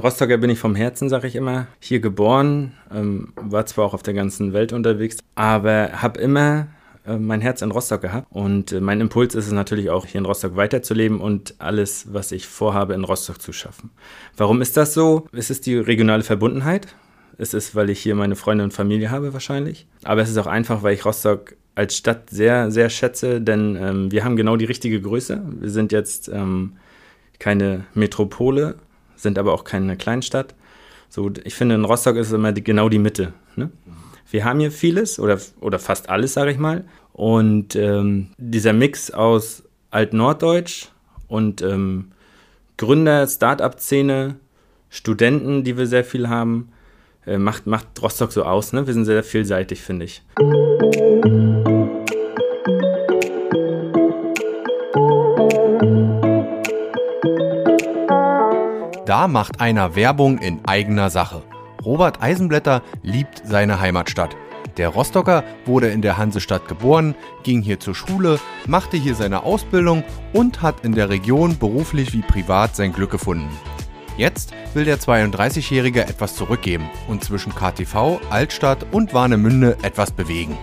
Rostocker 0.00 0.38
bin 0.38 0.48
ich 0.48 0.60
vom 0.60 0.76
Herzen, 0.76 1.08
sage 1.08 1.26
ich 1.26 1.34
immer. 1.34 1.66
Hier 1.80 1.98
geboren, 1.98 2.72
ähm, 2.94 3.32
war 3.34 3.66
zwar 3.66 3.84
auch 3.84 3.94
auf 3.94 4.04
der 4.04 4.14
ganzen 4.14 4.52
Welt 4.52 4.72
unterwegs, 4.72 5.16
aber 5.34 5.90
habe 6.00 6.20
immer 6.20 6.68
äh, 7.04 7.16
mein 7.16 7.40
Herz 7.40 7.62
in 7.62 7.72
Rostock 7.72 8.02
gehabt. 8.02 8.28
Und 8.30 8.70
äh, 8.70 8.80
mein 8.80 9.00
Impuls 9.00 9.34
ist 9.34 9.46
es 9.46 9.52
natürlich 9.52 9.90
auch, 9.90 10.06
hier 10.06 10.20
in 10.20 10.24
Rostock 10.24 10.54
weiterzuleben 10.54 11.20
und 11.20 11.56
alles, 11.58 12.06
was 12.12 12.30
ich 12.30 12.46
vorhabe, 12.46 12.94
in 12.94 13.02
Rostock 13.02 13.42
zu 13.42 13.52
schaffen. 13.52 13.90
Warum 14.36 14.62
ist 14.62 14.76
das 14.76 14.94
so? 14.94 15.26
Es 15.32 15.50
ist 15.50 15.66
die 15.66 15.76
regionale 15.76 16.22
Verbundenheit. 16.22 16.86
Es 17.36 17.52
ist, 17.52 17.74
weil 17.74 17.90
ich 17.90 17.98
hier 17.98 18.14
meine 18.14 18.36
Freunde 18.36 18.62
und 18.62 18.72
Familie 18.72 19.10
habe 19.10 19.32
wahrscheinlich. 19.32 19.88
Aber 20.04 20.22
es 20.22 20.30
ist 20.30 20.38
auch 20.38 20.46
einfach, 20.46 20.84
weil 20.84 20.94
ich 20.94 21.04
Rostock 21.04 21.56
als 21.74 21.96
Stadt 21.96 22.30
sehr, 22.30 22.70
sehr 22.70 22.88
schätze, 22.88 23.40
denn 23.40 23.74
ähm, 23.74 24.12
wir 24.12 24.24
haben 24.24 24.36
genau 24.36 24.56
die 24.56 24.64
richtige 24.64 25.00
Größe. 25.00 25.42
Wir 25.58 25.70
sind 25.70 25.90
jetzt 25.90 26.28
ähm, 26.28 26.74
keine 27.40 27.84
Metropole, 27.94 28.76
sind 29.18 29.38
aber 29.38 29.52
auch 29.52 29.64
keine 29.64 29.96
Kleinstadt. 29.96 30.54
So, 31.08 31.30
ich 31.44 31.54
finde, 31.54 31.74
in 31.74 31.84
Rostock 31.84 32.16
ist 32.16 32.32
immer 32.32 32.52
die, 32.52 32.62
genau 32.62 32.88
die 32.88 32.98
Mitte. 32.98 33.32
Ne? 33.56 33.70
Wir 34.30 34.44
haben 34.44 34.60
hier 34.60 34.70
vieles 34.70 35.18
oder, 35.18 35.38
oder 35.60 35.78
fast 35.78 36.08
alles, 36.08 36.34
sage 36.34 36.50
ich 36.50 36.58
mal. 36.58 36.84
Und 37.12 37.74
ähm, 37.76 38.28
dieser 38.36 38.72
Mix 38.72 39.10
aus 39.10 39.64
Alt-Norddeutsch 39.90 40.88
und 41.26 41.62
ähm, 41.62 42.12
Gründer, 42.76 43.26
Start-up-Szene, 43.26 44.36
Studenten, 44.90 45.64
die 45.64 45.76
wir 45.76 45.86
sehr 45.86 46.04
viel 46.04 46.28
haben, 46.28 46.68
äh, 47.26 47.38
macht, 47.38 47.66
macht 47.66 47.86
Rostock 48.02 48.32
so 48.32 48.44
aus. 48.44 48.72
Ne? 48.72 48.86
Wir 48.86 48.94
sind 48.94 49.04
sehr 49.04 49.24
vielseitig, 49.24 49.80
finde 49.80 50.04
ich. 50.04 50.22
Macht 59.26 59.60
einer 59.60 59.96
Werbung 59.96 60.38
in 60.38 60.64
eigener 60.66 61.10
Sache. 61.10 61.42
Robert 61.84 62.22
Eisenblätter 62.22 62.82
liebt 63.02 63.42
seine 63.44 63.80
Heimatstadt. 63.80 64.36
Der 64.76 64.90
Rostocker 64.90 65.42
wurde 65.64 65.88
in 65.88 66.02
der 66.02 66.18
Hansestadt 66.18 66.68
geboren, 66.68 67.16
ging 67.42 67.62
hier 67.62 67.80
zur 67.80 67.94
Schule, 67.96 68.38
machte 68.66 68.96
hier 68.96 69.16
seine 69.16 69.42
Ausbildung 69.42 70.04
und 70.32 70.62
hat 70.62 70.84
in 70.84 70.92
der 70.92 71.08
Region 71.08 71.58
beruflich 71.58 72.12
wie 72.12 72.22
privat 72.22 72.76
sein 72.76 72.92
Glück 72.92 73.10
gefunden. 73.10 73.50
Jetzt 74.16 74.52
will 74.74 74.84
der 74.84 74.98
32-Jährige 74.98 76.02
etwas 76.02 76.36
zurückgeben 76.36 76.88
und 77.08 77.24
zwischen 77.24 77.54
KTV, 77.54 78.20
Altstadt 78.30 78.86
und 78.92 79.14
Warnemünde 79.14 79.76
etwas 79.82 80.12
bewegen. 80.12 80.56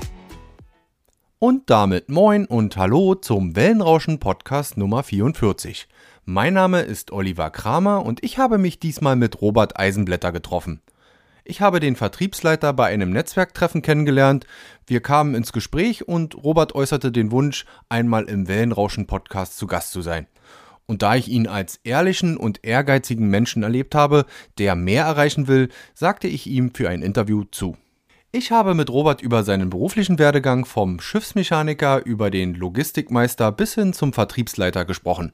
Und 1.39 1.69
damit 1.69 2.09
moin 2.09 2.45
und 2.45 2.77
hallo 2.77 3.15
zum 3.15 3.55
Wellenrauschen 3.55 4.19
Podcast 4.19 4.77
Nummer 4.77 5.03
44. 5.03 5.87
Mein 6.27 6.55
Name 6.55 6.81
ist 6.81 7.11
Oliver 7.11 7.51
Kramer 7.51 8.03
und 8.03 8.23
ich 8.23 8.39
habe 8.39 8.57
mich 8.57 8.79
diesmal 8.79 9.15
mit 9.15 9.41
Robert 9.41 9.79
Eisenblätter 9.79 10.31
getroffen. 10.31 10.81
Ich 11.43 11.61
habe 11.61 11.79
den 11.79 11.95
Vertriebsleiter 11.95 12.73
bei 12.73 12.87
einem 12.87 13.11
Netzwerktreffen 13.11 13.83
kennengelernt. 13.83 14.47
Wir 14.87 15.01
kamen 15.01 15.35
ins 15.35 15.53
Gespräch 15.53 16.07
und 16.07 16.33
Robert 16.33 16.73
äußerte 16.73 17.11
den 17.11 17.29
Wunsch, 17.29 17.65
einmal 17.89 18.23
im 18.23 18.47
Wellenrauschen-Podcast 18.47 19.55
zu 19.55 19.67
Gast 19.67 19.91
zu 19.91 20.01
sein. 20.01 20.25
Und 20.87 21.03
da 21.03 21.13
ich 21.13 21.27
ihn 21.27 21.45
als 21.45 21.79
ehrlichen 21.83 22.37
und 22.37 22.65
ehrgeizigen 22.65 23.27
Menschen 23.27 23.61
erlebt 23.61 23.93
habe, 23.93 24.25
der 24.57 24.73
mehr 24.73 25.05
erreichen 25.05 25.47
will, 25.47 25.69
sagte 25.93 26.27
ich 26.27 26.47
ihm 26.47 26.73
für 26.73 26.89
ein 26.89 27.03
Interview 27.03 27.43
zu. 27.51 27.77
Ich 28.31 28.49
habe 28.51 28.73
mit 28.73 28.89
Robert 28.89 29.21
über 29.21 29.43
seinen 29.43 29.69
beruflichen 29.69 30.17
Werdegang 30.17 30.65
vom 30.65 30.99
Schiffsmechaniker 30.99 32.03
über 32.03 32.31
den 32.31 32.55
Logistikmeister 32.55 33.51
bis 33.51 33.75
hin 33.75 33.93
zum 33.93 34.11
Vertriebsleiter 34.11 34.85
gesprochen. 34.85 35.31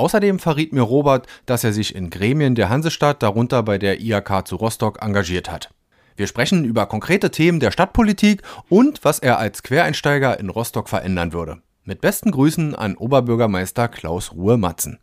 Außerdem 0.00 0.38
verriet 0.38 0.72
mir 0.72 0.80
Robert, 0.80 1.26
dass 1.44 1.62
er 1.62 1.74
sich 1.74 1.94
in 1.94 2.08
Gremien 2.08 2.54
der 2.54 2.70
Hansestadt, 2.70 3.22
darunter 3.22 3.62
bei 3.62 3.76
der 3.76 4.00
IAK 4.00 4.48
zu 4.48 4.56
Rostock, 4.56 5.02
engagiert 5.02 5.50
hat. 5.50 5.74
Wir 6.16 6.26
sprechen 6.26 6.64
über 6.64 6.86
konkrete 6.86 7.30
Themen 7.30 7.60
der 7.60 7.70
Stadtpolitik 7.70 8.40
und 8.70 9.04
was 9.04 9.18
er 9.18 9.38
als 9.38 9.62
Quereinsteiger 9.62 10.40
in 10.40 10.48
Rostock 10.48 10.88
verändern 10.88 11.34
würde. 11.34 11.58
Mit 11.84 12.00
besten 12.00 12.30
Grüßen 12.30 12.74
an 12.74 12.96
Oberbürgermeister 12.96 13.88
Klaus 13.88 14.32
Ruhe-Matzen. 14.32 15.00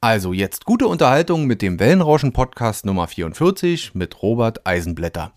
Also 0.00 0.32
jetzt 0.32 0.64
gute 0.64 0.86
Unterhaltung 0.86 1.44
mit 1.44 1.60
dem 1.60 1.78
Wellenrauschen 1.78 2.32
Podcast 2.32 2.86
Nummer 2.86 3.08
44 3.08 3.94
mit 3.94 4.22
Robert 4.22 4.66
Eisenblätter. 4.66 5.34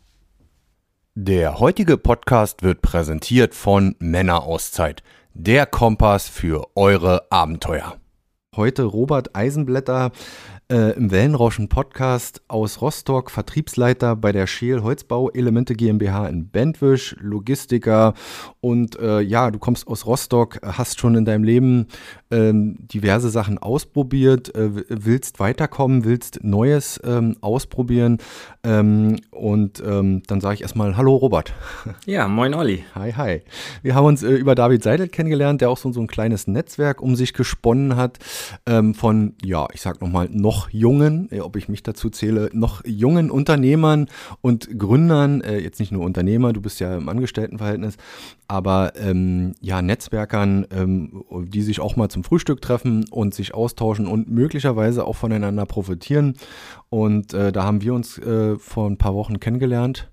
Der 1.13 1.59
heutige 1.59 1.97
Podcast 1.97 2.63
wird 2.63 2.81
präsentiert 2.81 3.53
von 3.53 3.97
Männerauszeit, 3.99 5.03
der 5.33 5.65
Kompass 5.65 6.29
für 6.29 6.69
eure 6.77 7.29
Abenteuer. 7.31 7.97
Heute 8.55 8.83
Robert 8.83 9.35
Eisenblätter 9.35 10.11
äh, 10.71 10.95
im 10.95 11.09
Wellenrauschen 11.09 11.69
Podcast 11.69 12.43
aus 12.47 12.81
Rostock, 12.81 13.31
Vertriebsleiter 13.31 14.15
bei 14.15 14.31
der 14.31 14.45
Scheel 14.45 14.83
Holzbau 14.83 15.31
Elemente 15.31 15.73
GmbH 15.73 16.27
in 16.27 16.49
Bentwisch, 16.49 17.15
Logistiker. 17.19 18.13
Und 18.61 18.99
äh, 18.99 19.21
ja, 19.21 19.49
du 19.49 19.57
kommst 19.57 19.87
aus 19.87 20.05
Rostock, 20.05 20.59
hast 20.61 20.99
schon 20.99 21.15
in 21.15 21.25
deinem 21.25 21.43
Leben 21.43 21.87
ähm, 22.33 22.75
diverse 22.79 23.29
Sachen 23.29 23.59
ausprobiert, 23.59 24.53
äh, 24.55 24.69
willst 24.89 25.39
weiterkommen, 25.39 26.03
willst 26.03 26.43
Neues 26.43 26.99
ähm, 27.05 27.37
ausprobieren 27.41 28.17
ähm, 28.63 29.17
und 29.29 29.83
ähm, 29.85 30.23
dann 30.25 30.41
sage 30.41 30.55
ich 30.55 30.61
erstmal 30.61 30.97
Hallo 30.97 31.15
Robert. 31.15 31.53
Ja, 32.05 32.27
moin 32.27 32.53
Olli. 32.53 32.83
Hi, 32.95 33.13
hi. 33.13 33.41
Wir 33.81 33.95
haben 33.95 34.05
uns 34.05 34.23
äh, 34.23 34.31
über 34.31 34.55
David 34.55 34.83
Seidel 34.83 35.07
kennengelernt, 35.07 35.61
der 35.61 35.69
auch 35.69 35.77
so, 35.77 35.91
so 35.91 36.01
ein 36.01 36.07
kleines 36.07 36.47
Netzwerk 36.47 37.01
um 37.01 37.15
sich 37.15 37.33
gesponnen 37.33 37.95
hat 37.95 38.19
ähm, 38.65 38.93
von, 38.93 39.35
ja, 39.43 39.67
ich 39.73 39.81
sag 39.81 40.01
nochmal, 40.01 40.27
noch 40.31 40.69
jungen, 40.69 41.29
äh, 41.31 41.39
ob 41.39 41.55
ich 41.55 41.69
mich 41.69 41.83
dazu 41.83 42.09
zähle, 42.09 42.49
noch 42.53 42.83
jungen 42.85 43.29
Unternehmern 43.31 44.07
und 44.41 44.79
Gründern, 44.79 45.41
äh, 45.41 45.59
jetzt 45.59 45.79
nicht 45.79 45.91
nur 45.91 46.03
Unternehmer, 46.03 46.51
du 46.51 46.61
bist 46.61 46.79
ja 46.79 46.95
im 46.97 47.07
Angestelltenverhältnis, 47.07 47.97
aber 48.47 48.93
ähm, 48.97 49.53
ja, 49.61 49.81
Netzwerkern, 49.81 50.65
die 51.47 51.61
sich 51.61 51.79
auch 51.79 51.95
mal 51.95 52.09
zum 52.09 52.22
Frühstück 52.23 52.61
treffen 52.61 53.05
und 53.09 53.33
sich 53.33 53.53
austauschen 53.53 54.07
und 54.07 54.29
möglicherweise 54.29 55.05
auch 55.05 55.15
voneinander 55.15 55.65
profitieren. 55.65 56.35
Und 56.89 57.33
äh, 57.33 57.51
da 57.51 57.63
haben 57.63 57.81
wir 57.81 57.93
uns 57.93 58.17
äh, 58.17 58.57
vor 58.57 58.89
ein 58.89 58.97
paar 58.97 59.15
Wochen 59.15 59.39
kennengelernt. 59.39 60.09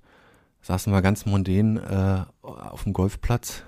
Saßen 0.62 0.92
wir 0.92 1.02
ganz 1.02 1.24
mondän 1.26 1.78
äh, 1.78 2.24
auf 2.42 2.84
dem 2.84 2.92
Golfplatz. 2.92 3.64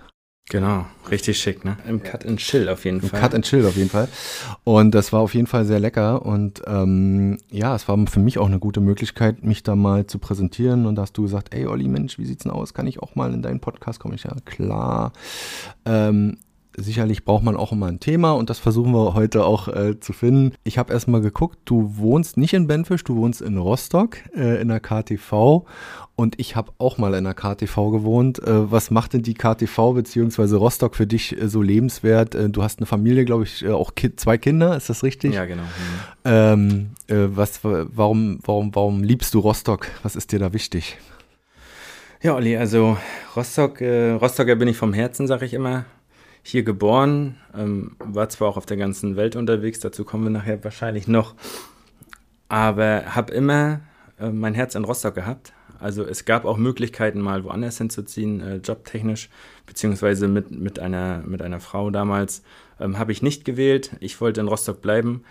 Genau, 0.50 0.84
richtig 1.10 1.38
schick, 1.38 1.64
ne? 1.64 1.78
Im 1.88 2.02
Cut 2.02 2.26
and 2.26 2.38
Chill 2.38 2.68
auf 2.68 2.84
jeden 2.84 3.00
Im 3.00 3.08
Fall. 3.08 3.20
Cut 3.20 3.34
and 3.34 3.44
Chill 3.44 3.64
auf 3.64 3.76
jeden 3.76 3.88
Fall. 3.88 4.08
Und 4.64 4.94
das 4.94 5.12
war 5.12 5.20
auf 5.20 5.34
jeden 5.34 5.46
Fall 5.46 5.64
sehr 5.64 5.80
lecker. 5.80 6.26
Und 6.26 6.62
ähm, 6.66 7.38
ja, 7.50 7.74
es 7.74 7.88
war 7.88 7.96
für 8.06 8.20
mich 8.20 8.38
auch 8.38 8.48
eine 8.48 8.58
gute 8.58 8.80
Möglichkeit, 8.80 9.44
mich 9.44 9.62
da 9.62 9.76
mal 9.76 10.06
zu 10.06 10.18
präsentieren. 10.18 10.84
Und 10.84 10.96
da 10.96 11.02
hast 11.02 11.16
du 11.16 11.22
gesagt, 11.22 11.54
ey 11.54 11.66
Olli, 11.66 11.88
Mensch, 11.88 12.18
wie 12.18 12.26
sieht's 12.26 12.42
denn 12.42 12.52
aus? 12.52 12.74
Kann 12.74 12.86
ich 12.86 13.00
auch 13.00 13.14
mal 13.14 13.32
in 13.32 13.40
deinen 13.40 13.60
Podcast 13.60 14.00
kommen? 14.00 14.14
Ich 14.14 14.24
ja, 14.24 14.34
klar. 14.44 15.12
Ähm, 15.86 16.36
sicherlich 16.76 17.24
braucht 17.24 17.44
man 17.44 17.56
auch 17.56 17.72
immer 17.72 17.86
ein 17.86 18.00
Thema 18.00 18.32
und 18.32 18.50
das 18.50 18.58
versuchen 18.58 18.92
wir 18.92 19.14
heute 19.14 19.44
auch 19.44 19.68
äh, 19.68 19.98
zu 20.00 20.12
finden. 20.12 20.54
Ich 20.64 20.78
habe 20.78 20.92
erstmal 20.92 21.20
geguckt, 21.20 21.58
du 21.64 21.96
wohnst 21.96 22.36
nicht 22.36 22.54
in 22.54 22.66
Benfisch, 22.66 23.04
du 23.04 23.16
wohnst 23.16 23.40
in 23.42 23.58
Rostock 23.58 24.16
äh, 24.34 24.60
in 24.60 24.68
der 24.68 24.80
KTV 24.80 25.64
und 26.14 26.38
ich 26.38 26.56
habe 26.56 26.72
auch 26.78 26.98
mal 26.98 27.14
in 27.14 27.24
der 27.24 27.34
KTV 27.34 27.90
gewohnt. 27.90 28.38
Äh, 28.38 28.70
was 28.70 28.90
macht 28.90 29.14
denn 29.14 29.22
die 29.22 29.34
KTV 29.34 29.94
bzw. 29.94 30.56
Rostock 30.56 30.94
für 30.94 31.06
dich 31.06 31.40
äh, 31.40 31.48
so 31.48 31.62
lebenswert? 31.62 32.34
Äh, 32.34 32.48
du 32.48 32.62
hast 32.62 32.78
eine 32.78 32.86
Familie, 32.86 33.24
glaube 33.24 33.44
ich, 33.44 33.64
äh, 33.64 33.70
auch 33.70 33.94
ki 33.94 34.14
zwei 34.16 34.38
Kinder, 34.38 34.76
ist 34.76 34.88
das 34.88 35.02
richtig? 35.02 35.34
Ja, 35.34 35.44
genau. 35.44 35.62
Mhm. 35.62 35.68
Ähm, 36.24 36.90
was, 37.08 37.60
warum, 37.62 38.38
warum, 38.44 38.74
warum 38.74 39.02
liebst 39.02 39.34
du 39.34 39.40
Rostock? 39.40 39.88
Was 40.02 40.16
ist 40.16 40.32
dir 40.32 40.38
da 40.38 40.52
wichtig? 40.52 40.98
Ja, 42.22 42.36
Olli, 42.36 42.56
also 42.56 42.96
Rostock, 43.34 43.80
Rostocker 43.80 44.54
bin 44.54 44.68
ich 44.68 44.76
vom 44.76 44.92
Herzen, 44.92 45.26
sage 45.26 45.44
ich 45.44 45.54
immer 45.54 45.84
hier 46.42 46.62
geboren, 46.62 47.36
ähm, 47.56 47.96
war 47.98 48.28
zwar 48.28 48.48
auch 48.48 48.56
auf 48.56 48.66
der 48.66 48.76
ganzen 48.76 49.16
Welt 49.16 49.36
unterwegs, 49.36 49.80
dazu 49.80 50.04
kommen 50.04 50.24
wir 50.24 50.30
nachher 50.30 50.62
wahrscheinlich 50.64 51.06
noch, 51.06 51.34
aber 52.48 53.14
habe 53.14 53.32
immer 53.32 53.80
äh, 54.18 54.30
mein 54.30 54.54
Herz 54.54 54.74
in 54.74 54.84
Rostock 54.84 55.14
gehabt. 55.14 55.52
Also 55.78 56.04
es 56.04 56.24
gab 56.24 56.44
auch 56.44 56.58
Möglichkeiten, 56.58 57.20
mal 57.20 57.42
woanders 57.42 57.78
hinzuziehen, 57.78 58.40
äh, 58.40 58.56
jobtechnisch, 58.56 59.28
beziehungsweise 59.66 60.28
mit, 60.28 60.52
mit, 60.52 60.78
einer, 60.78 61.22
mit 61.26 61.42
einer 61.42 61.58
Frau 61.58 61.90
damals. 61.90 62.42
Ähm, 62.78 62.98
habe 62.98 63.10
ich 63.10 63.20
nicht 63.20 63.44
gewählt. 63.44 63.90
Ich 63.98 64.20
wollte 64.20 64.40
in 64.40 64.46
Rostock 64.46 64.80
bleiben. 64.80 65.24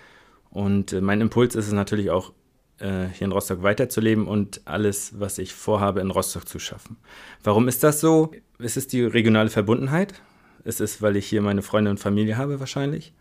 Und 0.49 0.91
äh, 0.91 0.99
mein 0.99 1.21
Impuls 1.21 1.55
ist 1.55 1.67
es 1.67 1.73
natürlich 1.73 2.09
auch, 2.09 2.33
äh, 2.79 3.05
hier 3.13 3.25
in 3.25 3.31
Rostock 3.31 3.63
weiterzuleben 3.63 4.27
und 4.27 4.61
alles, 4.65 5.19
was 5.19 5.37
ich 5.37 5.53
vorhabe, 5.53 6.01
in 6.01 6.11
Rostock 6.11 6.45
zu 6.47 6.59
schaffen. 6.59 6.97
Warum 7.43 7.69
ist 7.69 7.83
das 7.83 8.01
so? 8.01 8.31
Es 8.59 8.75
ist 8.75 8.91
die 8.91 9.03
regionale 9.03 9.49
Verbundenheit. 9.49 10.21
Es 10.63 10.79
ist, 10.79 11.01
weil 11.01 11.15
ich 11.15 11.27
hier 11.27 11.41
meine 11.41 11.61
Freunde 11.61 11.91
und 11.91 11.99
Familie 11.99 12.37
habe 12.37 12.59
wahrscheinlich. 12.59 13.13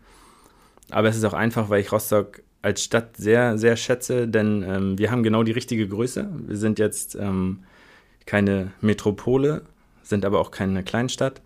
Aber 0.89 1.07
es 1.07 1.17
ist 1.17 1.23
auch 1.23 1.33
einfach, 1.33 1.69
weil 1.69 1.81
ich 1.81 1.91
Rostock 1.91 2.41
als 2.61 2.83
Stadt 2.83 3.17
sehr, 3.17 3.57
sehr 3.57 3.75
schätze, 3.75 4.27
denn 4.27 4.63
ähm, 4.67 4.97
wir 4.97 5.11
haben 5.11 5.23
genau 5.23 5.43
die 5.43 5.51
richtige 5.51 5.87
Größe. 5.87 6.29
Wir 6.47 6.57
sind 6.57 6.77
jetzt 6.79 7.15
ähm, 7.15 7.63
keine 8.25 8.71
Metropole, 8.81 9.63
sind 10.03 10.25
aber 10.25 10.39
auch 10.39 10.51
keine 10.51 10.83
Kleinstadt. 10.83 11.41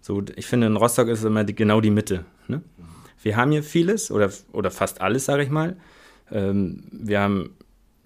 So, 0.00 0.22
ich 0.34 0.46
finde, 0.46 0.66
in 0.66 0.76
Rostock 0.76 1.08
ist 1.08 1.24
immer 1.24 1.44
die, 1.44 1.54
genau 1.54 1.80
die 1.80 1.90
Mitte. 1.90 2.24
Ne? 2.48 2.62
Wir 3.22 3.36
haben 3.36 3.52
hier 3.52 3.62
vieles 3.62 4.10
oder, 4.10 4.30
oder 4.52 4.70
fast 4.70 5.00
alles, 5.00 5.24
sage 5.24 5.42
ich 5.42 5.50
mal. 5.50 5.76
Ähm, 6.30 6.84
wir 6.90 7.20
haben 7.20 7.50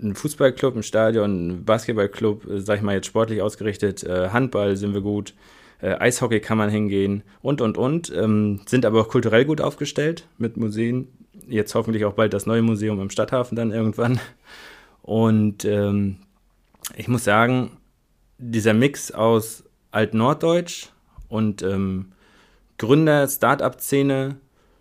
ein 0.03 0.15
Fußballclub, 0.15 0.77
ein 0.77 0.83
Stadion, 0.83 1.49
ein 1.49 1.65
Basketballclub, 1.65 2.49
äh, 2.49 2.61
sag 2.61 2.77
ich 2.77 2.83
mal 2.83 2.95
jetzt 2.95 3.07
sportlich 3.07 3.43
ausgerichtet, 3.43 4.03
äh, 4.05 4.31
Handball 4.31 4.77
sind 4.77 4.95
wir 4.95 5.01
gut, 5.01 5.35
äh, 5.83 5.97
Eishockey 5.99 6.41
kann 6.41 6.59
man 6.59 6.71
hingehen 6.71 7.23
und, 7.43 7.61
und, 7.61 7.79
und. 7.79 8.13
Ähm, 8.15 8.61
sind 8.67 8.85
aber 8.85 9.01
auch 9.01 9.09
kulturell 9.09 9.45
gut 9.45 9.61
aufgestellt 9.61 10.27
mit 10.39 10.57
Museen. 10.57 11.09
Jetzt 11.49 11.75
hoffentlich 11.75 12.05
auch 12.05 12.15
bald 12.15 12.33
das 12.33 12.47
neue 12.47 12.63
Museum 12.63 13.01
im 13.01 13.11
Stadthafen 13.11 13.57
dann 13.57 13.73
irgendwann. 13.73 14.21
Und 15.03 15.65
ähm, 15.65 16.17
ich 16.97 17.09
muss 17.09 17.25
sagen, 17.25 17.71
dieser 18.39 18.75
Mix 18.75 19.11
aus 19.11 19.65
Alt-Norddeutsch 19.91 20.89
und 21.29 21.63
ähm, 21.63 22.13
Gründer, 22.79 23.29
Start-up-Szene, 23.29 24.37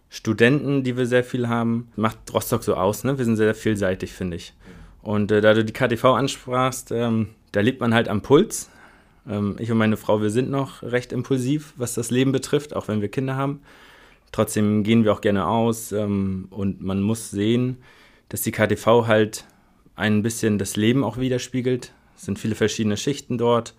Studenten, 0.10 0.84
die 0.84 0.98
wir 0.98 1.06
sehr 1.06 1.24
viel 1.24 1.48
haben, 1.48 1.92
macht 1.96 2.18
Rostock 2.34 2.64
so 2.64 2.76
aus. 2.76 3.04
Ne? 3.04 3.18
Wir 3.18 3.26
sind 3.26 3.36
sehr 3.36 3.54
vielseitig, 3.54 4.14
finde 4.14 4.38
ich. 4.38 4.54
Und 5.02 5.32
äh, 5.32 5.42
da 5.42 5.54
du 5.54 5.64
die 5.64 5.74
KTV 5.74 6.06
ansprachst, 6.06 6.92
ähm, 6.92 7.30
da 7.52 7.62
lebt 7.62 7.80
man 7.80 7.94
halt 7.94 8.08
am 8.10 8.22
Puls. 8.22 8.70
Ähm, 9.30 9.56
ich 9.60 9.72
und 9.72 9.78
meine 9.78 9.98
Frau, 9.98 10.22
wir 10.22 10.32
sind 10.32 10.50
noch 10.50 10.82
recht 10.84 11.14
impulsiv, 11.14 11.74
was 11.78 11.94
das 11.94 12.12
Leben 12.12 12.32
betrifft, 12.32 12.76
auch 12.76 12.88
wenn 12.88 13.02
wir 13.02 13.10
Kinder 13.10 13.36
haben. 13.36 13.62
Trotzdem 14.32 14.84
gehen 14.84 15.04
wir 15.04 15.14
auch 15.14 15.22
gerne 15.22 15.48
aus 15.48 15.92
ähm, 15.92 16.48
und 16.50 16.82
man 16.82 17.02
muss 17.02 17.32
sehen, 17.32 17.78
dass 18.30 18.42
die 18.42 18.52
KTV 18.52 19.08
halt 19.08 19.46
ein 19.96 20.22
bisschen 20.22 20.58
das 20.58 20.76
Leben 20.76 21.04
auch 21.04 21.18
widerspiegelt. 21.18 21.94
Es 22.16 22.24
sind 22.24 22.40
viele 22.40 22.56
verschiedene 22.56 22.98
Schichten 22.98 23.38
dort, 23.38 23.76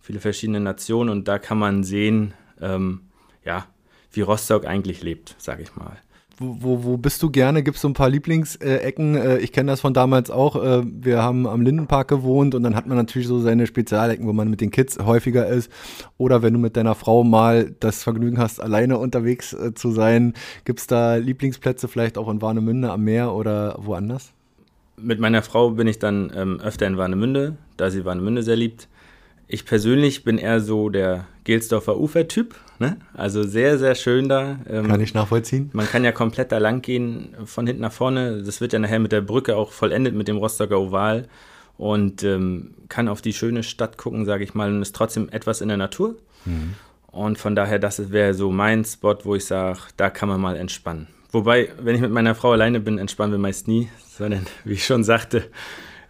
viele 0.00 0.20
verschiedene 0.20 0.60
Nationen 0.60 1.10
und 1.10 1.28
da 1.28 1.38
kann 1.38 1.58
man 1.58 1.84
sehen, 1.84 2.34
ähm, 2.60 3.02
ja, 3.44 3.66
wie 4.12 4.20
Rostock 4.20 4.66
eigentlich 4.66 5.02
lebt, 5.02 5.34
sage 5.38 5.62
ich 5.62 5.74
mal. 5.76 5.98
Wo, 6.40 6.84
wo, 6.84 6.96
bist 6.96 7.20
du 7.24 7.30
gerne? 7.30 7.64
Gibt 7.64 7.76
es 7.76 7.82
so 7.82 7.88
ein 7.88 7.94
paar 7.94 8.08
Lieblingsecken? 8.08 9.16
Äh, 9.16 9.38
ich 9.38 9.50
kenne 9.50 9.72
das 9.72 9.80
von 9.80 9.92
damals 9.92 10.30
auch. 10.30 10.54
Äh, 10.54 10.82
wir 10.84 11.20
haben 11.20 11.48
am 11.48 11.62
Lindenpark 11.62 12.06
gewohnt 12.06 12.54
und 12.54 12.62
dann 12.62 12.76
hat 12.76 12.86
man 12.86 12.96
natürlich 12.96 13.26
so 13.26 13.40
seine 13.40 13.66
Spezialecken, 13.66 14.24
wo 14.26 14.32
man 14.32 14.48
mit 14.48 14.60
den 14.60 14.70
Kids 14.70 14.98
häufiger 15.04 15.48
ist. 15.48 15.68
Oder 16.16 16.40
wenn 16.42 16.52
du 16.52 16.60
mit 16.60 16.76
deiner 16.76 16.94
Frau 16.94 17.24
mal 17.24 17.74
das 17.80 18.04
Vergnügen 18.04 18.38
hast, 18.38 18.60
alleine 18.60 18.98
unterwegs 18.98 19.52
äh, 19.52 19.74
zu 19.74 19.90
sein, 19.90 20.34
gibt 20.64 20.78
es 20.78 20.86
da 20.86 21.16
Lieblingsplätze 21.16 21.88
vielleicht 21.88 22.16
auch 22.16 22.28
in 22.28 22.40
Warnemünde 22.40 22.92
am 22.92 23.02
Meer 23.02 23.34
oder 23.34 23.76
woanders? 23.80 24.32
Mit 24.96 25.18
meiner 25.18 25.42
Frau 25.42 25.70
bin 25.70 25.88
ich 25.88 25.98
dann 25.98 26.32
ähm, 26.36 26.60
öfter 26.60 26.86
in 26.86 26.96
Warnemünde, 26.96 27.56
da 27.76 27.90
sie 27.90 28.04
Warnemünde 28.04 28.44
sehr 28.44 28.56
liebt. 28.56 28.86
Ich 29.48 29.64
persönlich 29.64 30.22
bin 30.22 30.38
eher 30.38 30.60
so 30.60 30.88
der 30.88 31.26
Gelsdorfer 31.42 31.98
Ufer-Typ. 31.98 32.54
Ne? 32.78 32.96
Also 33.14 33.42
sehr, 33.42 33.78
sehr 33.78 33.94
schön 33.94 34.28
da. 34.28 34.58
Ähm, 34.68 34.86
kann 34.86 35.00
ich 35.00 35.14
nachvollziehen. 35.14 35.70
Man 35.72 35.86
kann 35.86 36.04
ja 36.04 36.12
komplett 36.12 36.52
da 36.52 36.58
lang 36.58 36.80
gehen, 36.80 37.34
von 37.44 37.66
hinten 37.66 37.82
nach 37.82 37.92
vorne. 37.92 38.42
Das 38.42 38.60
wird 38.60 38.72
ja 38.72 38.78
nachher 38.78 39.00
mit 39.00 39.12
der 39.12 39.20
Brücke 39.20 39.56
auch 39.56 39.72
vollendet 39.72 40.14
mit 40.14 40.28
dem 40.28 40.36
Rostocker 40.36 40.78
Oval. 40.78 41.26
Und 41.76 42.24
ähm, 42.24 42.74
kann 42.88 43.08
auf 43.08 43.22
die 43.22 43.32
schöne 43.32 43.62
Stadt 43.62 43.98
gucken, 43.98 44.24
sage 44.24 44.44
ich 44.44 44.54
mal, 44.54 44.70
und 44.70 44.82
ist 44.82 44.94
trotzdem 44.96 45.28
etwas 45.30 45.60
in 45.60 45.68
der 45.68 45.76
Natur. 45.76 46.16
Mhm. 46.44 46.74
Und 47.10 47.38
von 47.38 47.56
daher, 47.56 47.78
das 47.78 48.12
wäre 48.12 48.34
so 48.34 48.50
mein 48.50 48.84
Spot, 48.84 49.16
wo 49.24 49.34
ich 49.34 49.44
sage, 49.44 49.78
da 49.96 50.10
kann 50.10 50.28
man 50.28 50.40
mal 50.40 50.56
entspannen. 50.56 51.08
Wobei, 51.30 51.70
wenn 51.80 51.94
ich 51.94 52.00
mit 52.00 52.10
meiner 52.10 52.34
Frau 52.34 52.52
alleine 52.52 52.80
bin, 52.80 52.98
entspannen 52.98 53.32
wir 53.32 53.38
meist 53.38 53.68
nie, 53.68 53.88
sondern 54.08 54.46
wie 54.64 54.74
ich 54.74 54.84
schon 54.84 55.04
sagte, 55.04 55.44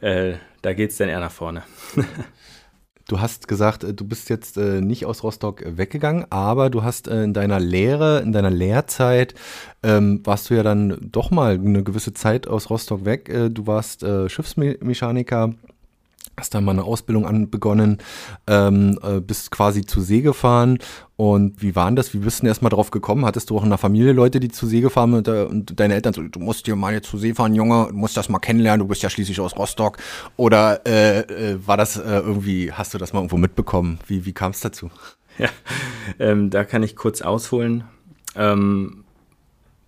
äh, 0.00 0.34
da 0.62 0.72
geht 0.74 0.90
es 0.90 0.96
dann 0.98 1.08
eher 1.08 1.20
nach 1.20 1.32
vorne. 1.32 1.62
Du 3.08 3.20
hast 3.20 3.48
gesagt, 3.48 3.84
äh, 3.84 3.94
du 3.94 4.04
bist 4.04 4.28
jetzt 4.28 4.58
äh, 4.58 4.82
nicht 4.82 5.06
aus 5.06 5.22
Rostock 5.22 5.62
äh, 5.62 5.78
weggegangen, 5.78 6.26
aber 6.30 6.68
du 6.68 6.84
hast 6.84 7.08
in 7.08 7.32
deiner 7.32 7.58
Lehre, 7.58 8.20
in 8.20 8.32
deiner 8.32 8.50
Lehrzeit, 8.50 9.34
ähm, 9.82 10.20
warst 10.24 10.50
du 10.50 10.54
ja 10.54 10.62
dann 10.62 11.08
doch 11.10 11.30
mal 11.30 11.54
eine 11.54 11.82
gewisse 11.82 12.12
Zeit 12.12 12.46
aus 12.46 12.68
Rostock 12.70 13.04
weg. 13.04 13.32
du 13.50 13.66
warst 13.66 14.04
Schiffsmechaniker 14.26 15.54
hast 16.38 16.54
dann 16.54 16.64
mal 16.64 16.72
eine 16.72 16.84
Ausbildung 16.84 17.26
an 17.26 17.50
begonnen, 17.50 17.98
ähm, 18.46 18.98
äh, 19.02 19.20
bist 19.20 19.50
quasi 19.50 19.84
zu 19.84 20.00
See 20.00 20.20
gefahren. 20.20 20.78
Und 21.18 21.60
wie 21.60 21.74
waren 21.74 21.96
das? 21.96 22.14
Wie 22.14 22.18
bist 22.18 22.38
du 22.38 22.42
denn 22.42 22.48
erstmal 22.48 22.70
drauf 22.70 22.90
gekommen? 22.90 23.26
Hattest 23.26 23.50
du 23.50 23.58
auch 23.58 23.64
in 23.64 23.68
der 23.68 23.78
Familie 23.78 24.12
Leute, 24.12 24.40
die 24.40 24.48
zu 24.48 24.66
See 24.66 24.80
gefahren 24.80 25.12
sind 25.12 25.28
und, 25.28 25.78
deine 25.78 25.94
Eltern 25.94 26.14
so, 26.14 26.22
du 26.22 26.38
musst 26.38 26.64
hier 26.64 26.76
mal 26.76 26.94
jetzt 26.94 27.10
zu 27.10 27.18
See 27.18 27.34
fahren, 27.34 27.54
Junge, 27.54 27.88
du 27.90 27.96
musst 27.96 28.16
das 28.16 28.28
mal 28.28 28.38
kennenlernen, 28.38 28.80
du 28.80 28.88
bist 28.88 29.02
ja 29.02 29.10
schließlich 29.10 29.40
aus 29.40 29.56
Rostock. 29.56 29.98
Oder 30.36 30.86
äh, 30.86 31.20
äh, 31.20 31.58
war 31.66 31.76
das 31.76 31.96
äh, 31.96 32.02
irgendwie, 32.02 32.72
hast 32.72 32.94
du 32.94 32.98
das 32.98 33.12
mal 33.12 33.18
irgendwo 33.18 33.36
mitbekommen? 33.36 33.98
Wie, 34.06 34.24
wie 34.24 34.32
kam 34.32 34.52
es 34.52 34.60
dazu? 34.60 34.90
Ja, 35.38 35.48
ähm, 36.18 36.50
da 36.50 36.64
kann 36.64 36.82
ich 36.82 36.96
kurz 36.96 37.20
ausholen. 37.20 37.84
Ähm, 38.34 39.04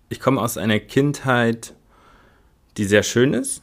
ich 0.09 0.19
komme 0.19 0.41
aus 0.41 0.57
einer 0.57 0.79
Kindheit, 0.79 1.73
die 2.77 2.85
sehr 2.85 3.03
schön 3.03 3.33
ist 3.33 3.61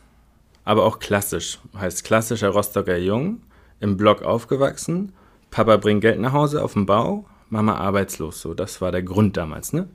aber 0.69 0.85
auch 0.85 0.99
klassisch. 0.99 1.61
Heißt 1.79 2.05
klassischer 2.05 2.51
Rostocker 2.51 2.99
Jung, 2.99 3.41
im 3.81 3.97
Block 3.97 4.21
aufgewachsen, 4.21 5.15
Papa 5.51 5.79
bringt 5.79 6.03
Geld 6.03 6.21
nach 6.21 6.35
Hause 6.35 6.63
auf 6.63 6.75
dem 6.75 6.85
Bau, 6.85 7.25
Mama 7.51 7.77
arbeitslos. 7.77 8.41
So, 8.41 8.55
das 8.55 8.81
war 8.81 8.93
der 8.93 9.03
Grund 9.03 9.37
damals, 9.37 9.73
ne? 9.73 9.89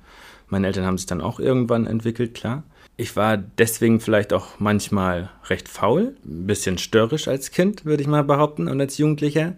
Meine 0.50 0.68
Eltern 0.68 0.86
haben 0.86 0.98
sich 0.98 1.08
dann 1.08 1.22
auch 1.22 1.40
irgendwann 1.40 1.88
entwickelt, 1.88 2.34
klar. 2.34 2.64
Ich 2.96 3.16
war 3.16 3.38
deswegen 3.38 4.00
vielleicht 4.00 4.34
auch 4.34 4.60
manchmal 4.60 5.32
recht 5.50 5.68
faul, 5.68 6.16
ein 6.26 6.46
bisschen 6.46 6.78
störrisch 6.78 7.28
als 7.28 7.52
Kind, 7.52 7.86
würde 7.86 8.04
ich 8.04 8.08
mal 8.08 8.24
behaupten, 8.24 8.68
und 8.68 8.80
als 8.80 8.98
Jugendlicher. 8.98 9.54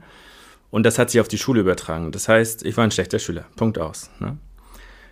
Und 0.72 0.86
das 0.86 0.98
hat 0.98 1.10
sich 1.10 1.20
auf 1.20 1.28
die 1.28 1.38
Schule 1.38 1.62
übertragen. 1.62 2.12
Das 2.12 2.30
heißt, 2.30 2.66
ich 2.66 2.78
war 2.78 2.86
ein 2.86 2.92
schlechter 2.92 3.20
Schüler. 3.20 3.46
Punkt 3.58 3.78
aus. 3.78 4.10
Ne? 4.20 4.38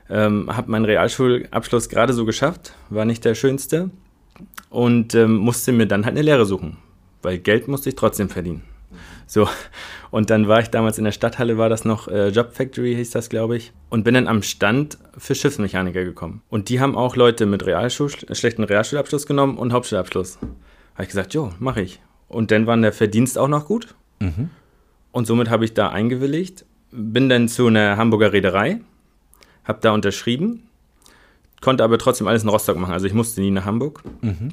Ähm, 0.10 0.56
habe 0.56 0.72
meinen 0.72 0.86
Realschulabschluss 0.86 1.90
gerade 1.90 2.14
so 2.14 2.24
geschafft, 2.24 2.74
war 2.90 3.04
nicht 3.04 3.26
der 3.26 3.36
schönste, 3.36 3.90
und 4.70 5.16
ähm, 5.16 5.36
musste 5.36 5.72
mir 5.72 5.86
dann 5.86 6.06
halt 6.06 6.16
eine 6.16 6.24
Lehre 6.24 6.46
suchen, 6.46 6.78
weil 7.22 7.38
Geld 7.38 7.68
musste 7.68 7.90
ich 7.90 7.96
trotzdem 7.96 8.30
verdienen. 8.30 8.64
So, 9.34 9.50
und 10.12 10.30
dann 10.30 10.48
war 10.48 10.60
ich 10.60 10.70
damals 10.70 11.00
in 11.00 11.06
der 11.06 11.12
Stadthalle, 11.12 11.58
war 11.58 11.68
das 11.68 11.86
noch 11.86 12.08
äh, 12.08 12.28
Job 12.28 12.54
Factory, 12.54 12.94
hieß 12.94 13.10
das, 13.10 13.30
glaube 13.30 13.58
ich, 13.58 13.74
und 13.90 14.04
bin 14.04 14.14
dann 14.14 14.28
am 14.28 14.44
Stand 14.44 15.00
für 15.18 15.34
Schiffsmechaniker 15.34 16.04
gekommen. 16.04 16.44
Und 16.50 16.70
die 16.70 16.80
haben 16.80 16.96
auch 16.96 17.16
Leute 17.16 17.48
mit 17.48 17.66
Realschul 17.66 18.12
schlechten 18.12 18.64
Realschulabschluss 18.64 19.26
genommen 19.26 19.58
und 19.58 19.74
Hauptschulabschluss. 19.74 20.38
Habe 20.38 21.02
ich 21.02 21.08
gesagt, 21.08 21.34
jo, 21.34 21.52
mache 21.58 21.82
ich. 21.82 22.00
Und 22.28 22.52
dann 22.52 22.68
war 22.68 22.78
der 22.78 22.94
Verdienst 22.94 23.40
auch 23.40 23.48
noch 23.48 23.66
gut. 23.66 23.96
Mhm. 24.20 24.52
Und 25.12 25.26
somit 25.26 25.50
habe 25.50 25.66
ich 25.66 25.74
da 25.74 25.90
eingewilligt, 25.90 26.66
bin 26.92 27.28
dann 27.28 27.48
zu 27.48 27.66
einer 27.66 27.98
Hamburger 27.98 28.34
Reederei, 28.34 28.82
habe 29.64 29.80
da 29.82 29.94
unterschrieben 29.94 30.68
konnte 31.64 31.84
aber 31.84 31.98
trotzdem 31.98 32.28
alles 32.28 32.44
in 32.44 32.50
Rostock 32.50 32.78
machen. 32.78 32.92
Also 32.94 33.08
ich 33.08 33.14
musste 33.14 33.40
nie 33.42 33.50
nach 33.50 33.66
Hamburg. 33.66 34.04
Mhm. 34.22 34.50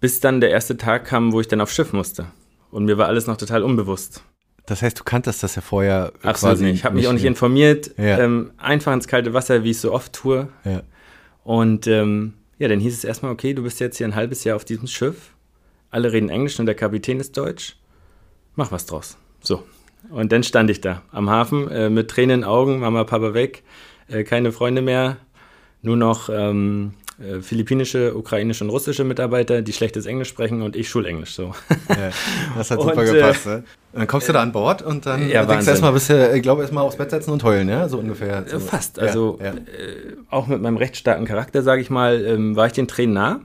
Bis 0.00 0.20
dann 0.20 0.40
der 0.40 0.50
erste 0.50 0.76
Tag 0.76 1.06
kam, 1.06 1.32
wo 1.32 1.40
ich 1.40 1.48
dann 1.48 1.60
aufs 1.60 1.74
Schiff 1.74 1.92
musste. 1.92 2.26
Und 2.72 2.86
mir 2.86 2.98
war 2.98 3.06
alles 3.06 3.28
noch 3.28 3.36
total 3.36 3.62
unbewusst. 3.62 4.24
Das 4.66 4.82
heißt, 4.82 4.98
du 4.98 5.04
kanntest 5.04 5.42
das 5.42 5.54
ja 5.56 5.62
vorher 5.62 6.12
Absolut 6.22 6.60
nicht. 6.60 6.74
Ich 6.74 6.84
habe 6.84 6.96
mich 6.96 7.06
auch 7.06 7.12
nicht 7.12 7.24
informiert. 7.24 7.92
Ja. 7.98 8.18
Ähm, 8.18 8.52
einfach 8.56 8.92
ins 8.92 9.06
kalte 9.06 9.34
Wasser, 9.34 9.62
wie 9.62 9.70
ich 9.70 9.78
so 9.78 9.92
oft 9.92 10.12
tue. 10.12 10.48
Ja. 10.64 10.82
Und 11.44 11.86
ähm, 11.86 12.32
ja, 12.58 12.68
dann 12.68 12.80
hieß 12.80 12.94
es 12.94 13.04
erstmal, 13.04 13.30
okay, 13.30 13.52
du 13.54 13.62
bist 13.62 13.78
jetzt 13.78 13.98
hier 13.98 14.06
ein 14.06 14.14
halbes 14.14 14.44
Jahr 14.44 14.56
auf 14.56 14.64
diesem 14.64 14.86
Schiff. 14.86 15.34
Alle 15.90 16.12
reden 16.12 16.30
Englisch 16.30 16.58
und 16.58 16.66
der 16.66 16.74
Kapitän 16.74 17.20
ist 17.20 17.36
Deutsch. 17.36 17.76
Mach 18.54 18.72
was 18.72 18.86
draus. 18.86 19.18
So. 19.42 19.64
Und 20.10 20.32
dann 20.32 20.42
stand 20.42 20.70
ich 20.70 20.80
da 20.80 21.02
am 21.12 21.28
Hafen 21.28 21.70
äh, 21.70 21.90
mit 21.90 22.08
Tränen 22.08 22.36
in 22.36 22.40
den 22.40 22.48
Augen, 22.48 22.80
Mama, 22.80 23.04
Papa 23.04 23.34
weg, 23.34 23.64
äh, 24.08 24.24
keine 24.24 24.50
Freunde 24.50 24.80
mehr, 24.80 25.18
nur 25.82 25.96
noch 25.96 26.30
ähm, 26.30 26.94
äh, 27.22 27.40
philippinische, 27.40 28.16
ukrainische 28.16 28.64
und 28.64 28.70
russische 28.70 29.04
Mitarbeiter, 29.04 29.62
die 29.62 29.72
schlechtes 29.72 30.06
Englisch 30.06 30.28
sprechen 30.28 30.62
und 30.62 30.76
ich 30.76 30.88
Schulenglisch. 30.88 31.34
So. 31.34 31.54
Ja, 31.88 32.10
das 32.56 32.70
hat 32.70 32.80
super 32.82 32.96
und, 32.96 33.08
äh, 33.08 33.12
gepasst. 33.12 33.46
Ne? 33.46 33.64
Dann 33.92 34.06
kommst 34.06 34.28
du 34.28 34.32
da 34.32 34.42
an 34.42 34.52
Bord 34.52 34.82
und 34.82 35.06
dann 35.06 35.28
ja, 35.28 35.44
denkst 35.44 35.66
du 35.66 35.70
erstmal, 35.70 35.92
bist 35.92 36.10
du, 36.10 36.34
ich 36.34 36.42
glaube, 36.42 36.62
erstmal 36.62 36.84
aufs 36.84 36.96
Bett 36.96 37.10
setzen 37.10 37.30
und 37.30 37.44
heulen, 37.44 37.68
ja? 37.68 37.88
So 37.88 37.98
ungefähr. 37.98 38.44
So. 38.46 38.58
Fast. 38.58 38.98
Also 38.98 39.38
ja, 39.40 39.46
ja. 39.46 39.52
Äh, 39.52 40.16
auch 40.30 40.46
mit 40.46 40.60
meinem 40.60 40.76
recht 40.76 40.96
starken 40.96 41.24
Charakter, 41.24 41.62
sage 41.62 41.80
ich 41.82 41.90
mal, 41.90 42.24
ähm, 42.24 42.56
war 42.56 42.66
ich 42.66 42.72
den 42.72 42.88
Tränen 42.88 43.14
nah 43.14 43.40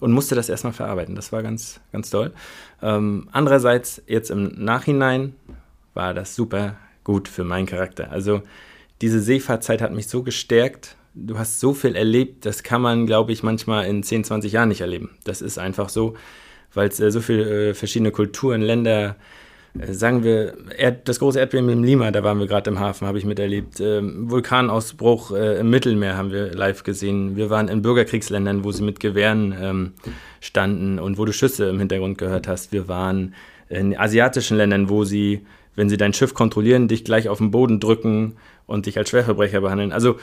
und 0.00 0.12
musste 0.12 0.34
das 0.34 0.48
erstmal 0.48 0.72
verarbeiten. 0.72 1.14
Das 1.14 1.32
war 1.32 1.42
ganz, 1.42 1.80
ganz 1.92 2.10
toll. 2.10 2.32
Ähm, 2.82 3.28
andererseits, 3.32 4.02
jetzt 4.06 4.30
im 4.30 4.52
Nachhinein 4.56 5.34
war 5.94 6.12
das 6.12 6.34
super 6.34 6.76
gut 7.04 7.28
für 7.28 7.44
meinen 7.44 7.66
Charakter. 7.66 8.10
Also 8.10 8.42
diese 9.00 9.20
Seefahrtzeit 9.20 9.80
hat 9.80 9.92
mich 9.92 10.08
so 10.08 10.22
gestärkt, 10.22 10.96
du 11.14 11.38
hast 11.38 11.60
so 11.60 11.74
viel 11.74 11.96
erlebt, 11.96 12.46
das 12.46 12.62
kann 12.62 12.82
man, 12.82 13.06
glaube 13.06 13.32
ich, 13.32 13.42
manchmal 13.42 13.86
in 13.86 14.02
10, 14.02 14.24
20 14.24 14.52
Jahren 14.52 14.68
nicht 14.68 14.80
erleben. 14.80 15.10
Das 15.24 15.42
ist 15.42 15.58
einfach 15.58 15.88
so, 15.88 16.14
weil 16.74 16.88
es 16.88 17.00
äh, 17.00 17.10
so 17.10 17.20
viele 17.20 17.70
äh, 17.70 17.74
verschiedene 17.74 18.10
Kulturen, 18.10 18.62
Länder, 18.62 19.16
äh, 19.78 19.92
sagen 19.92 20.24
wir, 20.24 20.54
Erd, 20.76 21.08
das 21.08 21.18
große 21.18 21.38
Erdbeben 21.38 21.68
in 21.68 21.84
Lima, 21.84 22.10
da 22.10 22.22
waren 22.24 22.38
wir 22.38 22.46
gerade 22.46 22.70
im 22.70 22.80
Hafen, 22.80 23.06
habe 23.06 23.18
ich 23.18 23.24
miterlebt. 23.24 23.80
Ähm, 23.80 24.30
Vulkanausbruch 24.30 25.32
äh, 25.32 25.60
im 25.60 25.70
Mittelmeer 25.70 26.16
haben 26.16 26.30
wir 26.30 26.52
live 26.52 26.82
gesehen. 26.82 27.36
Wir 27.36 27.50
waren 27.50 27.68
in 27.68 27.82
Bürgerkriegsländern, 27.82 28.64
wo 28.64 28.72
sie 28.72 28.82
mit 28.82 29.00
Gewehren 29.00 29.54
ähm, 29.60 29.92
standen 30.40 30.98
und 30.98 31.18
wo 31.18 31.24
du 31.24 31.32
Schüsse 31.32 31.68
im 31.68 31.78
Hintergrund 31.78 32.18
gehört 32.18 32.48
hast. 32.48 32.72
Wir 32.72 32.88
waren 32.88 33.34
in 33.68 33.96
asiatischen 33.96 34.56
Ländern, 34.56 34.88
wo 34.88 35.04
sie, 35.04 35.46
wenn 35.76 35.88
sie 35.88 35.96
dein 35.96 36.12
Schiff 36.12 36.34
kontrollieren, 36.34 36.88
dich 36.88 37.04
gleich 37.04 37.28
auf 37.28 37.38
den 37.38 37.50
Boden 37.50 37.80
drücken 37.80 38.36
und 38.66 38.86
dich 38.86 38.98
als 38.98 39.10
Schwerverbrecher 39.10 39.60
behandeln. 39.62 39.92
Also 39.92 40.16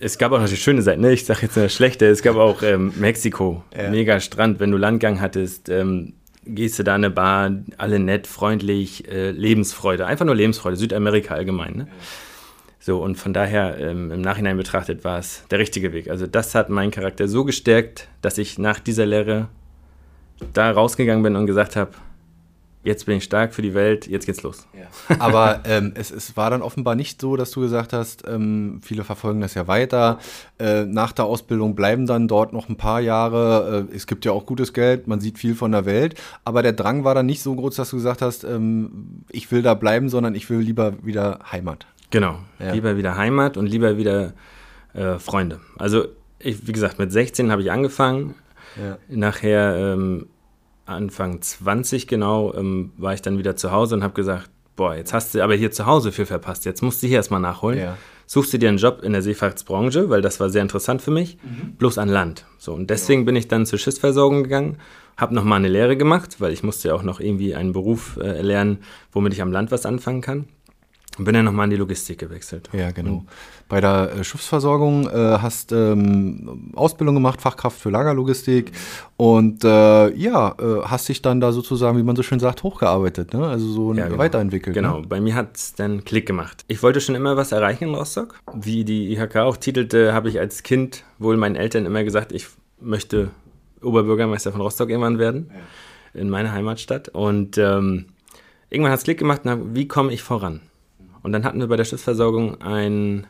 es 0.00 0.18
gab 0.18 0.32
auch 0.32 0.38
natürlich 0.38 0.62
schöne 0.62 0.82
Seiten, 0.82 1.02
ne? 1.02 1.12
ich 1.12 1.24
sage 1.24 1.40
jetzt 1.42 1.58
eine 1.58 1.68
schlechte, 1.68 2.06
es 2.06 2.22
gab 2.22 2.36
auch 2.36 2.62
ähm, 2.62 2.92
Mexiko, 2.96 3.62
ja. 3.76 3.90
mega 3.90 4.18
Strand, 4.18 4.58
wenn 4.58 4.70
du 4.70 4.78
Landgang 4.78 5.20
hattest, 5.20 5.68
ähm, 5.68 6.14
gehst 6.44 6.78
du 6.78 6.82
da 6.82 6.96
in 6.96 7.04
eine 7.04 7.10
Bar, 7.10 7.52
alle 7.76 7.98
nett, 7.98 8.26
freundlich, 8.26 9.06
äh, 9.08 9.30
Lebensfreude, 9.30 10.06
einfach 10.06 10.24
nur 10.24 10.34
Lebensfreude, 10.34 10.76
Südamerika 10.76 11.34
allgemein. 11.34 11.76
Ne? 11.76 11.88
So, 12.78 13.02
und 13.02 13.16
von 13.16 13.34
daher 13.34 13.78
ähm, 13.78 14.10
im 14.10 14.22
Nachhinein 14.22 14.56
betrachtet 14.56 15.04
war 15.04 15.18
es 15.18 15.44
der 15.50 15.58
richtige 15.58 15.92
Weg. 15.92 16.08
Also 16.08 16.26
das 16.26 16.54
hat 16.54 16.70
meinen 16.70 16.90
Charakter 16.90 17.28
so 17.28 17.44
gestärkt, 17.44 18.08
dass 18.22 18.38
ich 18.38 18.58
nach 18.58 18.80
dieser 18.80 19.04
Lehre 19.04 19.48
da 20.54 20.70
rausgegangen 20.70 21.22
bin 21.22 21.36
und 21.36 21.46
gesagt 21.46 21.76
habe, 21.76 21.90
jetzt 22.82 23.06
bin 23.06 23.18
ich 23.18 23.24
stark 23.24 23.54
für 23.54 23.62
die 23.62 23.74
Welt, 23.74 24.06
jetzt 24.06 24.26
geht's 24.26 24.42
los. 24.42 24.66
Ja. 24.72 25.16
Aber 25.18 25.60
ähm, 25.64 25.92
es, 25.94 26.10
es, 26.10 26.36
war 26.36 26.50
dann 26.50 26.62
offenbar 26.62 26.94
nicht 26.94 27.20
so, 27.20 27.36
dass 27.36 27.50
du 27.50 27.60
gesagt 27.60 27.92
hast, 27.92 28.26
ähm, 28.26 28.80
viele 28.82 29.04
verfolgen 29.04 29.40
das 29.40 29.54
ja 29.54 29.66
weiter. 29.66 30.18
Äh, 30.58 30.84
nach 30.84 31.12
der 31.12 31.26
Ausbildung 31.26 31.74
bleiben 31.74 32.06
dann 32.06 32.28
dort 32.28 32.52
noch 32.52 32.68
ein 32.68 32.76
paar 32.76 33.00
Jahre. 33.00 33.86
Äh, 33.90 33.94
es 33.94 34.06
gibt 34.06 34.24
ja 34.24 34.32
auch 34.32 34.46
gutes 34.46 34.72
Geld, 34.72 35.06
man 35.08 35.20
sieht 35.20 35.38
viel 35.38 35.54
von 35.54 35.72
der 35.72 35.84
Welt. 35.84 36.14
Aber 36.44 36.62
der 36.62 36.72
Drang 36.72 37.04
war 37.04 37.14
dann 37.14 37.26
nicht 37.26 37.42
so 37.42 37.54
groß, 37.54 37.76
dass 37.76 37.90
du 37.90 37.96
gesagt 37.96 38.22
hast, 38.22 38.44
ähm, 38.44 39.24
ich 39.30 39.50
will 39.52 39.62
da 39.62 39.74
bleiben, 39.74 40.08
sondern 40.08 40.34
ich 40.34 40.48
will 40.48 40.60
lieber 40.60 40.94
wieder 41.04 41.40
Heimat. 41.50 41.86
Genau, 42.10 42.40
ja. 42.58 42.72
lieber 42.72 42.96
wieder 42.96 43.16
Heimat 43.16 43.56
und 43.56 43.66
lieber 43.66 43.96
wieder 43.96 44.32
äh, 44.94 45.18
Freunde. 45.18 45.60
Also 45.78 46.08
ich, 46.38 46.66
wie 46.66 46.72
gesagt, 46.72 46.98
mit 46.98 47.12
16 47.12 47.52
habe 47.52 47.62
ich 47.62 47.70
angefangen. 47.70 48.34
Ja. 48.80 48.98
Nachher 49.08 49.76
ähm, 49.76 50.26
Anfang 50.90 51.40
20 51.40 52.06
genau, 52.06 52.54
ähm, 52.54 52.92
war 52.96 53.14
ich 53.14 53.22
dann 53.22 53.38
wieder 53.38 53.56
zu 53.56 53.72
Hause 53.72 53.94
und 53.94 54.02
habe 54.02 54.14
gesagt, 54.14 54.50
boah, 54.76 54.94
jetzt 54.94 55.12
hast 55.12 55.34
du 55.34 55.42
aber 55.42 55.54
hier 55.54 55.70
zu 55.70 55.86
Hause 55.86 56.12
viel 56.12 56.26
verpasst, 56.26 56.64
jetzt 56.64 56.82
musst 56.82 57.02
du 57.02 57.06
hier 57.06 57.16
erstmal 57.16 57.40
nachholen. 57.40 57.78
Ja. 57.78 57.98
Suchst 58.26 58.52
du 58.52 58.58
dir 58.58 58.68
einen 58.68 58.78
Job 58.78 59.02
in 59.02 59.12
der 59.12 59.22
Seefahrtsbranche, 59.22 60.08
weil 60.08 60.22
das 60.22 60.38
war 60.38 60.50
sehr 60.50 60.62
interessant 60.62 61.02
für 61.02 61.10
mich, 61.10 61.36
mhm. 61.42 61.72
bloß 61.76 61.98
an 61.98 62.08
Land. 62.08 62.46
So, 62.58 62.72
und 62.72 62.88
deswegen 62.88 63.22
ja. 63.22 63.24
bin 63.26 63.36
ich 63.36 63.48
dann 63.48 63.66
zur 63.66 63.78
Schiffsversorgung 63.78 64.44
gegangen, 64.44 64.78
habe 65.16 65.34
nochmal 65.34 65.58
eine 65.58 65.68
Lehre 65.68 65.96
gemacht, 65.96 66.36
weil 66.40 66.52
ich 66.52 66.62
musste 66.62 66.88
ja 66.88 66.94
auch 66.94 67.02
noch 67.02 67.20
irgendwie 67.20 67.54
einen 67.54 67.72
Beruf 67.72 68.18
äh, 68.22 68.40
lernen, 68.40 68.78
womit 69.12 69.34
ich 69.34 69.42
am 69.42 69.52
Land 69.52 69.70
was 69.70 69.84
anfangen 69.84 70.20
kann. 70.20 70.46
Und 71.18 71.24
bin 71.24 71.34
dann 71.34 71.44
nochmal 71.44 71.64
in 71.64 71.70
die 71.70 71.76
Logistik 71.76 72.18
gewechselt. 72.18 72.70
Ja, 72.72 72.92
genau. 72.92 73.10
Und 73.10 73.28
Bei 73.68 73.80
der 73.80 74.12
äh, 74.12 74.24
Schiffsversorgung 74.24 75.08
äh, 75.08 75.38
hast 75.38 75.72
ähm, 75.72 76.70
Ausbildung 76.74 77.16
gemacht, 77.16 77.42
Fachkraft 77.42 77.78
für 77.80 77.90
Lagerlogistik 77.90 78.70
und 79.16 79.64
äh, 79.64 80.14
ja, 80.14 80.54
äh, 80.58 80.82
hast 80.84 81.08
dich 81.08 81.20
dann 81.20 81.40
da 81.40 81.52
sozusagen, 81.52 81.98
wie 81.98 82.04
man 82.04 82.14
so 82.14 82.22
schön 82.22 82.38
sagt, 82.38 82.62
hochgearbeitet, 82.62 83.34
ne? 83.34 83.46
also 83.46 83.66
so 83.66 83.92
ja, 83.92 84.06
genau. 84.06 84.18
weiterentwickelt. 84.18 84.74
Genau, 84.74 85.00
ne? 85.00 85.06
bei 85.08 85.20
mir 85.20 85.34
hat 85.34 85.56
es 85.56 85.74
dann 85.74 86.04
Klick 86.04 86.26
gemacht. 86.26 86.64
Ich 86.68 86.82
wollte 86.82 87.00
schon 87.00 87.16
immer 87.16 87.36
was 87.36 87.52
erreichen 87.52 87.84
in 87.84 87.94
Rostock. 87.94 88.38
Wie 88.54 88.84
die 88.84 89.12
IHK 89.12 89.36
auch 89.36 89.56
titelte, 89.56 90.14
habe 90.14 90.28
ich 90.28 90.38
als 90.38 90.62
Kind 90.62 91.04
wohl 91.18 91.36
meinen 91.36 91.56
Eltern 91.56 91.86
immer 91.86 92.04
gesagt, 92.04 92.32
ich 92.32 92.46
möchte 92.80 93.30
Oberbürgermeister 93.82 94.52
von 94.52 94.60
Rostock 94.60 94.90
irgendwann 94.90 95.18
werden, 95.18 95.50
ja. 96.14 96.20
in 96.20 96.30
meiner 96.30 96.52
Heimatstadt. 96.52 97.08
Und 97.08 97.58
ähm, 97.58 98.06
irgendwann 98.70 98.92
hat 98.92 99.00
es 99.00 99.04
Klick 99.04 99.18
gemacht, 99.18 99.42
na, 99.44 99.58
wie 99.74 99.88
komme 99.88 100.12
ich 100.12 100.22
voran? 100.22 100.60
Und 101.22 101.32
dann 101.32 101.44
hatten 101.44 101.60
wir 101.60 101.68
bei 101.68 101.76
der 101.76 101.84
Schiffsversorgung 101.84 102.60
einen, 102.60 103.26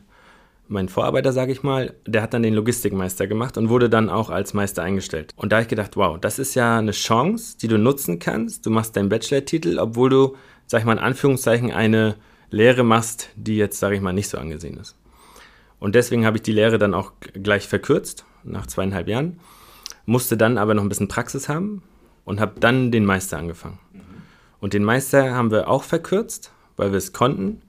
meinen 0.68 0.88
Vorarbeiter, 0.88 1.32
sage 1.32 1.52
ich 1.52 1.62
mal, 1.62 1.94
der 2.06 2.22
hat 2.22 2.34
dann 2.34 2.42
den 2.42 2.54
Logistikmeister 2.54 3.26
gemacht 3.26 3.58
und 3.58 3.68
wurde 3.68 3.90
dann 3.90 4.08
auch 4.08 4.30
als 4.30 4.54
Meister 4.54 4.82
eingestellt. 4.82 5.32
Und 5.36 5.50
da 5.50 5.56
habe 5.56 5.62
ich 5.62 5.68
gedacht, 5.68 5.96
wow, 5.96 6.18
das 6.20 6.38
ist 6.38 6.54
ja 6.54 6.78
eine 6.78 6.92
Chance, 6.92 7.56
die 7.60 7.68
du 7.68 7.78
nutzen 7.78 8.18
kannst. 8.18 8.66
Du 8.66 8.70
machst 8.70 8.96
deinen 8.96 9.08
Bachelor-Titel, 9.08 9.78
obwohl 9.78 10.10
du, 10.10 10.36
sag 10.66 10.80
ich 10.80 10.86
mal 10.86 10.92
in 10.92 10.98
Anführungszeichen, 10.98 11.72
eine 11.72 12.16
Lehre 12.50 12.84
machst, 12.84 13.30
die 13.36 13.56
jetzt, 13.56 13.78
sage 13.78 13.96
ich 13.96 14.00
mal, 14.00 14.12
nicht 14.12 14.28
so 14.28 14.38
angesehen 14.38 14.76
ist. 14.76 14.96
Und 15.78 15.94
deswegen 15.94 16.26
habe 16.26 16.36
ich 16.36 16.42
die 16.42 16.52
Lehre 16.52 16.78
dann 16.78 16.94
auch 16.94 17.12
gleich 17.32 17.66
verkürzt, 17.66 18.24
nach 18.44 18.66
zweieinhalb 18.66 19.08
Jahren, 19.08 19.40
musste 20.06 20.36
dann 20.36 20.58
aber 20.58 20.74
noch 20.74 20.82
ein 20.82 20.88
bisschen 20.88 21.08
Praxis 21.08 21.48
haben 21.48 21.82
und 22.24 22.40
habe 22.40 22.60
dann 22.60 22.90
den 22.90 23.04
Meister 23.04 23.38
angefangen. 23.38 23.78
Und 24.60 24.74
den 24.74 24.84
Meister 24.84 25.32
haben 25.32 25.50
wir 25.50 25.68
auch 25.68 25.84
verkürzt, 25.84 26.52
weil 26.76 26.90
wir 26.92 26.98
es 26.98 27.12
konnten 27.12 27.62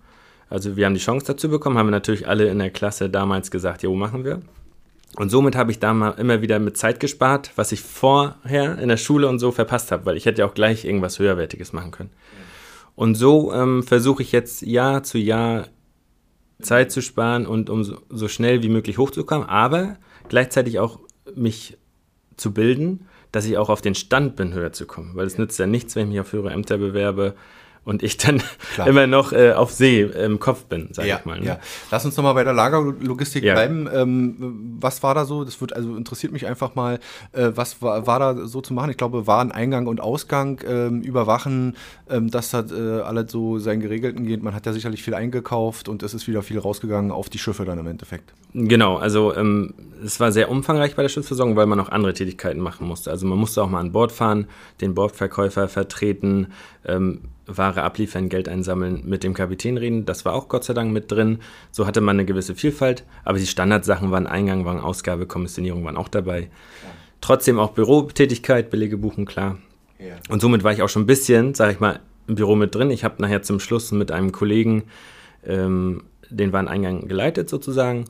also 0.51 0.75
wir 0.75 0.85
haben 0.85 0.93
die 0.93 0.99
Chance 0.99 1.25
dazu 1.27 1.49
bekommen, 1.49 1.77
haben 1.77 1.87
wir 1.87 1.91
natürlich 1.91 2.27
alle 2.27 2.49
in 2.49 2.59
der 2.59 2.71
Klasse 2.71 3.09
damals 3.09 3.51
gesagt, 3.51 3.83
jo, 3.83 3.95
machen 3.95 4.25
wir. 4.25 4.41
Und 5.15 5.29
somit 5.29 5.55
habe 5.55 5.71
ich 5.71 5.79
da 5.79 5.93
mal 5.93 6.11
immer 6.11 6.41
wieder 6.41 6.59
mit 6.59 6.75
Zeit 6.75 6.99
gespart, 6.99 7.51
was 7.55 7.71
ich 7.71 7.79
vorher 7.81 8.77
in 8.77 8.89
der 8.89 8.97
Schule 8.97 9.29
und 9.29 9.39
so 9.39 9.51
verpasst 9.51 9.93
habe, 9.93 10.05
weil 10.05 10.17
ich 10.17 10.25
hätte 10.25 10.41
ja 10.41 10.45
auch 10.45 10.53
gleich 10.53 10.83
irgendwas 10.83 11.19
Höherwertiges 11.19 11.71
machen 11.71 11.91
können. 11.91 12.09
Und 12.95 13.15
so 13.15 13.53
ähm, 13.53 13.81
versuche 13.83 14.23
ich 14.23 14.33
jetzt 14.33 14.61
Jahr 14.61 15.03
zu 15.03 15.17
Jahr 15.17 15.69
Zeit 16.61 16.91
zu 16.91 17.01
sparen 17.01 17.45
und 17.45 17.69
um 17.69 17.85
so, 17.85 17.97
so 18.09 18.27
schnell 18.27 18.61
wie 18.61 18.69
möglich 18.69 18.97
hochzukommen, 18.97 19.47
aber 19.47 19.97
gleichzeitig 20.27 20.79
auch 20.79 20.99
mich 21.33 21.77
zu 22.35 22.53
bilden, 22.53 23.07
dass 23.31 23.45
ich 23.45 23.57
auch 23.57 23.69
auf 23.69 23.81
den 23.81 23.95
Stand 23.95 24.35
bin, 24.35 24.53
höher 24.53 24.73
zu 24.73 24.85
kommen. 24.85 25.15
Weil 25.15 25.27
es 25.27 25.37
nützt 25.37 25.57
ja 25.59 25.65
nichts, 25.65 25.95
wenn 25.95 26.03
ich 26.03 26.09
mich 26.09 26.19
auf 26.19 26.33
höhere 26.33 26.51
Ämter 26.51 26.77
bewerbe 26.77 27.35
und 27.83 28.03
ich 28.03 28.17
dann 28.17 28.43
Klar. 28.73 28.87
immer 28.87 29.07
noch 29.07 29.33
äh, 29.33 29.53
auf 29.53 29.71
See 29.71 30.01
im 30.01 30.39
Kopf 30.39 30.65
bin, 30.65 30.89
sag 30.91 31.05
ja, 31.05 31.17
ich 31.17 31.25
mal. 31.25 31.39
Ne? 31.39 31.45
Ja. 31.45 31.59
Lass 31.89 32.05
uns 32.05 32.15
nochmal 32.15 32.35
bei 32.35 32.43
der 32.43 32.53
Lagerlogistik 32.53 33.43
ja. 33.43 33.53
bleiben. 33.53 33.89
Ähm, 33.91 34.77
was 34.79 35.01
war 35.01 35.15
da 35.15 35.25
so? 35.25 35.43
Das 35.43 35.59
wird 35.61 35.73
also 35.75 35.95
interessiert 35.95 36.31
mich 36.31 36.45
einfach 36.45 36.75
mal, 36.75 36.99
äh, 37.31 37.51
was 37.55 37.81
war, 37.81 38.05
war, 38.05 38.19
da 38.19 38.45
so 38.45 38.61
zu 38.61 38.73
machen? 38.73 38.91
Ich 38.91 38.97
glaube, 38.97 39.25
Waren 39.25 39.51
Eingang 39.51 39.87
und 39.87 39.99
Ausgang 39.99 40.61
ähm, 40.67 41.01
überwachen, 41.01 41.75
ähm, 42.09 42.29
dass 42.29 42.51
das 42.51 42.71
äh, 42.71 43.01
alles 43.01 43.31
so 43.31 43.57
seinen 43.57 43.81
geregelten 43.81 44.25
geht. 44.25 44.43
Man 44.43 44.53
hat 44.53 44.65
ja 44.67 44.73
sicherlich 44.73 45.01
viel 45.01 45.15
eingekauft 45.15 45.89
und 45.89 46.03
es 46.03 46.13
ist 46.13 46.27
wieder 46.27 46.43
viel 46.43 46.59
rausgegangen 46.59 47.11
auf 47.11 47.29
die 47.29 47.39
Schiffe 47.39 47.65
dann 47.65 47.79
im 47.79 47.87
Endeffekt. 47.87 48.33
Genau, 48.53 48.97
also 48.97 49.33
ähm, 49.35 49.73
es 50.05 50.19
war 50.19 50.31
sehr 50.31 50.51
umfangreich 50.51 50.95
bei 50.95 51.01
der 51.01 51.09
Schiffsversorgung, 51.09 51.55
weil 51.55 51.67
man 51.67 51.79
auch 51.79 51.89
andere 51.89 52.13
Tätigkeiten 52.13 52.59
machen 52.59 52.87
musste. 52.87 53.09
Also 53.09 53.25
man 53.25 53.39
musste 53.39 53.63
auch 53.63 53.69
mal 53.69 53.79
an 53.79 53.91
Bord 53.91 54.11
fahren, 54.11 54.47
den 54.81 54.93
Bordverkäufer 54.93 55.67
vertreten, 55.67 56.47
ähm, 56.85 57.21
Ware 57.57 57.83
abliefern, 57.83 58.29
Geld 58.29 58.47
einsammeln, 58.47 59.03
mit 59.05 59.23
dem 59.23 59.33
Kapitän 59.33 59.77
reden. 59.77 60.05
Das 60.05 60.25
war 60.25 60.33
auch 60.33 60.47
Gott 60.47 60.63
sei 60.63 60.73
Dank 60.73 60.91
mit 60.91 61.11
drin. 61.11 61.39
So 61.71 61.87
hatte 61.87 62.01
man 62.01 62.15
eine 62.15 62.25
gewisse 62.25 62.55
Vielfalt. 62.55 63.03
Aber 63.23 63.37
die 63.37 63.47
Standardsachen 63.47 64.11
waren 64.11 64.27
Eingang, 64.27 64.65
waren 64.65 64.79
Ausgabe, 64.79 65.25
Kommissionierung 65.25 65.83
waren 65.85 65.97
auch 65.97 66.07
dabei. 66.07 66.41
Ja. 66.41 66.49
Trotzdem 67.21 67.59
auch 67.59 67.71
Bürotätigkeit, 67.71 68.69
Belege 68.69 68.97
buchen, 68.97 69.25
klar. 69.25 69.57
Ja. 69.99 70.15
Und 70.29 70.41
somit 70.41 70.63
war 70.63 70.71
ich 70.73 70.81
auch 70.81 70.89
schon 70.89 71.03
ein 71.03 71.07
bisschen, 71.07 71.53
sag 71.53 71.71
ich 71.71 71.79
mal, 71.79 71.99
im 72.27 72.35
Büro 72.35 72.55
mit 72.55 72.73
drin. 72.73 72.89
Ich 72.91 73.03
habe 73.03 73.21
nachher 73.21 73.43
zum 73.43 73.59
Schluss 73.59 73.91
mit 73.91 74.11
einem 74.11 74.31
Kollegen 74.31 74.83
ähm, 75.45 76.03
den 76.29 76.53
Wareneingang 76.53 77.07
geleitet 77.07 77.49
sozusagen. 77.49 78.05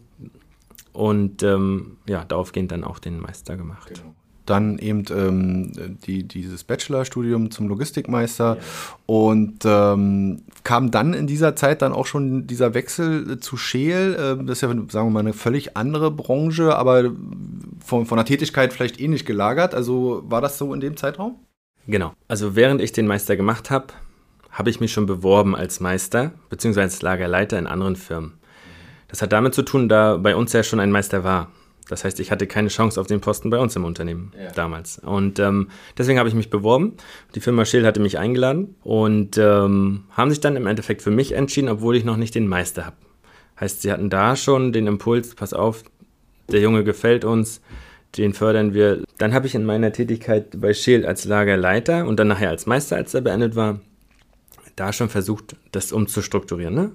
Und 0.93 1.43
ähm, 1.43 1.97
ja, 2.07 2.25
daraufgehend 2.25 2.71
dann 2.71 2.83
auch 2.83 2.99
den 2.99 3.19
Meister 3.19 3.57
gemacht. 3.57 3.89
Genau 3.93 4.15
dann 4.45 4.77
eben 4.79 5.05
ähm, 5.11 5.99
die, 6.05 6.23
dieses 6.23 6.63
Bachelorstudium 6.63 7.51
zum 7.51 7.67
Logistikmeister 7.67 8.57
ja. 8.57 8.63
und 9.05 9.59
ähm, 9.65 10.43
kam 10.63 10.91
dann 10.91 11.13
in 11.13 11.27
dieser 11.27 11.55
Zeit 11.55 11.81
dann 11.81 11.93
auch 11.93 12.05
schon 12.05 12.47
dieser 12.47 12.73
Wechsel 12.73 13.39
zu 13.39 13.57
Scheel. 13.57 14.15
Äh, 14.15 14.43
das 14.45 14.57
ist 14.57 14.61
ja, 14.61 14.69
sagen 14.69 15.07
wir 15.07 15.11
mal, 15.11 15.19
eine 15.19 15.33
völlig 15.33 15.77
andere 15.77 16.11
Branche, 16.11 16.75
aber 16.75 17.11
von, 17.85 18.05
von 18.05 18.17
der 18.17 18.25
Tätigkeit 18.25 18.73
vielleicht 18.73 18.99
ähnlich 18.99 19.25
gelagert. 19.25 19.75
Also 19.75 20.23
war 20.25 20.41
das 20.41 20.57
so 20.57 20.73
in 20.73 20.79
dem 20.79 20.97
Zeitraum? 20.97 21.39
Genau. 21.87 22.13
Also 22.27 22.55
während 22.55 22.81
ich 22.81 22.91
den 22.91 23.07
Meister 23.07 23.35
gemacht 23.35 23.69
habe, 23.69 23.87
habe 24.51 24.69
ich 24.69 24.79
mich 24.79 24.91
schon 24.91 25.05
beworben 25.05 25.55
als 25.55 25.79
Meister 25.79 26.33
bzw. 26.49 26.81
als 26.81 27.01
Lagerleiter 27.01 27.57
in 27.57 27.67
anderen 27.67 27.95
Firmen. 27.95 28.33
Das 29.07 29.21
hat 29.21 29.33
damit 29.33 29.53
zu 29.53 29.63
tun, 29.63 29.89
da 29.89 30.17
bei 30.17 30.35
uns 30.35 30.53
ja 30.53 30.63
schon 30.63 30.79
ein 30.79 30.91
Meister 30.91 31.23
war. 31.23 31.51
Das 31.91 32.05
heißt, 32.05 32.21
ich 32.21 32.31
hatte 32.31 32.47
keine 32.47 32.69
Chance 32.69 33.01
auf 33.01 33.07
den 33.07 33.19
Posten 33.19 33.49
bei 33.49 33.59
uns 33.59 33.75
im 33.75 33.83
Unternehmen 33.83 34.31
ja. 34.41 34.49
damals. 34.51 34.99
Und 34.99 35.39
ähm, 35.39 35.67
deswegen 35.97 36.19
habe 36.19 36.29
ich 36.29 36.35
mich 36.35 36.49
beworben. 36.49 36.93
Die 37.35 37.41
Firma 37.41 37.65
Schill 37.65 37.85
hatte 37.85 37.99
mich 37.99 38.17
eingeladen 38.17 38.75
und 38.81 39.37
ähm, 39.37 40.05
haben 40.11 40.29
sich 40.29 40.39
dann 40.39 40.55
im 40.55 40.67
Endeffekt 40.67 41.01
für 41.01 41.11
mich 41.11 41.33
entschieden, 41.33 41.67
obwohl 41.67 41.97
ich 41.97 42.05
noch 42.05 42.15
nicht 42.15 42.33
den 42.33 42.47
Meister 42.47 42.85
habe. 42.85 42.95
Heißt, 43.59 43.81
sie 43.81 43.91
hatten 43.91 44.09
da 44.09 44.37
schon 44.37 44.71
den 44.71 44.87
Impuls, 44.87 45.35
pass 45.35 45.53
auf, 45.53 45.83
der 46.49 46.61
Junge 46.61 46.85
gefällt 46.85 47.25
uns, 47.25 47.59
den 48.17 48.33
fördern 48.33 48.73
wir. 48.73 49.03
Dann 49.17 49.33
habe 49.33 49.47
ich 49.47 49.53
in 49.53 49.65
meiner 49.65 49.91
Tätigkeit 49.91 50.61
bei 50.61 50.73
Scheel 50.73 51.05
als 51.05 51.25
Lagerleiter 51.25 52.07
und 52.07 52.21
dann 52.21 52.29
nachher 52.29 52.51
als 52.51 52.67
Meister, 52.67 52.95
als 52.95 53.13
er 53.13 53.19
beendet 53.19 53.57
war, 53.57 53.81
da 54.77 54.93
schon 54.93 55.09
versucht, 55.09 55.57
das 55.73 55.91
umzustrukturieren. 55.91 56.73
Ne? 56.73 56.91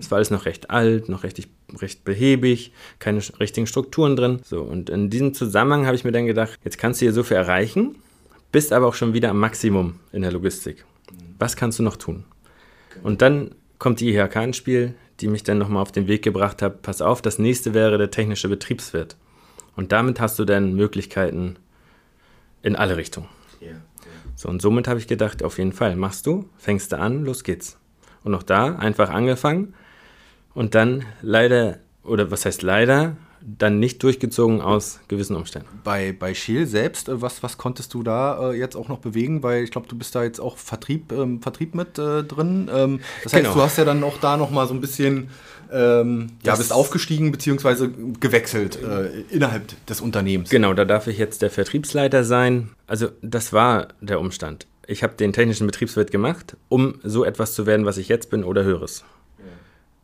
Es 0.00 0.10
war 0.10 0.16
alles 0.16 0.30
noch 0.30 0.46
recht 0.46 0.70
alt, 0.70 1.08
noch 1.08 1.22
recht, 1.22 1.46
recht 1.76 2.04
behäbig, 2.04 2.72
keine 2.98 3.20
richtigen 3.38 3.66
Strukturen 3.66 4.16
drin. 4.16 4.40
So, 4.42 4.62
und 4.62 4.90
in 4.90 5.10
diesem 5.10 5.34
Zusammenhang 5.34 5.86
habe 5.86 5.94
ich 5.94 6.04
mir 6.04 6.12
dann 6.12 6.26
gedacht, 6.26 6.58
jetzt 6.64 6.78
kannst 6.78 7.00
du 7.00 7.04
hier 7.04 7.12
so 7.12 7.22
viel 7.22 7.36
erreichen, 7.36 7.96
bist 8.50 8.72
aber 8.72 8.86
auch 8.86 8.94
schon 8.94 9.12
wieder 9.12 9.30
am 9.30 9.38
Maximum 9.38 10.00
in 10.12 10.22
der 10.22 10.32
Logistik. 10.32 10.84
Was 11.38 11.56
kannst 11.56 11.78
du 11.78 11.82
noch 11.82 11.96
tun? 11.96 12.24
Und 13.02 13.22
dann 13.22 13.54
kommt 13.78 14.00
die 14.00 14.08
IHK 14.14 14.36
ins 14.36 14.56
Spiel, 14.56 14.94
die 15.20 15.28
mich 15.28 15.42
dann 15.42 15.58
nochmal 15.58 15.82
auf 15.82 15.92
den 15.92 16.08
Weg 16.08 16.22
gebracht 16.22 16.62
hat, 16.62 16.82
pass 16.82 17.02
auf, 17.02 17.22
das 17.22 17.38
nächste 17.38 17.74
wäre 17.74 17.98
der 17.98 18.10
technische 18.10 18.48
Betriebswirt. 18.48 19.16
Und 19.76 19.92
damit 19.92 20.20
hast 20.20 20.38
du 20.38 20.44
dann 20.44 20.74
Möglichkeiten 20.74 21.56
in 22.62 22.76
alle 22.76 22.96
Richtungen. 22.96 23.28
Yeah, 23.60 23.70
yeah. 23.72 23.80
So, 24.34 24.48
und 24.48 24.60
somit 24.62 24.88
habe 24.88 24.98
ich 24.98 25.06
gedacht, 25.06 25.42
auf 25.42 25.58
jeden 25.58 25.72
Fall, 25.72 25.96
machst 25.96 26.26
du, 26.26 26.48
fängst 26.56 26.92
du 26.92 26.98
an, 26.98 27.24
los 27.24 27.44
geht's. 27.44 27.78
Und 28.22 28.34
auch 28.34 28.42
da 28.42 28.76
einfach 28.76 29.10
angefangen 29.10 29.74
und 30.54 30.74
dann 30.74 31.04
leider, 31.22 31.78
oder 32.02 32.30
was 32.30 32.44
heißt 32.44 32.62
leider, 32.62 33.16
dann 33.42 33.78
nicht 33.78 34.02
durchgezogen 34.02 34.60
aus 34.60 35.00
gewissen 35.08 35.34
Umständen. 35.36 35.68
Bei, 35.82 36.12
bei 36.12 36.34
Scheel 36.34 36.66
selbst, 36.66 37.08
äh, 37.08 37.22
was, 37.22 37.42
was 37.42 37.58
konntest 37.58 37.94
du 37.94 38.02
da 38.02 38.50
äh, 38.50 38.58
jetzt 38.58 38.76
auch 38.76 38.88
noch 38.88 38.98
bewegen? 38.98 39.42
Weil 39.42 39.64
ich 39.64 39.70
glaube, 39.70 39.88
du 39.88 39.96
bist 39.96 40.14
da 40.14 40.22
jetzt 40.22 40.40
auch 40.40 40.56
Vertrieb, 40.56 41.12
ähm, 41.12 41.40
Vertrieb 41.40 41.74
mit 41.74 41.98
äh, 41.98 42.22
drin. 42.22 42.70
Ähm, 42.72 43.00
das 43.24 43.32
heißt, 43.32 43.44
genau. 43.44 43.54
du 43.54 43.62
hast 43.62 43.78
ja 43.78 43.84
dann 43.84 44.04
auch 44.04 44.18
da 44.18 44.36
noch 44.36 44.50
mal 44.50 44.66
so 44.66 44.74
ein 44.74 44.80
bisschen, 44.80 45.30
ähm, 45.72 46.28
ja, 46.42 46.54
bist 46.56 46.72
aufgestiegen 46.72 47.32
bzw. 47.32 47.88
gewechselt 48.20 48.78
äh, 48.82 49.20
innerhalb 49.30 49.86
des 49.86 50.00
Unternehmens. 50.00 50.50
Genau, 50.50 50.74
da 50.74 50.84
darf 50.84 51.06
ich 51.06 51.18
jetzt 51.18 51.42
der 51.42 51.50
Vertriebsleiter 51.50 52.24
sein. 52.24 52.70
Also 52.86 53.08
das 53.22 53.52
war 53.52 53.88
der 54.00 54.20
Umstand. 54.20 54.66
Ich 54.86 55.02
habe 55.02 55.14
den 55.14 55.32
technischen 55.32 55.66
Betriebswirt 55.66 56.10
gemacht, 56.10 56.56
um 56.68 56.96
so 57.04 57.24
etwas 57.24 57.54
zu 57.54 57.64
werden, 57.64 57.86
was 57.86 57.96
ich 57.96 58.08
jetzt 58.08 58.28
bin 58.28 58.42
oder 58.42 58.64
höheres. 58.64 59.04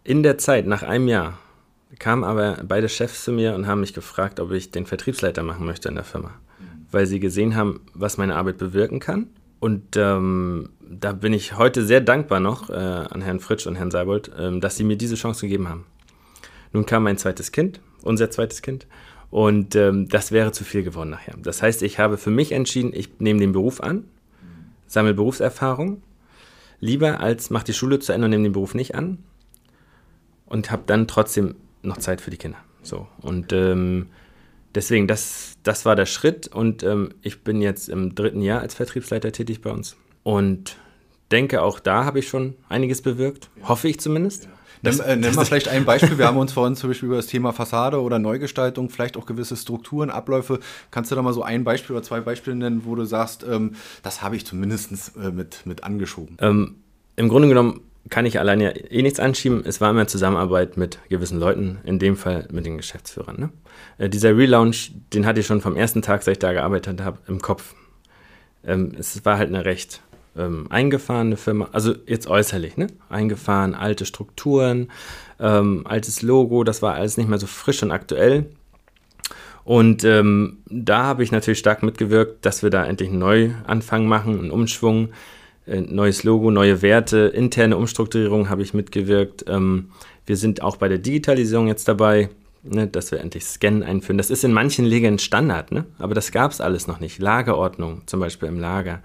In 0.06 0.22
der 0.22 0.38
Zeit, 0.38 0.68
nach 0.68 0.84
einem 0.84 1.08
Jahr, 1.08 1.36
kamen 1.98 2.22
aber 2.22 2.62
beide 2.62 2.88
Chefs 2.88 3.24
zu 3.24 3.32
mir 3.32 3.56
und 3.56 3.66
haben 3.66 3.80
mich 3.80 3.92
gefragt, 3.92 4.38
ob 4.38 4.52
ich 4.52 4.70
den 4.70 4.86
Vertriebsleiter 4.86 5.42
machen 5.42 5.66
möchte 5.66 5.88
in 5.88 5.96
der 5.96 6.04
Firma, 6.04 6.28
mhm. 6.28 6.86
weil 6.92 7.06
sie 7.06 7.18
gesehen 7.18 7.56
haben, 7.56 7.80
was 7.92 8.16
meine 8.16 8.36
Arbeit 8.36 8.56
bewirken 8.56 9.00
kann. 9.00 9.26
Und 9.58 9.96
ähm, 9.96 10.68
da 10.80 11.10
bin 11.10 11.32
ich 11.32 11.58
heute 11.58 11.84
sehr 11.84 12.00
dankbar 12.00 12.38
noch 12.38 12.70
äh, 12.70 12.74
an 12.74 13.20
Herrn 13.20 13.40
Fritsch 13.40 13.66
und 13.66 13.74
Herrn 13.74 13.90
Seibold, 13.90 14.30
äh, 14.38 14.56
dass 14.60 14.76
sie 14.76 14.84
mir 14.84 14.96
diese 14.96 15.16
Chance 15.16 15.40
gegeben 15.40 15.68
haben. 15.68 15.86
Nun 16.72 16.86
kam 16.86 17.02
mein 17.02 17.18
zweites 17.18 17.50
Kind, 17.50 17.80
unser 18.02 18.30
zweites 18.30 18.62
Kind, 18.62 18.86
und 19.30 19.74
ähm, 19.74 20.08
das 20.08 20.30
wäre 20.30 20.52
zu 20.52 20.62
viel 20.62 20.84
geworden 20.84 21.10
nachher. 21.10 21.34
Das 21.42 21.62
heißt, 21.62 21.82
ich 21.82 21.98
habe 21.98 22.16
für 22.16 22.30
mich 22.30 22.52
entschieden, 22.52 22.92
ich 22.94 23.18
nehme 23.18 23.40
den 23.40 23.50
Beruf 23.50 23.80
an, 23.80 24.04
sammle 24.86 25.14
Berufserfahrung, 25.14 26.00
lieber 26.78 27.18
als 27.18 27.50
mach 27.50 27.64
die 27.64 27.74
Schule 27.74 27.98
zu 27.98 28.12
Ende 28.12 28.26
und 28.26 28.30
nehme 28.30 28.44
den 28.44 28.52
Beruf 28.52 28.76
nicht 28.76 28.94
an 28.94 29.18
und 30.46 30.70
habe 30.70 30.82
dann 30.86 31.06
trotzdem 31.06 31.56
noch 31.82 31.98
Zeit 31.98 32.20
für 32.20 32.30
die 32.30 32.36
Kinder. 32.36 32.58
So. 32.82 33.06
Und 33.20 33.52
ähm, 33.52 34.08
deswegen, 34.74 35.06
das, 35.06 35.54
das 35.62 35.84
war 35.84 35.96
der 35.96 36.06
Schritt. 36.06 36.48
Und 36.48 36.82
ähm, 36.82 37.10
ich 37.22 37.42
bin 37.42 37.60
jetzt 37.60 37.88
im 37.88 38.14
dritten 38.14 38.42
Jahr 38.42 38.60
als 38.60 38.74
Vertriebsleiter 38.74 39.32
tätig 39.32 39.60
bei 39.60 39.70
uns. 39.70 39.96
Und 40.22 40.76
denke, 41.30 41.62
auch 41.62 41.80
da 41.80 42.04
habe 42.04 42.20
ich 42.20 42.28
schon 42.28 42.54
einiges 42.68 43.02
bewirkt. 43.02 43.50
Hoffe 43.62 43.88
ich 43.88 44.00
zumindest. 44.00 44.44
Ja. 44.44 44.50
Das, 44.82 45.00
äh, 45.00 45.16
nennen 45.16 45.34
wir 45.34 45.44
vielleicht 45.44 45.68
ein 45.68 45.84
Beispiel. 45.84 46.18
Wir 46.18 46.26
haben 46.26 46.36
uns 46.36 46.52
vorhin 46.52 46.76
zum 46.76 46.90
Beispiel 46.90 47.08
über 47.08 47.16
das 47.16 47.26
Thema 47.26 47.52
Fassade 47.52 48.00
oder 48.00 48.18
Neugestaltung, 48.18 48.90
vielleicht 48.90 49.16
auch 49.16 49.26
gewisse 49.26 49.56
Strukturen, 49.56 50.10
Abläufe. 50.10 50.60
Kannst 50.90 51.10
du 51.10 51.14
da 51.16 51.22
mal 51.22 51.32
so 51.32 51.42
ein 51.42 51.64
Beispiel 51.64 51.96
oder 51.96 52.04
zwei 52.04 52.20
Beispiele 52.20 52.56
nennen, 52.56 52.82
wo 52.84 52.94
du 52.94 53.04
sagst, 53.04 53.44
ähm, 53.48 53.74
das 54.02 54.22
habe 54.22 54.36
ich 54.36 54.46
zumindest 54.46 55.16
äh, 55.16 55.30
mit, 55.30 55.64
mit 55.64 55.82
angeschoben? 55.82 56.36
Ähm, 56.40 56.76
Im 57.16 57.28
Grunde 57.28 57.48
genommen 57.48 57.80
kann 58.08 58.26
ich 58.26 58.38
alleine 58.38 58.76
eh 58.90 59.02
nichts 59.02 59.20
anschieben. 59.20 59.62
Es 59.64 59.80
war 59.80 59.90
immer 59.90 60.06
Zusammenarbeit 60.06 60.76
mit 60.76 60.98
gewissen 61.08 61.38
Leuten, 61.38 61.78
in 61.84 61.98
dem 61.98 62.16
Fall 62.16 62.46
mit 62.50 62.66
den 62.66 62.76
Geschäftsführern. 62.76 63.36
Ne? 63.38 63.50
Äh, 63.98 64.08
dieser 64.08 64.36
Relaunch, 64.36 64.92
den 65.12 65.26
hatte 65.26 65.40
ich 65.40 65.46
schon 65.46 65.60
vom 65.60 65.76
ersten 65.76 66.02
Tag, 66.02 66.22
seit 66.22 66.36
ich 66.36 66.38
da 66.38 66.52
gearbeitet 66.52 67.00
habe, 67.00 67.18
im 67.26 67.40
Kopf. 67.40 67.74
Ähm, 68.64 68.92
es 68.98 69.24
war 69.24 69.38
halt 69.38 69.48
eine 69.48 69.64
recht 69.64 70.02
ähm, 70.36 70.66
eingefahrene 70.70 71.36
Firma, 71.36 71.68
also 71.72 71.94
jetzt 72.06 72.26
äußerlich, 72.26 72.76
ne? 72.76 72.88
eingefahren, 73.08 73.74
alte 73.74 74.06
Strukturen, 74.06 74.90
ähm, 75.40 75.86
altes 75.86 76.22
Logo, 76.22 76.64
das 76.64 76.82
war 76.82 76.94
alles 76.94 77.16
nicht 77.16 77.28
mehr 77.28 77.38
so 77.38 77.46
frisch 77.46 77.82
und 77.82 77.90
aktuell. 77.90 78.46
Und 79.64 80.04
ähm, 80.04 80.58
da 80.66 81.02
habe 81.02 81.24
ich 81.24 81.32
natürlich 81.32 81.58
stark 81.58 81.82
mitgewirkt, 81.82 82.46
dass 82.46 82.62
wir 82.62 82.70
da 82.70 82.84
endlich 82.84 83.10
einen 83.10 83.18
Neuanfang 83.18 84.06
machen, 84.06 84.38
einen 84.38 84.50
Umschwung 84.52 85.08
neues 85.66 86.22
Logo, 86.22 86.50
neue 86.50 86.82
Werte, 86.82 87.18
interne 87.34 87.76
Umstrukturierung 87.76 88.48
habe 88.48 88.62
ich 88.62 88.72
mitgewirkt. 88.72 89.44
Ähm, 89.48 89.90
wir 90.24 90.36
sind 90.36 90.62
auch 90.62 90.76
bei 90.76 90.88
der 90.88 90.98
Digitalisierung 90.98 91.68
jetzt 91.68 91.88
dabei, 91.88 92.28
ne, 92.62 92.86
dass 92.86 93.10
wir 93.10 93.20
endlich 93.20 93.44
Scannen 93.44 93.82
einführen. 93.82 94.18
Das 94.18 94.30
ist 94.30 94.44
in 94.44 94.52
manchen 94.52 94.84
Ligen 94.84 95.18
Standard, 95.18 95.72
ne? 95.72 95.84
aber 95.98 96.14
das 96.14 96.32
gab 96.32 96.52
es 96.52 96.60
alles 96.60 96.86
noch 96.86 97.00
nicht. 97.00 97.18
Lagerordnung 97.18 98.02
zum 98.06 98.20
Beispiel 98.20 98.48
im 98.48 98.60
Lager. 98.60 99.02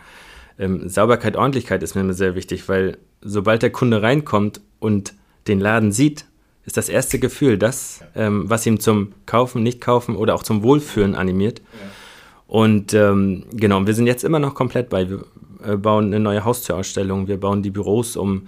Ähm, 0.60 0.88
Sauberkeit, 0.88 1.36
Ordentlichkeit 1.36 1.82
ist 1.82 1.96
mir 1.96 2.14
sehr 2.14 2.36
wichtig, 2.36 2.70
weil 2.70 2.98
sobald 3.22 3.64
der 3.64 3.72
Kunde 3.72 4.02
reinkommt 4.02 4.62
und 4.80 5.14
den 5.48 5.60
Laden 5.60 5.92
sieht, 5.92 6.26
ist 6.66 6.78
das 6.78 6.90
erste 6.90 7.18
Gefühl 7.18 7.58
das, 7.58 8.02
ähm, 8.16 8.48
was 8.48 8.66
ihm 8.68 8.80
zum 8.80 9.14
Kaufen, 9.26 9.64
Nicht-Kaufen 9.64 10.16
oder 10.16 10.36
auch 10.36 10.44
zum 10.44 10.62
Wohlfühlen 10.62 11.16
animiert. 11.16 11.62
Und 12.48 12.90
genau, 12.90 13.88
wir 13.88 13.94
sind 13.94 14.08
jetzt 14.08 14.26
immer 14.26 14.40
noch 14.40 14.56
komplett 14.56 14.90
bei. 14.90 15.08
Wir 15.64 15.74
äh, 15.74 15.78
bauen 15.78 16.06
eine 16.08 16.20
neue 16.20 16.44
Haustürausstellung, 16.44 17.28
wir 17.28 17.40
bauen 17.40 17.64
die 17.64 17.72
Büros 17.72 18.16
um. 18.18 18.48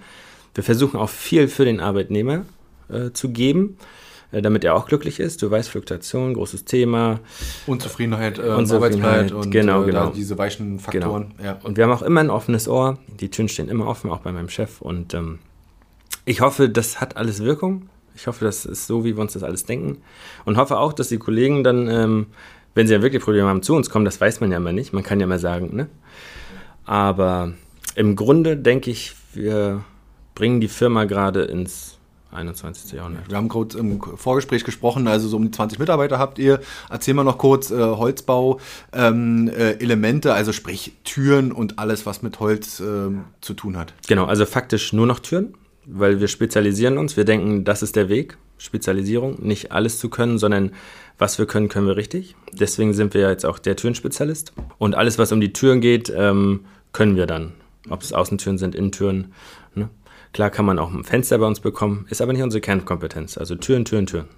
Wir 0.54 0.64
versuchen 0.64 0.98
auch 0.98 1.08
viel 1.08 1.48
für 1.48 1.64
den 1.64 1.80
Arbeitnehmer 1.80 2.44
äh, 2.88 3.10
zu 3.12 3.30
geben, 3.30 3.76
äh, 4.30 4.40
damit 4.40 4.64
er 4.64 4.74
auch 4.74 4.86
glücklich 4.86 5.20
ist. 5.20 5.42
Du 5.42 5.50
weißt, 5.50 5.68
Fluktuation, 5.68 6.34
großes 6.34 6.64
Thema. 6.64 7.20
Unzufriedenheit, 7.66 8.38
äh, 8.38 8.42
Unzufriedenheit 8.42 9.32
und 9.32 9.50
genau, 9.50 9.82
äh, 9.82 9.86
genau. 9.86 10.10
diese 10.10 10.38
weichen 10.38 10.78
Faktoren. 10.78 11.34
Genau. 11.36 11.48
Ja. 11.48 11.58
Und 11.62 11.76
wir 11.76 11.84
haben 11.84 11.92
auch 11.92 12.02
immer 12.02 12.20
ein 12.20 12.30
offenes 12.30 12.68
Ohr. 12.68 12.98
Die 13.20 13.30
Türen 13.30 13.48
stehen 13.48 13.68
immer 13.68 13.86
offen, 13.86 14.10
auch 14.10 14.20
bei 14.20 14.32
meinem 14.32 14.48
Chef. 14.48 14.80
Und 14.80 15.14
ähm, 15.14 15.40
ich 16.24 16.40
hoffe, 16.40 16.68
das 16.68 17.00
hat 17.00 17.16
alles 17.16 17.42
Wirkung. 17.42 17.88
Ich 18.14 18.28
hoffe, 18.28 18.44
das 18.44 18.64
ist 18.64 18.86
so, 18.86 19.04
wie 19.04 19.16
wir 19.16 19.20
uns 19.20 19.32
das 19.32 19.42
alles 19.42 19.64
denken. 19.64 19.98
Und 20.44 20.56
hoffe 20.56 20.78
auch, 20.78 20.92
dass 20.92 21.08
die 21.08 21.18
Kollegen 21.18 21.64
dann, 21.64 21.88
ähm, 21.88 22.26
wenn 22.74 22.86
sie 22.86 22.94
ja 22.94 23.02
wirklich 23.02 23.22
Probleme 23.22 23.48
haben, 23.48 23.62
zu 23.62 23.74
uns 23.74 23.90
kommen. 23.90 24.04
Das 24.04 24.20
weiß 24.20 24.40
man 24.40 24.52
ja 24.52 24.58
immer 24.58 24.72
nicht. 24.72 24.92
Man 24.92 25.02
kann 25.02 25.18
ja 25.18 25.26
mal 25.26 25.40
sagen, 25.40 25.74
ne? 25.74 25.88
Aber 26.84 27.52
im 27.94 28.16
Grunde 28.16 28.56
denke 28.56 28.90
ich, 28.90 29.14
wir 29.32 29.84
bringen 30.34 30.60
die 30.60 30.68
Firma 30.68 31.04
gerade 31.04 31.42
ins 31.42 31.98
21. 32.34 32.92
Jahrhundert. 32.92 33.28
Wir 33.28 33.36
haben 33.36 33.48
kurz 33.48 33.74
im 33.74 34.00
Vorgespräch 34.16 34.64
gesprochen, 34.64 35.06
also 35.06 35.28
so 35.28 35.36
um 35.36 35.44
die 35.44 35.50
20 35.50 35.78
Mitarbeiter 35.78 36.18
habt 36.18 36.38
ihr. 36.38 36.60
Erzähl 36.90 37.14
mal 37.14 37.24
noch 37.24 37.38
kurz 37.38 37.70
äh, 37.70 37.76
Holzbau, 37.76 38.58
ähm, 38.92 39.48
äh, 39.56 40.28
also 40.28 40.52
sprich 40.52 40.92
Türen 41.04 41.52
und 41.52 41.78
alles, 41.78 42.06
was 42.06 42.22
mit 42.22 42.40
Holz 42.40 42.80
äh, 42.80 43.10
zu 43.40 43.54
tun 43.54 43.76
hat. 43.76 43.94
Genau, 44.08 44.24
also 44.24 44.46
faktisch 44.46 44.92
nur 44.92 45.06
noch 45.06 45.20
Türen, 45.20 45.54
weil 45.86 46.20
wir 46.20 46.28
spezialisieren 46.28 46.98
uns. 46.98 47.16
Wir 47.16 47.24
denken, 47.24 47.64
das 47.64 47.82
ist 47.82 47.94
der 47.94 48.08
Weg, 48.08 48.36
Spezialisierung, 48.58 49.36
nicht 49.40 49.72
alles 49.72 49.98
zu 49.98 50.08
können, 50.08 50.38
sondern 50.38 50.72
was 51.18 51.38
wir 51.38 51.46
können, 51.46 51.68
können 51.68 51.86
wir 51.86 51.96
richtig. 51.96 52.34
Deswegen 52.52 52.92
sind 52.94 53.14
wir 53.14 53.22
ja 53.22 53.30
jetzt 53.30 53.46
auch 53.46 53.60
der 53.60 53.76
Türenspezialist. 53.76 54.52
Und 54.78 54.96
alles, 54.96 55.18
was 55.18 55.30
um 55.30 55.40
die 55.40 55.52
Türen 55.52 55.80
geht, 55.80 56.12
ähm, 56.16 56.64
können 56.94 57.16
wir 57.16 57.26
dann. 57.26 57.52
Ob 57.90 58.00
es 58.00 58.14
Außentüren 58.14 58.56
sind, 58.56 58.74
Innentüren. 58.74 59.34
Ne? 59.74 59.90
Klar 60.32 60.48
kann 60.48 60.64
man 60.64 60.78
auch 60.78 60.90
ein 60.90 61.04
Fenster 61.04 61.36
bei 61.36 61.46
uns 61.46 61.60
bekommen, 61.60 62.06
ist 62.08 62.22
aber 62.22 62.32
nicht 62.32 62.42
unsere 62.42 62.62
Kernkompetenz. 62.62 63.36
Also 63.36 63.56
Türen, 63.56 63.84
Türen, 63.84 64.06
Türen. 64.06 64.28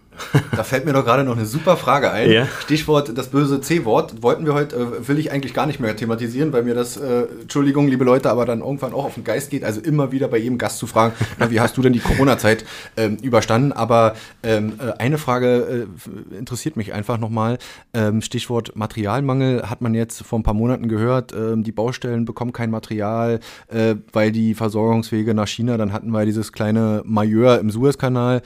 Da 0.57 0.65
fällt 0.65 0.85
mir 0.85 0.93
doch 0.93 1.05
gerade 1.05 1.25
noch 1.25 1.37
eine 1.37 1.47
super 1.47 1.77
Frage 1.77 2.11
ein. 2.11 2.31
Ja. 2.31 2.47
Stichwort 2.61 3.17
das 3.17 3.29
böse 3.29 3.61
C-Wort. 3.61 4.23
Wollten 4.23 4.47
wir 4.47 4.55
heute, 4.55 4.77
äh, 4.77 5.09
will 5.09 5.19
ich 5.19 5.31
eigentlich 5.31 5.55
gar 5.55 5.67
nicht 5.67 5.81
mehr 5.81 5.95
thematisieren, 5.97 6.53
weil 6.53 6.63
mir 6.63 6.75
das, 6.75 6.97
äh, 6.97 7.27
Entschuldigung, 7.43 7.89
liebe 7.89 8.05
Leute, 8.05 8.31
aber 8.31 8.47
dann 8.47 8.61
irgendwann 8.61 8.93
auch 8.93 9.05
auf 9.05 9.15
den 9.15 9.25
Geist 9.25 9.51
geht. 9.51 9.65
Also 9.65 9.81
immer 9.81 10.13
wieder 10.13 10.29
bei 10.29 10.39
jedem 10.39 10.59
Gast 10.59 10.79
zu 10.79 10.87
fragen, 10.87 11.15
na, 11.39 11.51
wie 11.51 11.61
hast 11.61 11.77
du 11.77 11.83
denn 11.83 11.93
die 11.93 12.01
Corona-Zeit 12.01 12.65
ähm, 12.97 13.17
überstanden? 13.23 13.73
Aber 13.73 14.15
ähm, 14.43 14.75
äh, 14.79 14.93
eine 14.99 15.19
Frage 15.19 15.87
äh, 16.33 16.37
interessiert 16.37 16.77
mich 16.77 16.93
einfach 16.93 17.19
nochmal. 17.19 17.59
Ähm, 17.95 18.23
Stichwort 18.23 18.77
Materialmangel 18.77 19.69
hat 19.69 19.81
man 19.81 19.95
jetzt 19.95 20.23
vor 20.23 20.39
ein 20.39 20.43
paar 20.43 20.55
Monaten 20.55 20.89
gehört. 20.89 21.33
Ähm, 21.33 21.63
die 21.63 21.73
Baustellen 21.73 22.25
bekommen 22.25 22.53
kein 22.53 22.71
Material, 22.71 23.41
äh, 23.69 23.97
weil 24.13 24.33
die 24.33 24.55
Versorgungswege 24.55 25.35
nach 25.35 25.49
China, 25.49 25.77
dann 25.77 25.93
hatten 25.93 26.11
wir 26.11 26.25
dieses 26.25 26.53
kleine 26.53 27.03
Majeur 27.05 27.59
im 27.59 27.71
Suezkanal 27.71 28.43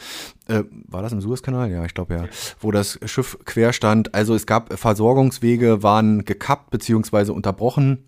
äh, 0.50 0.64
war 0.88 1.02
das 1.02 1.12
im 1.12 1.20
Suezkanal? 1.20 1.70
Ja, 1.70 1.84
ich 1.84 1.94
glaube 1.94 2.14
ja, 2.14 2.24
wo 2.60 2.70
das 2.70 2.98
Schiff 3.04 3.38
quer 3.44 3.72
stand. 3.72 4.14
Also 4.14 4.34
es 4.34 4.46
gab 4.46 4.76
Versorgungswege, 4.78 5.82
waren 5.82 6.24
gekappt 6.24 6.70
bzw. 6.70 7.30
unterbrochen. 7.30 8.04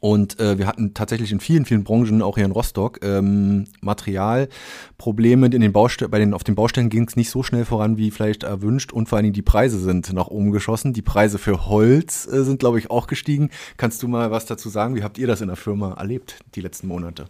Und 0.00 0.38
äh, 0.38 0.58
wir 0.58 0.66
hatten 0.66 0.92
tatsächlich 0.92 1.32
in 1.32 1.40
vielen, 1.40 1.64
vielen 1.64 1.82
Branchen, 1.82 2.20
auch 2.20 2.34
hier 2.36 2.44
in 2.44 2.50
Rostock, 2.50 3.00
ähm, 3.02 3.64
Materialprobleme. 3.80 5.46
In 5.46 5.62
den 5.62 5.72
bei 5.72 6.18
den, 6.18 6.34
auf 6.34 6.44
den 6.44 6.54
Baustellen 6.54 6.90
ging 6.90 7.08
es 7.08 7.16
nicht 7.16 7.30
so 7.30 7.42
schnell 7.42 7.64
voran, 7.64 7.96
wie 7.96 8.10
vielleicht 8.10 8.42
erwünscht. 8.42 8.92
Und 8.92 9.08
vor 9.08 9.16
allen 9.16 9.24
Dingen 9.24 9.34
die 9.34 9.40
Preise 9.40 9.78
sind 9.78 10.12
nach 10.12 10.26
oben 10.26 10.50
geschossen. 10.50 10.92
Die 10.92 11.00
Preise 11.00 11.38
für 11.38 11.66
Holz 11.66 12.26
äh, 12.26 12.44
sind, 12.44 12.58
glaube 12.58 12.78
ich, 12.78 12.90
auch 12.90 13.06
gestiegen. 13.06 13.48
Kannst 13.78 14.02
du 14.02 14.08
mal 14.08 14.30
was 14.30 14.44
dazu 14.44 14.68
sagen? 14.68 14.94
Wie 14.94 15.02
habt 15.02 15.16
ihr 15.16 15.26
das 15.26 15.40
in 15.40 15.48
der 15.48 15.56
Firma 15.56 15.94
erlebt, 15.94 16.38
die 16.54 16.60
letzten 16.60 16.88
Monate? 16.88 17.26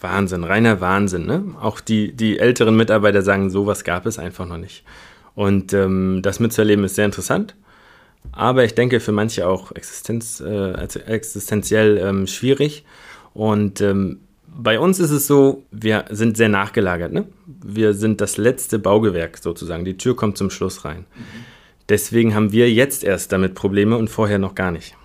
Wahnsinn, 0.00 0.44
reiner 0.44 0.80
Wahnsinn. 0.80 1.26
Ne? 1.26 1.44
Auch 1.60 1.80
die, 1.80 2.12
die 2.12 2.38
älteren 2.38 2.76
Mitarbeiter 2.76 3.22
sagen, 3.22 3.50
sowas 3.50 3.84
gab 3.84 4.06
es 4.06 4.18
einfach 4.18 4.46
noch 4.46 4.58
nicht. 4.58 4.84
Und 5.34 5.72
ähm, 5.72 6.20
das 6.22 6.40
mitzuerleben 6.40 6.84
ist 6.84 6.96
sehr 6.96 7.06
interessant, 7.06 7.54
aber 8.32 8.64
ich 8.64 8.74
denke 8.74 9.00
für 9.00 9.12
manche 9.12 9.46
auch 9.46 9.72
Existenz, 9.72 10.40
äh, 10.40 10.72
existenziell 11.06 11.98
ähm, 11.98 12.26
schwierig. 12.26 12.84
Und 13.32 13.80
ähm, 13.80 14.20
bei 14.46 14.78
uns 14.78 14.98
ist 14.98 15.10
es 15.10 15.26
so, 15.26 15.64
wir 15.70 16.06
sind 16.10 16.36
sehr 16.36 16.48
nachgelagert. 16.48 17.12
Ne? 17.12 17.26
Wir 17.46 17.94
sind 17.94 18.20
das 18.20 18.36
letzte 18.36 18.78
Baugewerk 18.78 19.38
sozusagen. 19.38 19.84
Die 19.84 19.96
Tür 19.96 20.16
kommt 20.16 20.36
zum 20.36 20.50
Schluss 20.50 20.84
rein. 20.84 21.06
Mhm. 21.14 21.44
Deswegen 21.88 22.34
haben 22.34 22.52
wir 22.52 22.70
jetzt 22.70 23.02
erst 23.02 23.32
damit 23.32 23.54
Probleme 23.54 23.96
und 23.96 24.08
vorher 24.08 24.38
noch 24.38 24.54
gar 24.54 24.70
nicht. 24.70 24.96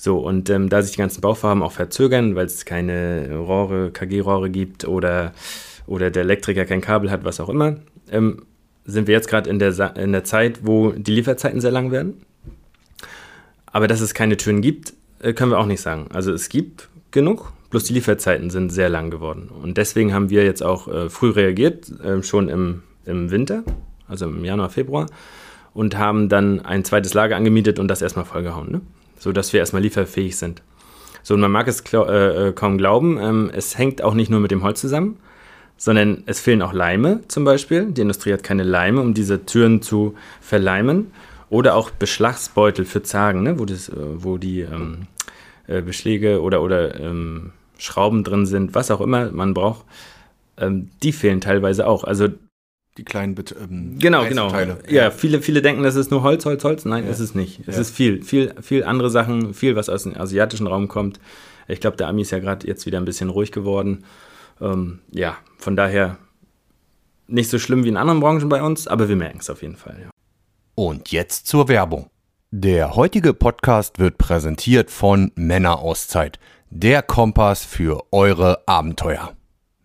So, 0.00 0.18
und 0.18 0.48
ähm, 0.48 0.68
da 0.68 0.80
sich 0.80 0.92
die 0.92 0.98
ganzen 0.98 1.20
Bauvorhaben 1.20 1.60
auch 1.60 1.72
verzögern, 1.72 2.36
weil 2.36 2.46
es 2.46 2.64
keine 2.64 3.36
Rohre, 3.36 3.90
KG-Rohre 3.90 4.48
gibt 4.48 4.86
oder, 4.86 5.32
oder 5.88 6.12
der 6.12 6.22
Elektriker 6.22 6.64
kein 6.66 6.80
Kabel 6.80 7.10
hat, 7.10 7.24
was 7.24 7.40
auch 7.40 7.48
immer, 7.48 7.78
ähm, 8.12 8.42
sind 8.84 9.08
wir 9.08 9.14
jetzt 9.14 9.28
gerade 9.28 9.50
in 9.50 9.58
der, 9.58 9.96
in 9.96 10.12
der 10.12 10.22
Zeit, 10.22 10.60
wo 10.62 10.92
die 10.92 11.10
Lieferzeiten 11.10 11.60
sehr 11.60 11.72
lang 11.72 11.90
werden. 11.90 12.22
Aber 13.66 13.88
dass 13.88 14.00
es 14.00 14.14
keine 14.14 14.36
Türen 14.36 14.62
gibt, 14.62 14.94
äh, 15.20 15.32
können 15.32 15.50
wir 15.50 15.58
auch 15.58 15.66
nicht 15.66 15.80
sagen. 15.80 16.06
Also 16.12 16.32
es 16.32 16.48
gibt 16.48 16.88
genug, 17.10 17.52
bloß 17.70 17.82
die 17.82 17.94
Lieferzeiten 17.94 18.50
sind 18.50 18.70
sehr 18.70 18.88
lang 18.88 19.10
geworden. 19.10 19.48
Und 19.48 19.78
deswegen 19.78 20.14
haben 20.14 20.30
wir 20.30 20.44
jetzt 20.44 20.62
auch 20.62 20.86
äh, 20.86 21.10
früh 21.10 21.30
reagiert, 21.30 21.90
äh, 22.02 22.22
schon 22.22 22.48
im, 22.48 22.84
im 23.04 23.32
Winter, 23.32 23.64
also 24.06 24.26
im 24.26 24.44
Januar, 24.44 24.70
Februar, 24.70 25.06
und 25.74 25.98
haben 25.98 26.28
dann 26.28 26.60
ein 26.60 26.84
zweites 26.84 27.14
Lager 27.14 27.34
angemietet 27.34 27.80
und 27.80 27.88
das 27.88 28.00
erstmal 28.00 28.26
vollgehauen, 28.26 28.70
ne? 28.70 28.80
Sodass 29.18 29.52
wir 29.52 29.60
erstmal 29.60 29.82
lieferfähig 29.82 30.36
sind. 30.36 30.62
So, 31.22 31.34
und 31.34 31.40
man 31.40 31.50
mag 31.50 31.68
es 31.68 31.82
äh, 31.92 31.96
äh, 31.96 32.52
kaum 32.52 32.78
glauben, 32.78 33.18
ähm, 33.20 33.50
es 33.52 33.76
hängt 33.76 34.02
auch 34.02 34.14
nicht 34.14 34.30
nur 34.30 34.40
mit 34.40 34.50
dem 34.50 34.62
Holz 34.62 34.80
zusammen, 34.80 35.18
sondern 35.76 36.22
es 36.26 36.40
fehlen 36.40 36.62
auch 36.62 36.72
Leime 36.72 37.20
zum 37.28 37.44
Beispiel. 37.44 37.86
Die 37.92 38.00
Industrie 38.00 38.32
hat 38.32 38.42
keine 38.42 38.62
Leime, 38.62 39.00
um 39.00 39.14
diese 39.14 39.44
Türen 39.44 39.82
zu 39.82 40.14
verleimen. 40.40 41.12
Oder 41.50 41.76
auch 41.76 41.90
Beschlagsbeutel 41.90 42.84
für 42.84 43.02
Zagen, 43.02 43.42
ne? 43.42 43.58
wo, 43.58 43.64
das, 43.64 43.88
äh, 43.88 43.94
wo 43.96 44.36
die 44.36 44.60
ähm, 44.60 45.06
äh, 45.66 45.80
Beschläge 45.80 46.42
oder, 46.42 46.62
oder 46.62 47.00
ähm, 47.00 47.52
Schrauben 47.78 48.24
drin 48.24 48.44
sind, 48.44 48.74
was 48.74 48.90
auch 48.90 49.00
immer 49.00 49.30
man 49.30 49.54
braucht. 49.54 49.84
Ähm, 50.58 50.90
die 51.02 51.12
fehlen 51.12 51.40
teilweise 51.40 51.86
auch. 51.86 52.04
Also 52.04 52.28
die 52.98 53.04
kleinen 53.04 53.34
Bit 53.34 53.54
ähm, 53.58 53.98
genau, 53.98 54.26
genau. 54.26 54.52
Ja, 54.88 55.10
viele, 55.10 55.40
viele 55.40 55.62
denken, 55.62 55.82
das 55.82 55.94
ist 55.94 56.10
nur 56.10 56.22
Holz, 56.22 56.44
Holz, 56.44 56.64
Holz. 56.64 56.84
Nein, 56.84 57.04
ja. 57.04 57.10
ist 57.10 57.20
es 57.20 57.34
nicht. 57.34 57.60
Es 57.66 57.76
ja. 57.76 57.80
ist 57.80 57.94
viel, 57.94 58.22
viel, 58.22 58.54
viel 58.60 58.84
andere 58.84 59.08
Sachen, 59.08 59.54
viel, 59.54 59.76
was 59.76 59.88
aus 59.88 60.02
dem 60.02 60.20
asiatischen 60.20 60.66
Raum 60.66 60.88
kommt. 60.88 61.20
Ich 61.68 61.80
glaube, 61.80 61.96
der 61.96 62.08
Ami 62.08 62.22
ist 62.22 62.32
ja 62.32 62.40
gerade 62.40 62.66
jetzt 62.66 62.84
wieder 62.86 62.98
ein 62.98 63.04
bisschen 63.04 63.30
ruhig 63.30 63.52
geworden. 63.52 64.04
Ähm, 64.60 64.98
ja, 65.12 65.36
von 65.58 65.76
daher 65.76 66.18
nicht 67.28 67.50
so 67.50 67.58
schlimm 67.58 67.84
wie 67.84 67.88
in 67.88 67.96
anderen 67.96 68.20
Branchen 68.20 68.48
bei 68.48 68.62
uns, 68.62 68.88
aber 68.88 69.08
wir 69.08 69.16
merken 69.16 69.38
es 69.40 69.48
auf 69.48 69.62
jeden 69.62 69.76
Fall. 69.76 69.96
Ja. 70.02 70.10
Und 70.74 71.12
jetzt 71.12 71.46
zur 71.46 71.68
Werbung. 71.68 72.10
Der 72.50 72.96
heutige 72.96 73.34
Podcast 73.34 73.98
wird 73.98 74.16
präsentiert 74.18 74.90
von 74.90 75.30
Männerauszeit, 75.34 76.38
der 76.70 77.02
Kompass 77.02 77.64
für 77.64 78.02
eure 78.10 78.62
Abenteuer. 78.66 79.37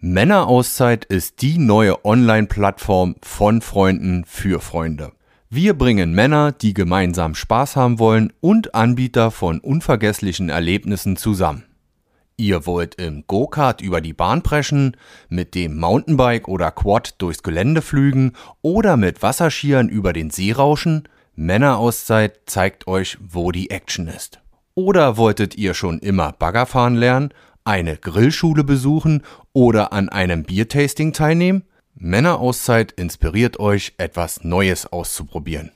Männerauszeit 0.06 1.06
ist 1.06 1.42
die 1.42 1.58
neue 1.58 2.04
Online-Plattform 2.04 3.16
von 3.22 3.62
Freunden 3.62 4.26
für 4.26 4.60
Freunde. 4.60 5.14
Wir 5.50 5.78
bringen 5.78 6.12
Männer, 6.12 6.52
die 6.52 6.74
gemeinsam 6.74 7.36
Spaß 7.36 7.78
haben 7.78 8.00
wollen 8.00 8.34
und 8.42 8.76
Anbieter 8.76 9.32
von 9.32 9.62
unvergesslichen 9.62 10.50
Erlebnissen 10.50 11.16
zusammen. 11.16 11.64
Ihr 12.36 12.66
wollt 12.66 12.96
im 12.96 13.24
Go-Kart 13.28 13.80
über 13.80 14.02
die 14.02 14.12
Bahn 14.12 14.42
preschen, 14.42 14.98
mit 15.30 15.56
dem 15.56 15.80
Mountainbike 15.80 16.50
oder 16.50 16.72
Quad 16.72 17.16
durchs 17.22 17.42
Gelände 17.42 17.82
flügen 17.82 18.34
oder 18.62 18.98
mit 18.98 19.22
Wasserskiern 19.22 19.88
über 19.88 20.12
den 20.12 20.32
See 20.32 20.52
rauschen? 20.52 21.08
Männerauszeit 21.38 22.42
zeigt 22.46 22.88
euch, 22.88 23.18
wo 23.26 23.54
die 23.54 23.70
Action 23.70 24.10
ist. 24.10 24.42
Oder 24.76 25.16
wolltet 25.16 25.56
ihr 25.56 25.74
schon 25.74 26.00
immer 26.00 26.34
Baggerfahren 26.34 26.96
lernen, 26.96 27.34
eine 27.66 27.98
Grillschule 27.98 28.64
besuchen 28.64 29.24
oder 29.54 29.94
an 29.94 30.10
einem 30.10 30.44
Biertasting 30.44 31.14
teilnehmen? 31.14 31.64
Männerauszeit 31.96 32.92
inspiriert 32.94 33.60
euch, 33.60 33.94
etwas 33.98 34.44
Neues 34.44 34.92
auszuprobieren. 34.92 35.72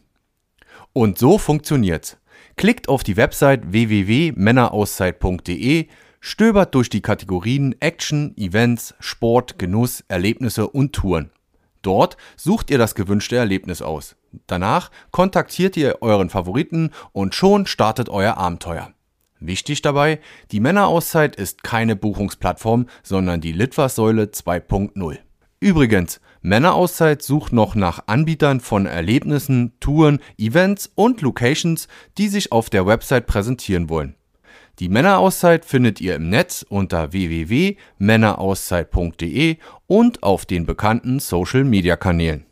Und 0.93 1.17
so 1.17 1.37
funktioniert's. 1.37 2.17
Klickt 2.55 2.89
auf 2.89 3.03
die 3.03 3.17
Website 3.17 3.71
www.männerauszeit.de 3.71 5.87
stöbert 6.19 6.73
durch 6.73 6.89
die 6.89 7.01
Kategorien 7.01 7.75
Action, 7.79 8.35
Events, 8.35 8.95
Sport, 8.99 9.59
Genuss, 9.59 10.03
Erlebnisse 10.07 10.67
und 10.67 10.93
Touren. 10.93 11.29
Dort 11.83 12.17
sucht 12.35 12.71
ihr 12.71 12.77
das 12.77 12.95
gewünschte 12.95 13.35
Erlebnis 13.35 13.81
aus. 13.81 14.15
Danach 14.47 14.91
kontaktiert 15.11 15.77
ihr 15.77 16.01
euren 16.01 16.29
Favoriten 16.29 16.91
und 17.13 17.35
schon 17.35 17.65
startet 17.65 18.09
euer 18.09 18.37
Abenteuer. 18.37 18.91
Wichtig 19.39 19.81
dabei, 19.81 20.19
die 20.51 20.59
Männerauszeit 20.59 21.35
ist 21.35 21.63
keine 21.63 21.95
Buchungsplattform, 21.95 22.87
sondern 23.03 23.39
die 23.39 23.51
Litfaßsäule 23.51 24.25
2.0. 24.25 25.19
Übrigens, 25.59 26.21
Männerauszeit 26.41 27.21
sucht 27.21 27.53
noch 27.53 27.75
nach 27.75 28.03
Anbietern 28.07 28.61
von 28.61 28.85
Erlebnissen, 28.85 29.73
Touren, 29.79 30.19
Events 30.37 30.91
und 30.95 31.21
Locations, 31.21 31.87
die 32.17 32.29
sich 32.29 32.51
auf 32.51 32.69
der 32.69 32.87
Website 32.87 33.27
präsentieren 33.27 33.89
wollen. 33.89 34.15
Die 34.79 34.89
Männerauszeit 34.89 35.65
findet 35.65 36.01
ihr 36.01 36.15
im 36.15 36.29
Netz 36.29 36.65
unter 36.67 37.11
www.männerauszeit.de 37.11 39.57
und 39.87 40.23
auf 40.23 40.45
den 40.45 40.67
bekannten 40.67 41.19
Social 41.19 41.63
Media 41.63 41.95
Kanälen. 41.95 42.46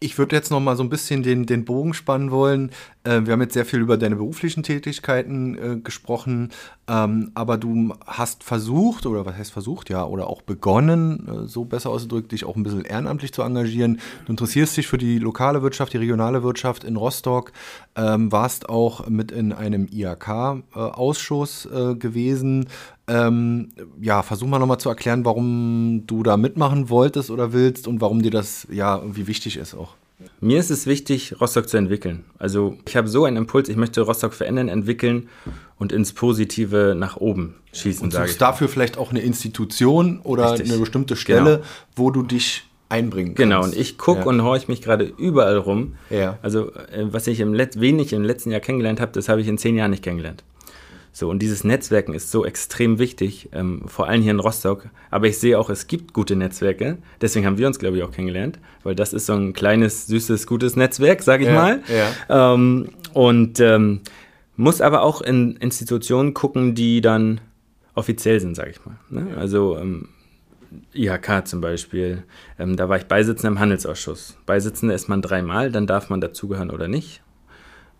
Ich 0.00 0.16
würde 0.16 0.36
jetzt 0.36 0.50
noch 0.50 0.60
mal 0.60 0.76
so 0.76 0.84
ein 0.84 0.90
bisschen 0.90 1.24
den, 1.24 1.44
den 1.44 1.64
Bogen 1.64 1.92
spannen 1.92 2.30
wollen. 2.30 2.70
Äh, 3.02 3.22
wir 3.24 3.32
haben 3.32 3.40
jetzt 3.40 3.54
sehr 3.54 3.64
viel 3.64 3.80
über 3.80 3.96
deine 3.96 4.14
beruflichen 4.14 4.62
Tätigkeiten 4.62 5.58
äh, 5.58 5.80
gesprochen, 5.80 6.50
ähm, 6.86 7.32
aber 7.34 7.56
du 7.56 7.94
hast 8.06 8.44
versucht, 8.44 9.06
oder 9.06 9.26
was 9.26 9.36
heißt 9.36 9.50
versucht, 9.50 9.90
ja, 9.90 10.04
oder 10.04 10.28
auch 10.28 10.42
begonnen, 10.42 11.26
äh, 11.26 11.48
so 11.48 11.64
besser 11.64 11.90
ausgedrückt, 11.90 12.30
dich 12.30 12.44
auch 12.44 12.54
ein 12.54 12.62
bisschen 12.62 12.84
ehrenamtlich 12.84 13.32
zu 13.32 13.42
engagieren. 13.42 13.98
Du 14.26 14.32
interessierst 14.32 14.76
dich 14.76 14.86
für 14.86 14.98
die 14.98 15.18
lokale 15.18 15.62
Wirtschaft, 15.62 15.92
die 15.92 15.98
regionale 15.98 16.44
Wirtschaft 16.44 16.84
in 16.84 16.94
Rostock, 16.94 17.52
ähm, 17.96 18.30
warst 18.30 18.68
auch 18.68 19.08
mit 19.08 19.32
in 19.32 19.52
einem 19.52 19.88
IHK-Ausschuss 19.90 21.66
äh, 21.66 21.94
gewesen. 21.96 22.68
Ähm, 23.08 23.70
ja, 24.00 24.22
versuch 24.22 24.46
mal 24.46 24.58
nochmal 24.58 24.78
zu 24.78 24.88
erklären, 24.88 25.24
warum 25.24 26.04
du 26.06 26.22
da 26.22 26.36
mitmachen 26.36 26.90
wolltest 26.90 27.30
oder 27.30 27.52
willst 27.52 27.88
und 27.88 28.00
warum 28.00 28.22
dir 28.22 28.30
das 28.30 28.66
ja 28.70 28.96
irgendwie 28.96 29.26
wichtig 29.26 29.56
ist 29.56 29.74
auch. 29.74 29.94
Mir 30.40 30.58
ist 30.58 30.70
es 30.70 30.86
wichtig, 30.86 31.40
Rostock 31.40 31.68
zu 31.68 31.76
entwickeln. 31.76 32.24
Also 32.38 32.76
ich 32.86 32.96
habe 32.96 33.08
so 33.08 33.24
einen 33.24 33.36
Impuls, 33.36 33.68
ich 33.68 33.76
möchte 33.76 34.00
Rostock 34.00 34.34
verändern, 34.34 34.68
entwickeln 34.68 35.28
und 35.78 35.92
ins 35.92 36.12
Positive 36.12 36.94
nach 36.96 37.16
oben 37.16 37.54
schießen. 37.72 38.02
Und 38.02 38.12
suchst 38.12 38.40
dafür 38.40 38.68
vielleicht 38.68 38.98
auch 38.98 39.10
eine 39.10 39.20
Institution 39.20 40.20
oder 40.24 40.52
Richtig. 40.52 40.70
eine 40.70 40.80
bestimmte 40.80 41.14
Stelle, 41.14 41.58
genau. 41.58 41.66
wo 41.94 42.10
du 42.10 42.22
dich 42.22 42.64
einbringen 42.88 43.34
kannst. 43.34 43.38
Genau, 43.38 43.62
und 43.62 43.76
ich 43.76 43.96
gucke 43.96 44.20
ja. 44.20 44.26
und 44.26 44.42
horche 44.42 44.66
mich 44.68 44.82
gerade 44.82 45.04
überall 45.04 45.56
rum. 45.56 45.94
Ja. 46.10 46.38
Also 46.42 46.72
äh, 46.72 47.06
was 47.12 47.26
ich 47.26 47.38
im 47.40 47.54
Let 47.54 47.80
wenig 47.80 48.12
im 48.12 48.24
letzten 48.24 48.50
Jahr 48.50 48.60
kennengelernt 48.60 49.00
habe, 49.00 49.12
das 49.12 49.28
habe 49.28 49.40
ich 49.40 49.46
in 49.46 49.58
zehn 49.58 49.76
Jahren 49.76 49.90
nicht 49.90 50.02
kennengelernt. 50.02 50.42
So, 51.18 51.28
und 51.28 51.40
dieses 51.40 51.64
Netzwerken 51.64 52.14
ist 52.14 52.30
so 52.30 52.46
extrem 52.46 53.00
wichtig, 53.00 53.48
ähm, 53.52 53.82
vor 53.88 54.06
allem 54.06 54.22
hier 54.22 54.30
in 54.30 54.38
Rostock. 54.38 54.84
Aber 55.10 55.26
ich 55.26 55.38
sehe 55.38 55.58
auch, 55.58 55.68
es 55.68 55.88
gibt 55.88 56.12
gute 56.12 56.36
Netzwerke. 56.36 56.98
Deswegen 57.20 57.44
haben 57.44 57.58
wir 57.58 57.66
uns, 57.66 57.80
glaube 57.80 57.96
ich, 57.96 58.04
auch 58.04 58.12
kennengelernt, 58.12 58.60
weil 58.84 58.94
das 58.94 59.12
ist 59.12 59.26
so 59.26 59.32
ein 59.32 59.52
kleines, 59.52 60.06
süßes, 60.06 60.46
gutes 60.46 60.76
Netzwerk, 60.76 61.24
sage 61.24 61.42
ich 61.42 61.48
ja, 61.48 61.54
mal. 61.56 61.80
Ja. 61.88 62.54
Ähm, 62.54 62.90
und 63.14 63.58
ähm, 63.58 64.02
muss 64.54 64.80
aber 64.80 65.02
auch 65.02 65.20
in 65.20 65.56
Institutionen 65.56 66.34
gucken, 66.34 66.76
die 66.76 67.00
dann 67.00 67.40
offiziell 67.94 68.38
sind, 68.38 68.54
sage 68.54 68.70
ich 68.70 68.86
mal. 68.86 68.96
Ne? 69.10 69.36
Also 69.36 69.76
ähm, 69.76 70.10
IHK 70.94 71.48
zum 71.48 71.60
Beispiel, 71.60 72.22
ähm, 72.60 72.76
da 72.76 72.88
war 72.88 72.96
ich 72.96 73.06
Beisitzender 73.06 73.48
im 73.48 73.58
Handelsausschuss. 73.58 74.36
Beisitzender 74.46 74.94
ist 74.94 75.08
man 75.08 75.20
dreimal, 75.20 75.72
dann 75.72 75.88
darf 75.88 76.10
man 76.10 76.20
dazugehören 76.20 76.70
oder 76.70 76.86
nicht. 76.86 77.22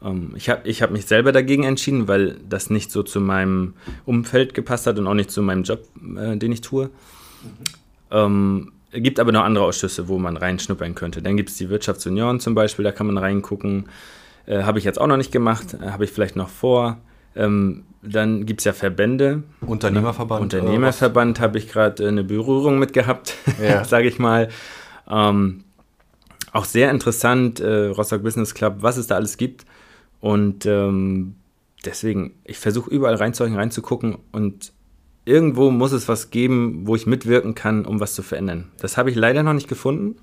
Ähm, 0.04 0.32
ich 0.36 0.48
habe 0.48 0.68
ich 0.68 0.82
hab 0.82 0.90
mich 0.90 1.06
selber 1.06 1.32
dagegen 1.32 1.64
entschieden, 1.64 2.08
weil 2.08 2.36
das 2.48 2.70
nicht 2.70 2.90
so 2.90 3.02
zu 3.02 3.20
meinem 3.20 3.74
Umfeld 4.04 4.54
gepasst 4.54 4.86
hat 4.86 4.98
und 4.98 5.06
auch 5.06 5.14
nicht 5.14 5.30
zu 5.30 5.42
meinem 5.42 5.62
Job, 5.62 5.84
äh, 6.16 6.36
den 6.36 6.52
ich 6.52 6.60
tue. 6.60 6.86
Mhm. 6.86 6.90
Ähm, 8.10 8.72
es 8.90 9.02
gibt 9.02 9.20
aber 9.20 9.32
noch 9.32 9.44
andere 9.44 9.64
Ausschüsse, 9.64 10.08
wo 10.08 10.18
man 10.18 10.36
reinschnuppern 10.36 10.94
könnte. 10.94 11.20
Dann 11.20 11.36
gibt 11.36 11.50
es 11.50 11.56
die 11.56 11.68
Wirtschaftsunion 11.68 12.40
zum 12.40 12.54
Beispiel, 12.54 12.84
da 12.84 12.92
kann 12.92 13.06
man 13.06 13.18
reingucken. 13.18 13.88
Äh, 14.46 14.62
habe 14.62 14.78
ich 14.78 14.84
jetzt 14.84 14.98
auch 14.98 15.06
noch 15.06 15.18
nicht 15.18 15.32
gemacht, 15.32 15.74
äh, 15.74 15.90
habe 15.90 16.04
ich 16.04 16.10
vielleicht 16.10 16.36
noch 16.36 16.48
vor. 16.48 16.98
Ähm, 17.36 17.84
dann 18.02 18.46
gibt 18.46 18.60
es 18.60 18.64
ja 18.64 18.72
Verbände. 18.72 19.42
Unternehmerverband. 19.60 20.42
Unternehmerverband 20.42 21.40
habe 21.40 21.58
ich 21.58 21.68
gerade 21.68 22.04
äh, 22.04 22.08
eine 22.08 22.24
Berührung 22.24 22.78
mit 22.78 22.92
gehabt, 22.92 23.34
ja. 23.62 23.84
sage 23.84 24.08
ich 24.08 24.18
mal. 24.18 24.48
Ähm, 25.08 25.64
auch 26.52 26.64
sehr 26.64 26.90
interessant, 26.90 27.60
äh, 27.60 27.86
Rostock 27.88 28.22
Business 28.22 28.54
Club, 28.54 28.76
was 28.80 28.96
es 28.96 29.06
da 29.06 29.16
alles 29.16 29.36
gibt. 29.36 29.66
Und 30.20 30.66
ähm, 30.66 31.36
deswegen, 31.84 32.34
ich 32.44 32.58
versuche 32.58 32.90
überall 32.90 33.14
reinzuhören, 33.14 33.56
reinzugucken 33.56 34.18
und 34.32 34.72
irgendwo 35.24 35.70
muss 35.70 35.92
es 35.92 36.08
was 36.08 36.30
geben, 36.30 36.86
wo 36.86 36.96
ich 36.96 37.06
mitwirken 37.06 37.54
kann, 37.54 37.84
um 37.84 38.00
was 38.00 38.14
zu 38.14 38.22
verändern. 38.22 38.70
Das 38.80 38.96
habe 38.96 39.10
ich 39.10 39.16
leider 39.16 39.42
noch 39.42 39.52
nicht 39.52 39.68
gefunden, 39.68 40.16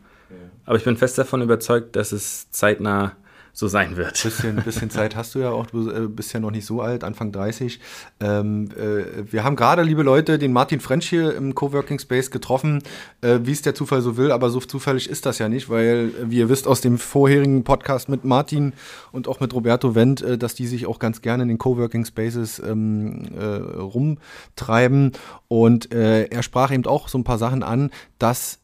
aber 0.65 0.77
ich 0.77 0.83
bin 0.83 0.97
fest 0.97 1.17
davon 1.17 1.41
überzeugt, 1.41 1.95
dass 1.95 2.11
es 2.11 2.49
zeitnah 2.51 3.15
so 3.55 3.69
sein 3.69 3.95
wird. 3.95 4.21
Bisschen, 4.21 4.57
bisschen 4.57 4.89
Zeit 4.89 5.15
hast 5.15 5.33
du 5.33 5.39
ja 5.39 5.49
auch, 5.49 5.67
du 5.67 5.89
äh, 5.89 6.07
bist 6.07 6.33
ja 6.33 6.41
noch 6.41 6.51
nicht 6.51 6.65
so 6.65 6.81
alt, 6.81 7.05
Anfang 7.05 7.31
30. 7.31 7.79
Ähm, 8.19 8.69
äh, 8.77 9.31
wir 9.31 9.45
haben 9.45 9.55
gerade, 9.55 9.81
liebe 9.81 10.03
Leute, 10.03 10.37
den 10.37 10.51
Martin 10.51 10.81
French 10.81 11.07
hier 11.09 11.33
im 11.33 11.55
Coworking 11.55 11.97
Space 11.97 12.31
getroffen, 12.31 12.83
äh, 13.21 13.39
wie 13.43 13.53
es 13.53 13.61
der 13.61 13.73
Zufall 13.73 14.01
so 14.01 14.17
will, 14.17 14.33
aber 14.33 14.49
so 14.49 14.59
zufällig 14.59 15.09
ist 15.09 15.25
das 15.25 15.39
ja 15.39 15.47
nicht, 15.47 15.69
weil, 15.69 16.11
äh, 16.21 16.29
wie 16.29 16.39
ihr 16.39 16.49
wisst 16.49 16.67
aus 16.67 16.81
dem 16.81 16.97
vorherigen 16.97 17.63
Podcast 17.63 18.09
mit 18.09 18.25
Martin 18.25 18.73
und 19.13 19.29
auch 19.29 19.39
mit 19.39 19.53
Roberto 19.53 19.95
Wendt, 19.95 20.21
äh, 20.21 20.37
dass 20.37 20.53
die 20.53 20.67
sich 20.67 20.85
auch 20.85 20.99
ganz 20.99 21.21
gerne 21.21 21.43
in 21.43 21.49
den 21.49 21.57
Coworking 21.57 22.03
Spaces 22.03 22.59
ähm, 22.59 23.23
äh, 23.39 23.45
rumtreiben. 23.45 25.13
Und 25.47 25.93
er 25.93 26.43
sprach 26.43 26.71
eben 26.71 26.85
auch 26.85 27.07
so 27.07 27.17
ein 27.17 27.23
paar 27.23 27.37
Sachen 27.37 27.63
an, 27.63 27.91
dass 28.19 28.59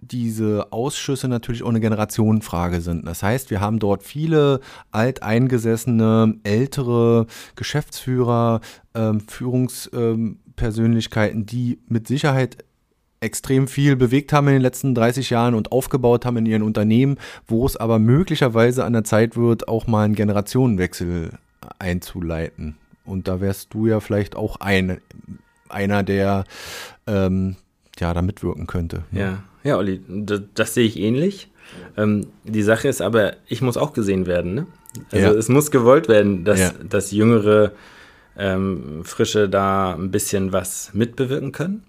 diese 0.00 0.72
Ausschüsse 0.72 1.28
natürlich 1.28 1.62
auch 1.62 1.68
eine 1.68 1.80
Generationenfrage 1.80 2.80
sind. 2.80 3.06
Das 3.06 3.22
heißt, 3.22 3.50
wir 3.50 3.60
haben 3.60 3.78
dort 3.78 4.02
viele 4.02 4.60
alteingesessene, 4.90 6.36
ältere 6.42 7.26
Geschäftsführer, 7.56 8.62
ähm, 8.94 9.20
Führungspersönlichkeiten, 9.20 11.40
ähm, 11.40 11.46
die 11.46 11.78
mit 11.88 12.08
Sicherheit 12.08 12.64
extrem 13.20 13.68
viel 13.68 13.96
bewegt 13.96 14.32
haben 14.32 14.48
in 14.48 14.54
den 14.54 14.62
letzten 14.62 14.94
30 14.94 15.30
Jahren 15.30 15.54
und 15.54 15.72
aufgebaut 15.72 16.24
haben 16.24 16.38
in 16.38 16.46
ihren 16.46 16.62
Unternehmen, 16.62 17.18
wo 17.46 17.66
es 17.66 17.76
aber 17.76 17.98
möglicherweise 17.98 18.84
an 18.84 18.94
der 18.94 19.04
Zeit 19.04 19.36
wird, 19.36 19.68
auch 19.68 19.86
mal 19.86 20.04
einen 20.04 20.14
Generationenwechsel 20.14 21.32
einzuleiten. 21.78 22.76
Und 23.04 23.28
da 23.28 23.40
wärst 23.40 23.74
du 23.74 23.86
ja 23.86 24.00
vielleicht 24.00 24.36
auch 24.36 24.56
ein, 24.56 25.00
einer, 25.68 26.02
der 26.02 26.44
ähm, 27.06 27.56
ja 28.00 28.12
da 28.14 28.22
mitwirken 28.22 28.66
könnte. 28.66 29.04
Ne? 29.10 29.20
Ja, 29.20 29.42
ja, 29.62 29.76
Olli, 29.76 30.00
das, 30.08 30.42
das 30.54 30.74
sehe 30.74 30.86
ich 30.86 30.98
ähnlich. 30.98 31.50
Ähm, 31.96 32.26
die 32.44 32.62
Sache 32.62 32.88
ist 32.88 33.00
aber, 33.02 33.34
ich 33.46 33.62
muss 33.62 33.76
auch 33.76 33.92
gesehen 33.92 34.26
werden. 34.26 34.54
Ne? 34.54 34.66
Also 35.12 35.26
ja. 35.26 35.32
es 35.32 35.48
muss 35.48 35.70
gewollt 35.70 36.08
werden, 36.08 36.44
dass, 36.44 36.60
ja. 36.60 36.72
dass 36.88 37.12
jüngere 37.12 37.72
ähm, 38.36 39.04
Frische 39.04 39.48
da 39.48 39.94
ein 39.94 40.10
bisschen 40.10 40.52
was 40.52 40.92
mitbewirken 40.94 41.52
können. 41.52 41.84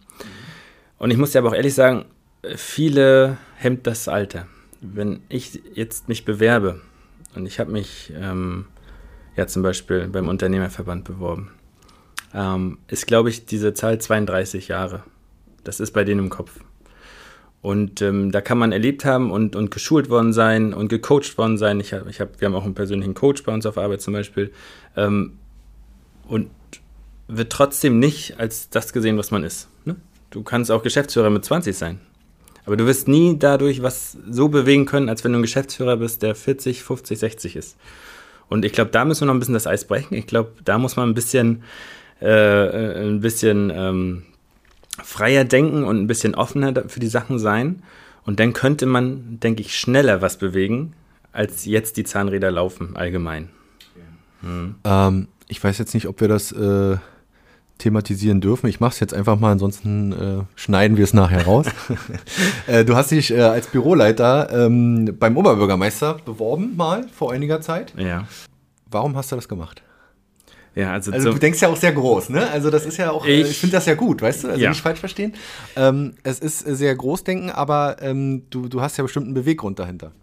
Und 0.97 1.11
ich 1.11 1.17
muss 1.17 1.31
dir 1.31 1.39
aber 1.39 1.49
auch 1.49 1.55
ehrlich 1.55 1.73
sagen, 1.73 2.05
viele 2.55 3.37
hemmt 3.55 3.87
das 3.87 4.07
Alter. 4.07 4.47
Wenn 4.81 5.21
ich 5.29 5.61
jetzt 5.73 6.09
mich 6.09 6.25
bewerbe 6.25 6.81
und 7.35 7.45
ich 7.45 7.59
habe 7.59 7.71
mich 7.71 8.11
ähm, 8.15 8.65
ja 9.35 9.47
zum 9.47 9.63
Beispiel 9.63 10.07
beim 10.07 10.27
Unternehmerverband 10.27 11.03
beworben, 11.03 11.51
ähm, 12.33 12.79
ist 12.87 13.07
glaube 13.07 13.29
ich 13.29 13.45
diese 13.45 13.73
Zahl 13.73 13.99
32 13.99 14.67
Jahre. 14.67 15.03
Das 15.63 15.79
ist 15.79 15.91
bei 15.91 16.03
denen 16.03 16.19
im 16.19 16.29
Kopf. 16.29 16.59
Und 17.61 18.01
ähm, 18.01 18.31
da 18.31 18.41
kann 18.41 18.57
man 18.57 18.71
erlebt 18.71 19.05
haben 19.05 19.31
und, 19.31 19.55
und 19.55 19.69
geschult 19.69 20.09
worden 20.09 20.33
sein 20.33 20.73
und 20.73 20.87
gecoacht 20.87 21.37
worden 21.37 21.57
sein. 21.57 21.79
Ich 21.79 21.93
hab, 21.93 22.07
ich 22.07 22.19
hab, 22.19 22.41
wir 22.41 22.47
haben 22.47 22.55
auch 22.55 22.65
einen 22.65 22.73
persönlichen 22.73 23.13
Coach 23.13 23.43
bei 23.43 23.53
uns 23.53 23.65
auf 23.65 23.77
Arbeit 23.77 24.01
zum 24.01 24.13
Beispiel. 24.13 24.51
Ähm, 24.97 25.37
und 26.27 26.49
wird 27.27 27.51
trotzdem 27.51 27.99
nicht 27.99 28.39
als 28.39 28.69
das 28.69 28.93
gesehen, 28.93 29.17
was 29.17 29.31
man 29.31 29.43
ist. 29.43 29.69
Ne? 29.85 29.95
Du 30.31 30.43
kannst 30.43 30.71
auch 30.71 30.81
Geschäftsführer 30.81 31.29
mit 31.29 31.45
20 31.45 31.77
sein. 31.77 31.99
Aber 32.65 32.77
du 32.77 32.85
wirst 32.85 33.07
nie 33.07 33.37
dadurch 33.37 33.81
was 33.81 34.17
so 34.29 34.49
bewegen 34.49 34.85
können, 34.85 35.09
als 35.09 35.23
wenn 35.23 35.33
du 35.33 35.39
ein 35.39 35.43
Geschäftsführer 35.43 35.97
bist, 35.97 36.21
der 36.23 36.35
40, 36.35 36.83
50, 36.83 37.19
60 37.19 37.55
ist. 37.55 37.77
Und 38.49 38.65
ich 38.65 38.73
glaube, 38.73 38.91
da 38.91 39.05
müssen 39.05 39.21
wir 39.21 39.27
noch 39.27 39.33
ein 39.33 39.39
bisschen 39.39 39.53
das 39.53 39.67
Eis 39.67 39.85
brechen. 39.85 40.15
Ich 40.15 40.27
glaube, 40.27 40.51
da 40.65 40.77
muss 40.77 40.95
man 40.95 41.09
ein 41.09 41.13
bisschen, 41.13 41.63
äh, 42.19 43.03
ein 43.03 43.21
bisschen 43.21 43.71
ähm, 43.73 44.23
freier 45.03 45.43
denken 45.43 45.83
und 45.83 45.99
ein 45.99 46.07
bisschen 46.07 46.35
offener 46.35 46.73
für 46.87 46.99
die 46.99 47.07
Sachen 47.07 47.39
sein. 47.39 47.83
Und 48.25 48.39
dann 48.39 48.53
könnte 48.53 48.85
man, 48.85 49.39
denke 49.39 49.61
ich, 49.61 49.77
schneller 49.77 50.21
was 50.21 50.37
bewegen, 50.37 50.93
als 51.31 51.65
jetzt 51.65 51.97
die 51.97 52.03
Zahnräder 52.03 52.51
laufen 52.51 52.95
allgemein. 52.95 53.49
Hm. 54.41 54.75
Ähm, 54.83 55.27
ich 55.47 55.63
weiß 55.63 55.77
jetzt 55.77 55.93
nicht, 55.93 56.07
ob 56.07 56.21
wir 56.21 56.27
das 56.27 56.51
äh, 56.51 56.97
thematisieren 57.77 58.41
dürfen. 58.41 58.67
Ich 58.67 58.79
mache 58.79 58.93
es 58.93 58.99
jetzt 58.99 59.13
einfach 59.13 59.39
mal, 59.39 59.51
ansonsten 59.51 60.11
äh, 60.11 60.43
schneiden 60.55 60.97
wir 60.97 61.03
es 61.03 61.13
nachher 61.13 61.45
raus. 61.45 61.65
äh, 62.67 62.85
du 62.85 62.95
hast 62.95 63.11
dich 63.11 63.31
äh, 63.31 63.41
als 63.41 63.67
Büroleiter 63.67 64.49
ähm, 64.65 65.15
beim 65.19 65.35
Oberbürgermeister 65.37 66.17
beworben, 66.25 66.75
mal 66.77 67.07
vor 67.09 67.31
einiger 67.31 67.61
Zeit. 67.61 67.93
Ja. 67.97 68.27
Warum 68.89 69.15
hast 69.15 69.31
du 69.31 69.35
das 69.35 69.47
gemacht? 69.47 69.81
Ja, 70.73 70.93
also, 70.93 71.11
also 71.11 71.33
du 71.33 71.39
denkst 71.39 71.61
ja 71.61 71.67
auch 71.67 71.75
sehr 71.75 71.91
groß, 71.91 72.29
ne? 72.29 72.49
Also 72.49 72.69
das 72.69 72.85
ist 72.85 72.97
ja 72.97 73.11
auch, 73.11 73.25
äh, 73.25 73.41
ich, 73.41 73.51
ich 73.51 73.57
finde 73.57 73.75
das 73.75 73.85
ja 73.85 73.95
gut, 73.95 74.21
weißt 74.21 74.45
du? 74.45 74.47
Also 74.49 74.61
ja. 74.61 74.69
nicht 74.69 74.81
falsch 74.81 74.99
verstehen. 74.99 75.33
Ähm, 75.75 76.13
es 76.23 76.39
ist 76.39 76.59
sehr 76.59 76.95
Großdenken, 76.95 77.49
aber 77.49 77.97
ähm, 77.99 78.43
du, 78.49 78.69
du 78.69 78.81
hast 78.81 78.97
ja 78.97 79.03
bestimmt 79.03 79.25
einen 79.25 79.33
Beweggrund 79.33 79.79
dahinter. 79.79 80.13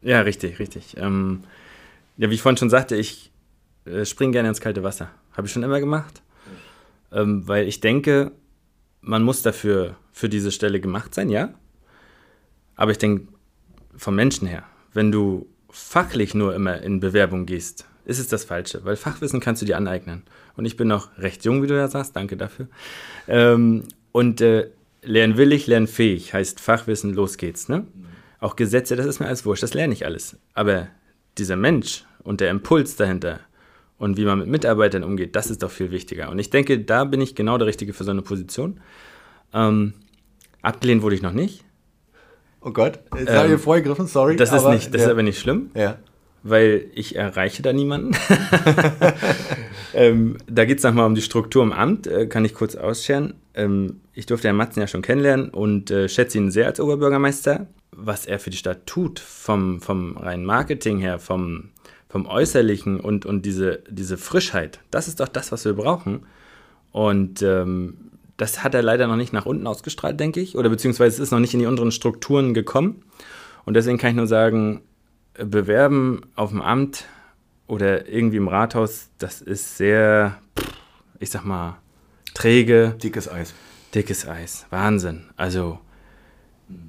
Ja, 0.00 0.20
richtig, 0.22 0.58
richtig. 0.58 0.96
Ähm, 0.96 1.44
ja, 2.16 2.30
wie 2.30 2.34
ich 2.34 2.42
vorhin 2.42 2.56
schon 2.56 2.70
sagte, 2.70 2.96
ich 2.96 3.30
äh, 3.84 4.04
springe 4.06 4.32
gerne 4.32 4.48
ins 4.48 4.60
kalte 4.60 4.82
Wasser. 4.82 5.10
Habe 5.32 5.46
ich 5.46 5.52
schon 5.52 5.62
immer 5.62 5.78
gemacht 5.78 6.22
ähm, 7.12 7.46
weil 7.46 7.66
ich 7.66 7.80
denke, 7.80 8.32
man 9.00 9.22
muss 9.22 9.42
dafür 9.42 9.96
für 10.12 10.28
diese 10.28 10.52
Stelle 10.52 10.80
gemacht 10.80 11.14
sein, 11.14 11.30
ja. 11.30 11.54
Aber 12.76 12.90
ich 12.90 12.98
denke, 12.98 13.28
vom 13.96 14.14
Menschen 14.14 14.46
her, 14.46 14.64
wenn 14.92 15.10
du 15.12 15.46
fachlich 15.70 16.34
nur 16.34 16.54
immer 16.54 16.80
in 16.82 17.00
Bewerbung 17.00 17.46
gehst, 17.46 17.86
ist 18.08 18.18
es 18.18 18.28
das 18.28 18.44
Falsche, 18.44 18.84
weil 18.84 18.96
Fachwissen 18.96 19.38
kannst 19.38 19.60
du 19.60 19.66
dir 19.66 19.76
aneignen. 19.76 20.22
Und 20.56 20.64
ich 20.64 20.76
bin 20.76 20.88
noch 20.88 21.10
recht 21.18 21.44
jung, 21.44 21.62
wie 21.62 21.66
du 21.66 21.76
ja 21.76 21.88
sagst, 21.88 22.16
danke 22.16 22.36
dafür. 22.36 22.66
Ähm, 23.28 23.84
und 24.12 24.40
äh, 24.40 24.70
lernwillig, 25.02 25.66
lernfähig 25.66 26.32
heißt 26.32 26.58
Fachwissen, 26.58 27.12
los 27.12 27.36
geht's. 27.36 27.68
Ne? 27.68 27.86
Auch 28.40 28.56
Gesetze, 28.56 28.96
das 28.96 29.04
ist 29.04 29.20
mir 29.20 29.26
alles 29.26 29.44
wurscht, 29.44 29.62
das 29.62 29.74
lerne 29.74 29.92
ich 29.92 30.06
alles. 30.06 30.38
Aber 30.54 30.88
dieser 31.36 31.56
Mensch 31.56 32.04
und 32.22 32.40
der 32.40 32.50
Impuls 32.50 32.96
dahinter, 32.96 33.40
und 33.98 34.16
wie 34.16 34.24
man 34.24 34.38
mit 34.38 34.48
Mitarbeitern 34.48 35.04
umgeht, 35.04 35.36
das 35.36 35.50
ist 35.50 35.62
doch 35.62 35.70
viel 35.70 35.90
wichtiger. 35.90 36.30
Und 36.30 36.38
ich 36.38 36.50
denke, 36.50 36.78
da 36.78 37.04
bin 37.04 37.20
ich 37.20 37.34
genau 37.34 37.58
der 37.58 37.66
Richtige 37.66 37.92
für 37.92 38.04
so 38.04 38.12
eine 38.12 38.22
Position. 38.22 38.80
Ähm, 39.52 39.92
abgelehnt 40.62 41.02
wurde 41.02 41.16
ich 41.16 41.22
noch 41.22 41.32
nicht. 41.32 41.64
Oh 42.60 42.70
Gott, 42.70 43.00
jetzt 43.16 43.28
ähm, 43.28 43.36
habe 43.36 43.54
ich 43.54 43.60
vorgegriffen, 43.60 44.06
sorry. 44.06 44.36
Das 44.36 44.52
ist, 44.52 44.66
nicht, 44.66 44.94
das 44.94 45.00
ja. 45.00 45.06
ist 45.08 45.12
aber 45.12 45.22
nicht 45.22 45.38
schlimm, 45.38 45.70
ja. 45.74 45.98
Weil 46.42 46.86
ich 46.94 47.16
erreiche 47.16 47.62
da 47.62 47.72
niemanden. 47.72 48.16
ähm, 49.94 50.36
da 50.46 50.64
geht 50.64 50.78
es 50.78 50.84
nochmal 50.84 51.06
um 51.06 51.14
die 51.14 51.22
Struktur 51.22 51.62
im 51.62 51.72
Amt, 51.72 52.06
äh, 52.06 52.26
kann 52.26 52.44
ich 52.44 52.54
kurz 52.54 52.76
ausscheren. 52.76 53.34
Ähm, 53.54 54.00
ich 54.14 54.26
durfte 54.26 54.48
Herrn 54.48 54.56
Matzen 54.56 54.80
ja 54.80 54.86
schon 54.86 55.02
kennenlernen 55.02 55.50
und 55.50 55.90
äh, 55.90 56.08
schätze 56.08 56.38
ihn 56.38 56.50
sehr 56.50 56.66
als 56.66 56.80
Oberbürgermeister. 56.80 57.66
Was 57.92 58.26
er 58.26 58.38
für 58.38 58.50
die 58.50 58.56
Stadt 58.56 58.86
tut, 58.86 59.18
vom, 59.18 59.80
vom 59.80 60.16
reinen 60.16 60.44
Marketing 60.44 60.98
her, 60.98 61.18
vom, 61.18 61.70
vom 62.08 62.26
Äußerlichen 62.26 63.00
und, 63.00 63.26
und 63.26 63.44
diese, 63.44 63.82
diese 63.90 64.16
Frischheit, 64.16 64.78
das 64.90 65.08
ist 65.08 65.18
doch 65.18 65.28
das, 65.28 65.50
was 65.50 65.64
wir 65.64 65.72
brauchen. 65.72 66.26
Und 66.92 67.42
ähm, 67.42 67.94
das 68.36 68.62
hat 68.62 68.74
er 68.74 68.82
leider 68.82 69.08
noch 69.08 69.16
nicht 69.16 69.32
nach 69.32 69.46
unten 69.46 69.66
ausgestrahlt, 69.66 70.18
denke 70.18 70.40
ich, 70.40 70.56
oder 70.56 70.70
beziehungsweise 70.70 71.16
es 71.16 71.18
ist 71.20 71.32
noch 71.32 71.40
nicht 71.40 71.54
in 71.54 71.60
die 71.60 71.66
unteren 71.66 71.90
Strukturen 71.90 72.54
gekommen. 72.54 73.02
Und 73.64 73.74
deswegen 73.74 73.98
kann 73.98 74.10
ich 74.10 74.16
nur 74.16 74.28
sagen, 74.28 74.80
bewerben 75.44 76.22
auf 76.34 76.50
dem 76.50 76.60
Amt 76.60 77.06
oder 77.66 78.08
irgendwie 78.08 78.38
im 78.38 78.48
Rathaus, 78.48 79.10
das 79.18 79.40
ist 79.40 79.76
sehr, 79.76 80.38
ich 81.18 81.30
sag 81.30 81.44
mal, 81.44 81.78
träge. 82.34 82.96
Dickes 83.02 83.30
Eis. 83.30 83.54
Dickes 83.94 84.26
Eis. 84.26 84.66
Wahnsinn. 84.70 85.24
Also, 85.36 85.78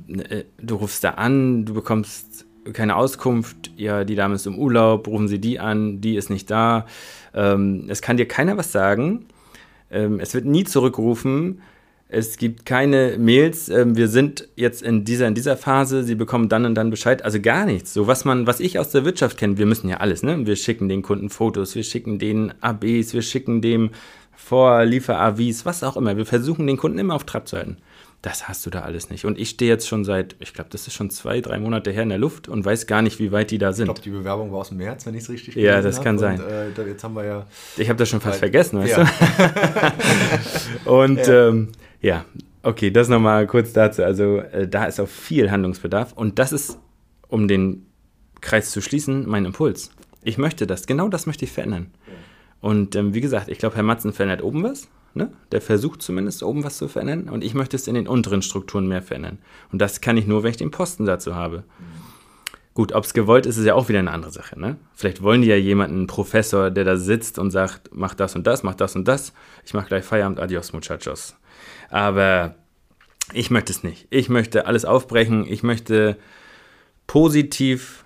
äh, 0.07 0.43
du 0.57 0.75
rufst 0.75 1.03
da 1.03 1.11
an, 1.11 1.65
du 1.65 1.73
bekommst 1.73 2.45
keine 2.73 2.95
Auskunft, 2.95 3.71
ja, 3.77 4.03
die 4.03 4.15
Dame 4.15 4.35
ist 4.35 4.45
im 4.45 4.57
Urlaub, 4.57 5.07
rufen 5.07 5.27
Sie 5.27 5.39
die 5.39 5.59
an, 5.59 6.01
die 6.01 6.15
ist 6.15 6.29
nicht 6.29 6.51
da. 6.51 6.85
Ähm, 7.33 7.85
es 7.87 8.01
kann 8.01 8.17
dir 8.17 8.27
keiner 8.27 8.57
was 8.57 8.71
sagen. 8.71 9.25
Ähm, 9.89 10.19
es 10.19 10.33
wird 10.33 10.45
nie 10.45 10.65
zurückgerufen. 10.65 11.61
Es 12.11 12.37
gibt 12.37 12.65
keine 12.65 13.17
Mails. 13.19 13.69
Ähm, 13.69 13.95
wir 13.95 14.07
sind 14.07 14.47
jetzt 14.55 14.81
in 14.81 15.05
dieser, 15.05 15.27
in 15.27 15.35
dieser 15.35 15.55
Phase. 15.55 16.03
Sie 16.03 16.15
bekommen 16.15 16.49
dann 16.49 16.65
und 16.65 16.73
dann 16.73 16.89
Bescheid. 16.89 17.23
Also 17.23 17.39
gar 17.39 17.65
nichts. 17.65 17.93
So 17.93 18.07
was 18.07 18.25
man, 18.25 18.47
was 18.47 18.59
ich 18.59 18.79
aus 18.79 18.89
der 18.89 19.05
Wirtschaft 19.05 19.37
kenne. 19.37 19.59
Wir 19.59 19.67
müssen 19.67 19.87
ja 19.87 19.97
alles, 19.97 20.23
ne? 20.23 20.47
Wir 20.47 20.55
schicken 20.55 20.89
den 20.89 21.03
Kunden 21.03 21.29
Fotos, 21.29 21.75
wir 21.75 21.83
schicken 21.83 22.17
denen 22.17 22.51
ABs, 22.61 23.13
wir 23.13 23.21
schicken 23.21 23.61
dem 23.61 23.91
Vorliefer-AVs, 24.35 25.65
was 25.65 25.83
auch 25.83 25.97
immer. 25.97 26.17
Wir 26.17 26.25
versuchen 26.25 26.65
den 26.65 26.77
Kunden 26.77 26.97
immer 26.97 27.13
auf 27.13 27.25
Trab 27.25 27.47
zu 27.47 27.57
halten. 27.57 27.77
Das 28.23 28.49
hast 28.49 28.65
du 28.65 28.71
da 28.71 28.81
alles 28.81 29.11
nicht. 29.11 29.25
Und 29.25 29.37
ich 29.37 29.49
stehe 29.49 29.69
jetzt 29.69 29.87
schon 29.87 30.03
seit, 30.03 30.35
ich 30.39 30.55
glaube, 30.55 30.71
das 30.71 30.87
ist 30.87 30.93
schon 30.95 31.11
zwei, 31.11 31.41
drei 31.41 31.59
Monate 31.59 31.91
her 31.91 32.03
in 32.03 32.09
der 32.09 32.17
Luft 32.17 32.49
und 32.49 32.65
weiß 32.65 32.87
gar 32.87 33.03
nicht, 33.03 33.19
wie 33.19 33.31
weit 33.31 33.51
die 33.51 33.59
da 33.59 33.71
sind. 33.71 33.83
Ich 33.83 33.93
glaube, 33.93 34.01
die 34.01 34.09
Bewerbung 34.09 34.51
war 34.51 34.59
aus 34.59 34.69
dem 34.69 34.79
März, 34.79 35.05
wenn 35.05 35.13
ich 35.13 35.23
es 35.23 35.29
richtig 35.29 35.55
Ja, 35.55 35.79
das 35.81 36.01
kann 36.01 36.17
sein. 36.17 36.41
Und, 36.41 36.49
äh, 36.49 36.87
jetzt 36.87 37.03
haben 37.03 37.13
wir 37.13 37.23
ja. 37.23 37.47
Ich 37.77 37.87
habe 37.87 37.97
das 37.97 38.09
schon 38.09 38.19
fast 38.19 38.39
vergessen, 38.39 38.79
weißt 38.79 38.97
ja. 38.97 39.09
du? 40.83 40.91
und 40.91 41.27
ja. 41.27 41.49
Ähm, 41.49 41.69
ja, 42.01 42.25
okay, 42.63 42.91
das 42.91 43.09
nochmal 43.09 43.47
kurz 43.47 43.73
dazu. 43.73 44.03
Also, 44.03 44.37
äh, 44.37 44.67
da 44.67 44.85
ist 44.85 44.99
auch 44.99 45.07
viel 45.07 45.51
Handlungsbedarf 45.51 46.13
und 46.13 46.39
das 46.39 46.51
ist, 46.51 46.79
um 47.27 47.47
den 47.47 47.85
Kreis 48.41 48.71
zu 48.71 48.81
schließen, 48.81 49.27
mein 49.27 49.45
Impuls. 49.45 49.91
Ich 50.23 50.37
möchte 50.37 50.67
das, 50.67 50.87
genau 50.87 51.09
das 51.09 51.25
möchte 51.25 51.45
ich 51.45 51.51
verändern. 51.51 51.91
Und 52.61 52.95
ähm, 52.95 53.13
wie 53.13 53.21
gesagt, 53.21 53.49
ich 53.49 53.57
glaube, 53.57 53.75
Herr 53.75 53.83
Matzen 53.83 54.11
verändert 54.11 54.43
oben 54.43 54.63
was 54.63 54.89
Ne? 55.13 55.31
Der 55.51 55.61
versucht 55.61 56.01
zumindest 56.01 56.43
oben 56.43 56.63
was 56.63 56.77
zu 56.77 56.87
verändern 56.87 57.29
und 57.29 57.43
ich 57.43 57.55
möchte 57.55 57.75
es 57.75 57.87
in 57.87 57.95
den 57.95 58.07
unteren 58.07 58.41
Strukturen 58.41 58.87
mehr 58.87 59.01
verändern. 59.01 59.39
Und 59.71 59.81
das 59.81 60.01
kann 60.01 60.17
ich 60.17 60.27
nur, 60.27 60.43
wenn 60.43 60.51
ich 60.51 60.57
den 60.57 60.71
Posten 60.71 61.05
dazu 61.05 61.35
habe. 61.35 61.63
Gut, 62.75 62.93
ob 62.93 63.03
es 63.03 63.13
gewollt 63.13 63.45
ist, 63.45 63.57
ist 63.57 63.65
ja 63.65 63.73
auch 63.73 63.89
wieder 63.89 63.99
eine 63.99 64.11
andere 64.11 64.31
Sache. 64.31 64.59
Ne? 64.59 64.77
Vielleicht 64.93 65.23
wollen 65.23 65.41
die 65.41 65.47
ja 65.47 65.55
jemanden, 65.55 65.97
einen 65.97 66.07
Professor, 66.07 66.69
der 66.69 66.85
da 66.85 66.95
sitzt 66.95 67.39
und 67.39 67.51
sagt, 67.51 67.89
mach 67.91 68.13
das 68.13 68.35
und 68.35 68.45
das, 68.45 68.61
mach 68.61 68.75
das 68.75 68.95
und 68.95 69.07
das. 69.07 69.33
Ich 69.65 69.73
mache 69.73 69.87
gleich 69.87 70.05
Feierabend, 70.05 70.39
adios 70.39 70.71
muchachos. 70.73 71.35
Aber 71.89 72.55
ich 73.33 73.51
möchte 73.51 73.71
es 73.71 73.83
nicht. 73.83 74.07
Ich 74.09 74.29
möchte 74.29 74.65
alles 74.65 74.85
aufbrechen. 74.85 75.45
Ich 75.47 75.63
möchte 75.63 76.17
positiv 77.07 78.05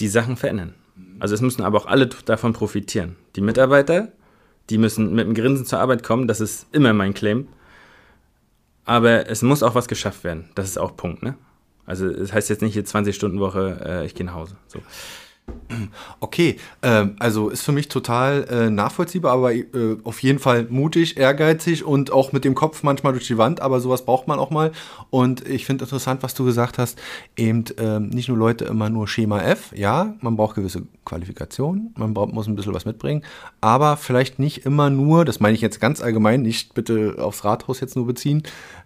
die 0.00 0.08
Sachen 0.08 0.36
verändern. 0.36 0.74
Also 1.20 1.34
es 1.34 1.40
müssen 1.40 1.62
aber 1.62 1.78
auch 1.78 1.86
alle 1.86 2.06
davon 2.06 2.52
profitieren. 2.52 3.16
Die 3.36 3.40
Mitarbeiter, 3.40 4.10
die 4.70 4.78
müssen 4.78 5.14
mit 5.14 5.24
einem 5.24 5.34
Grinsen 5.34 5.66
zur 5.66 5.78
Arbeit 5.78 6.02
kommen, 6.02 6.26
das 6.26 6.40
ist 6.40 6.66
immer 6.72 6.92
mein 6.92 7.14
Claim. 7.14 7.46
aber 8.84 9.28
es 9.28 9.42
muss 9.42 9.62
auch 9.62 9.76
was 9.76 9.86
geschafft 9.86 10.24
werden. 10.24 10.50
Das 10.56 10.68
ist 10.68 10.78
auch 10.78 10.96
Punkt, 10.96 11.22
ne? 11.22 11.36
Also 11.86 12.06
es 12.08 12.32
heißt 12.32 12.50
jetzt 12.50 12.62
nicht 12.62 12.74
hier 12.74 12.84
20 12.84 13.14
Stunden 13.14 13.38
Woche, 13.40 13.80
äh, 13.84 14.06
ich 14.06 14.14
gehe 14.14 14.26
nach 14.26 14.34
Hause. 14.34 14.56
So. 14.66 14.80
Okay, 16.20 16.56
äh, 16.82 17.06
also 17.18 17.48
ist 17.48 17.62
für 17.62 17.72
mich 17.72 17.88
total 17.88 18.46
äh, 18.48 18.70
nachvollziehbar, 18.70 19.32
aber 19.32 19.54
äh, 19.54 19.66
auf 20.04 20.22
jeden 20.22 20.38
Fall 20.38 20.66
mutig, 20.70 21.16
ehrgeizig 21.16 21.84
und 21.84 22.12
auch 22.12 22.32
mit 22.32 22.44
dem 22.44 22.54
Kopf 22.54 22.82
manchmal 22.82 23.12
durch 23.12 23.26
die 23.26 23.38
Wand, 23.38 23.60
aber 23.60 23.80
sowas 23.80 24.04
braucht 24.04 24.28
man 24.28 24.38
auch 24.38 24.50
mal. 24.50 24.72
Und 25.10 25.46
ich 25.48 25.66
finde 25.66 25.84
interessant, 25.84 26.22
was 26.22 26.34
du 26.34 26.44
gesagt 26.44 26.78
hast, 26.78 26.98
eben 27.36 27.64
ähm, 27.78 28.10
nicht 28.10 28.28
nur 28.28 28.38
Leute 28.38 28.66
immer 28.66 28.88
nur 28.90 29.08
Schema 29.08 29.40
F, 29.40 29.72
ja, 29.74 30.14
man 30.20 30.36
braucht 30.36 30.56
gewisse 30.56 30.82
Qualifikationen, 31.04 31.94
man 31.96 32.14
braucht, 32.14 32.32
muss 32.32 32.46
ein 32.46 32.54
bisschen 32.54 32.74
was 32.74 32.84
mitbringen, 32.84 33.24
aber 33.60 33.96
vielleicht 33.96 34.38
nicht 34.38 34.64
immer 34.64 34.90
nur, 34.90 35.24
das 35.24 35.40
meine 35.40 35.54
ich 35.54 35.60
jetzt 35.60 35.80
ganz 35.80 36.02
allgemein, 36.02 36.42
nicht 36.42 36.74
bitte 36.74 37.16
aufs 37.18 37.44
Rathaus 37.44 37.80
jetzt 37.80 37.96
nur 37.96 38.06
beziehen, 38.06 38.42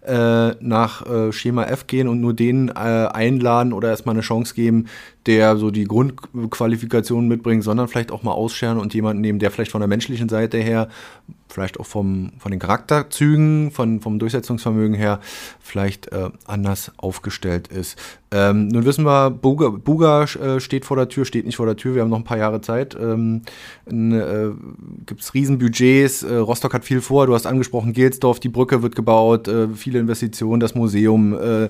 äh, 0.07 0.55
nach 0.59 1.05
äh, 1.05 1.31
Schema 1.31 1.65
F 1.65 1.87
gehen 1.87 2.07
und 2.07 2.21
nur 2.21 2.33
denen 2.33 2.69
äh, 2.69 2.71
einladen 2.71 3.73
oder 3.73 3.89
erstmal 3.89 4.15
eine 4.15 4.21
Chance 4.21 4.55
geben, 4.55 4.85
der 5.27 5.57
so 5.57 5.71
die 5.71 5.83
Grundqualifikationen 5.83 7.27
mitbringt, 7.27 7.63
sondern 7.63 7.87
vielleicht 7.87 8.11
auch 8.11 8.23
mal 8.23 8.31
ausscheren 8.31 8.77
und 8.79 8.93
jemanden 8.93 9.21
nehmen, 9.21 9.39
der 9.39 9.51
vielleicht 9.51 9.71
von 9.71 9.81
der 9.81 9.87
menschlichen 9.89 10.29
Seite 10.29 10.57
her, 10.57 10.87
vielleicht 11.49 11.79
auch 11.79 11.85
vom, 11.85 12.31
von 12.39 12.51
den 12.51 12.59
Charakterzügen, 12.59 13.71
von, 13.71 13.99
vom 13.99 14.19
Durchsetzungsvermögen 14.19 14.95
her, 14.95 15.19
vielleicht 15.59 16.11
äh, 16.11 16.29
anders 16.45 16.91
aufgestellt 16.97 17.67
ist. 17.67 17.97
Ähm, 18.31 18.67
nun 18.67 18.85
wissen 18.85 19.05
wir, 19.05 19.31
Buga, 19.31 19.69
Buga 19.69 20.23
äh, 20.23 20.59
steht 20.59 20.85
vor 20.85 20.97
der 20.97 21.09
Tür, 21.09 21.25
steht 21.25 21.45
nicht 21.45 21.55
vor 21.55 21.65
der 21.65 21.77
Tür, 21.77 21.95
wir 21.95 22.01
haben 22.01 22.09
noch 22.09 22.17
ein 22.17 22.25
paar 22.25 22.37
Jahre 22.37 22.61
Zeit. 22.61 22.95
Ähm, 22.99 23.41
äh, 23.85 24.49
Gibt 25.05 25.21
es 25.21 25.33
Riesenbudgets, 25.33 26.23
äh, 26.23 26.35
Rostock 26.35 26.73
hat 26.73 26.85
viel 26.85 27.01
vor, 27.01 27.27
du 27.27 27.33
hast 27.33 27.45
angesprochen, 27.45 27.93
Gelsdorf, 27.93 28.39
die 28.39 28.49
Brücke 28.49 28.83
wird 28.83 28.95
gebaut, 28.95 29.47
äh, 29.47 29.73
viele 29.97 30.01
Investitionen, 30.01 30.59
das 30.59 30.75
Museum 30.75 31.33
äh, 31.33 31.69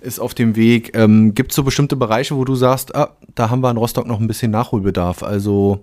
ist 0.00 0.18
auf 0.18 0.34
dem 0.34 0.56
Weg. 0.56 0.96
Ähm, 0.96 1.34
Gibt 1.34 1.52
es 1.52 1.56
so 1.56 1.62
bestimmte 1.62 1.96
Bereiche, 1.96 2.36
wo 2.36 2.44
du 2.44 2.54
sagst, 2.54 2.94
ah, 2.94 3.16
da 3.34 3.50
haben 3.50 3.60
wir 3.60 3.70
in 3.70 3.76
Rostock 3.76 4.06
noch 4.06 4.20
ein 4.20 4.26
bisschen 4.26 4.50
Nachholbedarf? 4.50 5.22
Also 5.22 5.80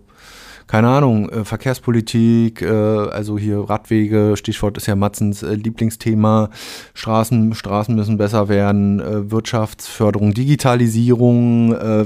keine 0.66 0.88
Ahnung, 0.88 1.30
äh, 1.30 1.44
Verkehrspolitik, 1.44 2.62
äh, 2.62 2.68
also 2.68 3.38
hier 3.38 3.60
Radwege, 3.70 4.36
Stichwort 4.38 4.78
ist 4.78 4.88
ja 4.88 4.96
Matzens 4.96 5.44
äh, 5.44 5.56
Lieblingsthema, 5.56 6.50
Straßen, 6.94 7.54
Straßen 7.54 7.94
müssen 7.94 8.18
besser 8.18 8.48
werden, 8.48 9.02
äh, 9.02 9.30
Wirtschaftsförderung, 9.30 10.34
Digitalisierung. 10.34 11.74
Äh, 11.74 12.06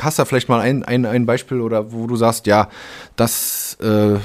hast 0.00 0.18
du 0.18 0.24
vielleicht 0.24 0.48
mal 0.48 0.60
ein, 0.60 0.82
ein, 0.82 1.06
ein 1.06 1.26
Beispiel 1.26 1.60
oder 1.60 1.92
wo 1.92 2.08
du 2.08 2.16
sagst, 2.16 2.48
ja, 2.48 2.68
das 3.14 3.78
äh, 3.80 4.16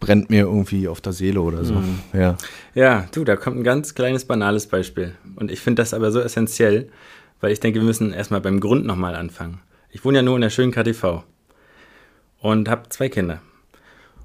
brennt 0.00 0.30
mir 0.30 0.42
irgendwie 0.42 0.88
auf 0.88 1.00
der 1.00 1.12
Seele 1.12 1.40
oder 1.40 1.64
so. 1.64 1.74
Mhm. 1.74 1.98
Ja. 2.12 2.36
ja, 2.74 3.08
du, 3.12 3.24
da 3.24 3.36
kommt 3.36 3.56
ein 3.56 3.64
ganz 3.64 3.94
kleines, 3.94 4.24
banales 4.24 4.66
Beispiel. 4.66 5.14
Und 5.36 5.50
ich 5.50 5.60
finde 5.60 5.82
das 5.82 5.94
aber 5.94 6.12
so 6.12 6.20
essentiell, 6.20 6.88
weil 7.40 7.52
ich 7.52 7.60
denke, 7.60 7.80
wir 7.80 7.86
müssen 7.86 8.12
erstmal 8.12 8.40
beim 8.40 8.60
Grund 8.60 8.84
nochmal 8.84 9.14
anfangen. 9.14 9.60
Ich 9.90 10.04
wohne 10.04 10.18
ja 10.18 10.22
nur 10.22 10.36
in 10.36 10.42
der 10.42 10.50
schönen 10.50 10.72
KTV 10.72 11.22
und 12.40 12.68
habe 12.68 12.88
zwei 12.90 13.08
Kinder. 13.08 13.40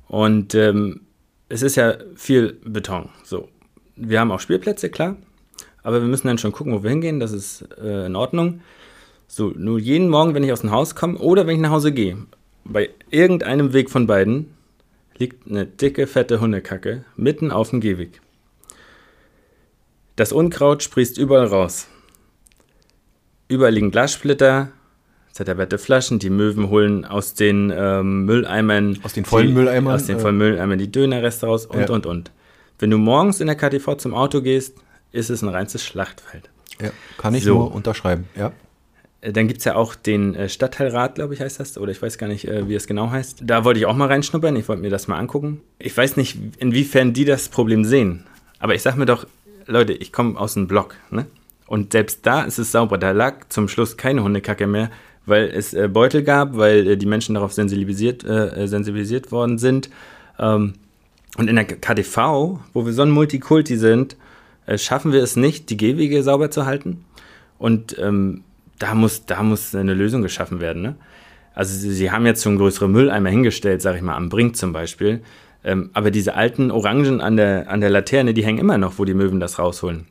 Und 0.07 0.55
ähm, 0.55 1.01
es 1.47 1.61
ist 1.61 1.75
ja 1.75 1.95
viel 2.15 2.59
Beton. 2.65 3.09
So, 3.23 3.47
wir 3.95 4.19
haben 4.19 4.31
auch 4.31 4.39
Spielplätze, 4.39 4.89
klar, 4.89 5.15
aber 5.83 6.01
wir 6.01 6.07
müssen 6.07 6.27
dann 6.27 6.37
schon 6.37 6.51
gucken, 6.51 6.73
wo 6.73 6.83
wir 6.83 6.89
hingehen. 6.89 7.19
Das 7.19 7.31
ist 7.31 7.65
äh, 7.81 8.05
in 8.05 8.15
Ordnung. 8.15 8.61
So, 9.27 9.53
nur 9.55 9.79
jeden 9.79 10.09
Morgen, 10.09 10.33
wenn 10.33 10.43
ich 10.43 10.51
aus 10.51 10.61
dem 10.61 10.71
Haus 10.71 10.95
komme 10.95 11.17
oder 11.17 11.47
wenn 11.47 11.55
ich 11.55 11.61
nach 11.61 11.71
Hause 11.71 11.93
gehe, 11.93 12.17
bei 12.65 12.89
irgendeinem 13.09 13.71
Weg 13.71 13.89
von 13.89 14.05
beiden 14.05 14.53
liegt 15.17 15.49
eine 15.49 15.65
dicke, 15.65 16.07
fette 16.07 16.39
Hundekacke 16.41 17.05
mitten 17.15 17.51
auf 17.51 17.69
dem 17.69 17.81
Gehweg. 17.81 18.21
Das 20.15 20.31
Unkraut 20.31 20.83
sprießt 20.83 21.17
überall 21.17 21.47
raus. 21.47 21.87
Überall 23.47 23.73
liegen 23.73 23.91
Glassplitter, 23.91 24.69
zerderberte 25.31 25.77
Flaschen, 25.77 26.19
die 26.19 26.29
Möwen 26.29 26.69
holen 26.69 27.05
aus 27.05 27.33
den 27.33 27.71
ähm, 27.75 28.25
Mülleimern. 28.25 28.99
Aus 29.03 29.13
den 29.13 29.25
vollen 29.25 29.47
die, 29.47 29.53
Mülleimern? 29.53 29.95
Aus 29.95 30.05
den 30.05 30.19
vollen 30.19 30.37
Mülleimern 30.37 30.77
die 30.77 30.91
Dönerreste 30.91 31.45
raus 31.45 31.65
und, 31.65 31.79
ja. 31.79 31.89
und, 31.89 32.05
und. 32.05 32.31
Wenn 32.79 32.89
du 32.89 32.97
morgens 32.97 33.39
in 33.39 33.47
der 33.47 33.55
KTV 33.55 33.95
zum 33.97 34.13
Auto 34.13 34.41
gehst, 34.41 34.77
ist 35.11 35.29
es 35.29 35.41
ein 35.41 35.49
reines 35.49 35.83
Schlachtfeld. 35.83 36.49
Ja, 36.81 36.91
kann 37.17 37.35
ich 37.35 37.43
so. 37.43 37.55
nur 37.55 37.73
unterschreiben, 37.73 38.27
ja. 38.35 38.51
Äh, 39.21 39.31
dann 39.31 39.47
gibt 39.47 39.59
es 39.59 39.65
ja 39.65 39.75
auch 39.75 39.95
den 39.95 40.35
äh, 40.35 40.49
Stadtteilrat, 40.49 41.15
glaube 41.15 41.33
ich, 41.33 41.41
heißt 41.41 41.59
das. 41.59 41.77
Oder 41.77 41.91
ich 41.91 42.01
weiß 42.01 42.17
gar 42.17 42.27
nicht, 42.27 42.47
äh, 42.47 42.67
wie 42.67 42.75
es 42.75 42.87
genau 42.87 43.09
heißt. 43.09 43.43
Da 43.43 43.63
wollte 43.63 43.79
ich 43.79 43.85
auch 43.85 43.95
mal 43.95 44.07
reinschnuppern. 44.07 44.55
Ich 44.55 44.67
wollte 44.67 44.81
mir 44.81 44.89
das 44.89 45.07
mal 45.07 45.17
angucken. 45.17 45.61
Ich 45.79 45.95
weiß 45.95 46.17
nicht, 46.17 46.37
inwiefern 46.57 47.13
die 47.13 47.25
das 47.25 47.49
Problem 47.49 47.85
sehen. 47.85 48.25
Aber 48.59 48.75
ich 48.75 48.81
sage 48.81 48.99
mir 48.99 49.05
doch, 49.05 49.25
Leute, 49.67 49.93
ich 49.93 50.11
komme 50.11 50.39
aus 50.39 50.57
einem 50.57 50.67
Block. 50.67 50.95
Ne? 51.09 51.25
Und 51.67 51.93
selbst 51.93 52.25
da 52.25 52.43
ist 52.43 52.59
es 52.59 52.71
sauber. 52.71 52.97
Da 52.97 53.11
lag 53.11 53.47
zum 53.49 53.67
Schluss 53.67 53.97
keine 53.97 54.23
Hundekacke 54.23 54.67
mehr 54.67 54.89
weil 55.27 55.51
es 55.53 55.77
Beutel 55.93 56.23
gab, 56.23 56.57
weil 56.57 56.97
die 56.97 57.05
Menschen 57.05 57.35
darauf 57.35 57.53
sensibilisiert, 57.53 58.23
äh, 58.23 58.67
sensibilisiert 58.67 59.31
worden 59.31 59.59
sind. 59.59 59.89
Ähm, 60.39 60.73
und 61.37 61.49
in 61.49 61.55
der 61.55 61.65
KTV, 61.65 62.59
wo 62.73 62.85
wir 62.85 62.93
so 62.93 63.03
ein 63.03 63.11
Multikulti 63.11 63.77
sind, 63.77 64.17
äh, 64.65 64.77
schaffen 64.77 65.13
wir 65.13 65.23
es 65.23 65.35
nicht, 65.35 65.69
die 65.69 65.77
Gehwege 65.77 66.23
sauber 66.23 66.51
zu 66.51 66.65
halten. 66.65 67.05
Und 67.57 67.97
ähm, 67.99 68.43
da, 68.81 68.95
muss, 68.95 69.25
da 69.25 69.43
muss 69.43 69.75
eine 69.75 69.93
Lösung 69.93 70.21
geschaffen 70.21 70.59
werden. 70.59 70.81
Ne? 70.81 70.95
Also 71.53 71.77
sie, 71.77 71.91
sie, 71.91 72.11
haben 72.11 72.25
jetzt 72.25 72.43
schon 72.43 72.57
größere 72.57 72.89
Mülleimer 72.89 73.29
hingestellt, 73.29 73.81
sage 73.81 73.97
ich 73.97 74.03
mal, 74.03 74.15
am 74.15 74.29
Brink 74.29 74.55
zum 74.55 74.73
Beispiel. 74.73 75.21
Ähm, 75.63 75.91
aber 75.93 76.09
diese 76.09 76.33
alten 76.33 76.71
Orangen 76.71 77.21
an 77.21 77.37
der, 77.37 77.69
an 77.69 77.81
der 77.81 77.89
Laterne, 77.89 78.33
die 78.33 78.43
hängen 78.43 78.57
immer 78.57 78.77
noch, 78.77 78.97
wo 78.97 79.05
die 79.05 79.13
Möwen 79.13 79.39
das 79.39 79.59
rausholen. 79.59 80.07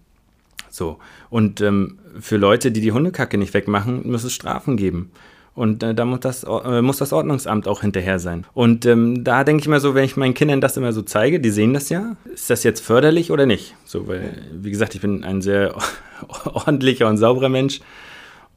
So. 0.68 0.98
Und 1.28 1.61
ähm, 1.61 1.98
für 2.20 2.37
Leute, 2.37 2.70
die 2.70 2.80
die 2.80 2.92
Hundekacke 2.92 3.37
nicht 3.38 3.54
wegmachen, 3.54 4.09
muss 4.09 4.24
es 4.24 4.33
Strafen 4.33 4.76
geben. 4.76 5.11
Und 5.54 5.83
äh, 5.83 5.94
da 5.94 6.04
muss 6.04 6.20
das, 6.20 6.44
äh, 6.44 6.80
muss 6.80 6.98
das 6.98 7.12
Ordnungsamt 7.12 7.66
auch 7.66 7.80
hinterher 7.80 8.20
sein. 8.20 8.46
Und 8.54 8.87
ähm, 8.87 9.24
da 9.24 9.42
denke 9.42 9.62
ich 9.62 9.68
mal 9.68 9.80
so, 9.80 9.94
wenn 9.96 10.04
ich 10.04 10.16
meinen 10.16 10.35
Kindern 10.35 10.61
das 10.61 10.76
immer 10.76 10.92
so 10.92 11.02
zeige, 11.02 11.40
die 11.40 11.50
sehen 11.50 11.74
das 11.74 11.88
ja, 11.88 12.16
ist 12.33 12.50
das 12.50 12.62
jetzt 12.62 12.80
förderlich 12.80 13.33
oder 13.33 13.46
nicht? 13.46 13.74
So, 13.85 14.06
weil, 14.06 14.40
wie 14.52 14.70
gesagt, 14.70 14.94
ich 14.94 15.00
bin 15.00 15.24
ein 15.24 15.42
sehr 15.42 15.74
ordentlicher 16.44 17.09
und 17.09 17.18
sauberer 17.18 17.48
Mensch. 17.48 17.80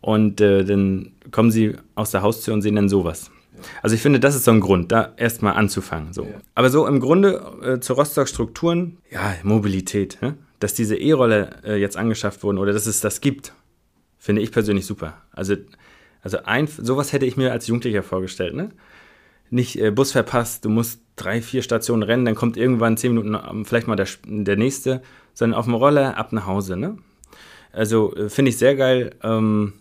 Und 0.03 0.39
äh, 0.39 0.63
dann 0.63 1.13
kommen 1.31 1.49
sie 1.49 1.75
aus 1.95 2.11
der 2.11 2.21
Haustür 2.21 2.53
und 2.53 2.61
sehen 2.61 2.75
dann 2.75 2.89
sowas. 2.89 3.31
Also 3.81 3.95
ich 3.95 4.01
finde, 4.01 4.19
das 4.19 4.35
ist 4.35 4.43
so 4.43 4.51
ein 4.51 4.59
Grund, 4.59 4.91
da 4.91 5.13
erstmal 5.17 5.53
anzufangen. 5.53 6.13
So. 6.13 6.27
Aber 6.53 6.69
so 6.69 6.85
im 6.85 6.99
Grunde 6.99 7.41
äh, 7.63 7.79
zu 7.79 7.93
Rostock-Strukturen, 7.93 8.97
ja, 9.09 9.33
Mobilität. 9.43 10.17
Ne? 10.21 10.35
dass 10.63 10.73
diese 10.73 10.95
E-Roller 10.95 11.65
äh, 11.65 11.75
jetzt 11.75 11.97
angeschafft 11.97 12.41
wurden 12.41 12.57
oder 12.57 12.71
dass 12.71 12.85
es 12.85 13.01
das 13.01 13.19
gibt, 13.19 13.51
finde 14.17 14.41
ich 14.41 14.53
persönlich 14.53 14.85
super. 14.85 15.21
Also, 15.33 15.55
also 16.21 16.37
ein, 16.45 16.67
sowas 16.67 17.11
hätte 17.11 17.25
ich 17.25 17.35
mir 17.35 17.51
als 17.51 17.67
Jugendlicher 17.67 18.01
vorgestellt, 18.01 18.55
ne? 18.55 18.69
Nicht 19.49 19.77
äh, 19.77 19.91
Bus 19.91 20.13
verpasst, 20.13 20.63
du 20.63 20.69
musst 20.69 21.01
drei, 21.17 21.41
vier 21.41 21.63
Stationen 21.63 22.01
rennen, 22.01 22.23
dann 22.23 22.35
kommt 22.35 22.55
irgendwann 22.55 22.95
zehn 22.95 23.13
Minuten 23.13 23.65
vielleicht 23.65 23.87
mal 23.87 23.97
der, 23.97 24.07
der 24.25 24.55
nächste, 24.55 25.01
sondern 25.33 25.59
auf 25.59 25.65
dem 25.65 25.73
Roller 25.73 26.17
ab 26.17 26.31
nach 26.31 26.47
Hause, 26.47 26.77
ne? 26.77 26.97
Also 27.73 28.15
äh, 28.15 28.29
finde 28.29 28.49
ich 28.49 28.57
sehr 28.57 28.77
geil. 28.77 29.15
Ähm, 29.21 29.73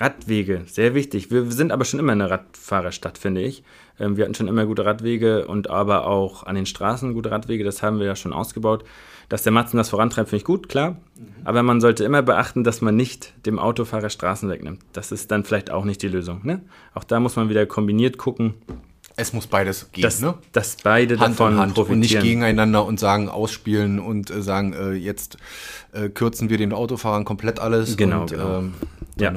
Radwege, 0.00 0.62
sehr 0.66 0.94
wichtig. 0.94 1.30
Wir, 1.30 1.50
sind 1.50 1.72
aber 1.72 1.84
schon 1.84 2.00
immer 2.00 2.12
eine 2.12 2.30
Radfahrerstadt, 2.30 3.18
finde 3.18 3.42
ich. 3.42 3.62
Ähm, 3.98 4.16
wir 4.16 4.24
hatten 4.24 4.34
schon 4.34 4.48
immer 4.48 4.64
gute 4.64 4.84
Radwege 4.84 5.46
und 5.46 5.68
aber 5.68 6.06
auch 6.06 6.44
an 6.44 6.54
den 6.54 6.66
Straßen 6.66 7.12
gute 7.12 7.30
Radwege, 7.30 7.64
das 7.64 7.82
haben 7.82 7.98
wir 7.98 8.06
ja 8.06 8.16
schon 8.16 8.32
ausgebaut. 8.32 8.84
Dass 9.28 9.44
der 9.44 9.52
Matzen 9.52 9.76
das 9.76 9.90
vorantreibt, 9.90 10.30
finde 10.30 10.40
ich 10.40 10.44
gut, 10.44 10.68
klar. 10.68 10.92
Mhm. 11.16 11.26
Aber 11.44 11.62
man 11.62 11.80
sollte 11.80 12.02
immer 12.02 12.22
beachten, 12.22 12.64
dass 12.64 12.80
man 12.80 12.96
nicht 12.96 13.32
dem 13.46 13.60
Autofahrer 13.60 14.10
Straßen 14.10 14.48
wegnimmt. 14.48 14.80
Das 14.92 15.12
ist 15.12 15.30
dann 15.30 15.44
vielleicht 15.44 15.70
auch 15.70 15.84
nicht 15.84 16.02
die 16.02 16.08
Lösung. 16.08 16.40
Ne? 16.42 16.62
Auch 16.94 17.04
da 17.04 17.20
muss 17.20 17.36
man 17.36 17.48
wieder 17.48 17.64
kombiniert 17.66 18.18
gucken. 18.18 18.54
Es 19.16 19.32
muss 19.32 19.46
beides 19.46 19.92
gehen, 19.92 20.02
dass, 20.02 20.20
ne? 20.20 20.34
Dass 20.52 20.76
beide 20.82 21.18
Hand 21.18 21.34
davon 21.34 21.58
Hand 21.58 21.74
profitieren. 21.74 21.94
Und 21.94 22.00
nicht 22.00 22.20
gegeneinander 22.20 22.84
und 22.84 22.98
sagen, 22.98 23.28
ausspielen 23.28 23.98
und 23.98 24.30
äh, 24.30 24.40
sagen, 24.40 24.72
äh, 24.72 24.92
jetzt 24.92 25.36
äh, 25.92 26.08
kürzen 26.08 26.48
wir 26.48 26.58
den 26.58 26.72
Autofahrern 26.72 27.24
komplett 27.24 27.60
alles. 27.60 27.96
Genau, 27.96 28.22
und, 28.22 28.30
genau. 28.30 28.58
Ähm, 28.58 28.74
ja. 29.16 29.32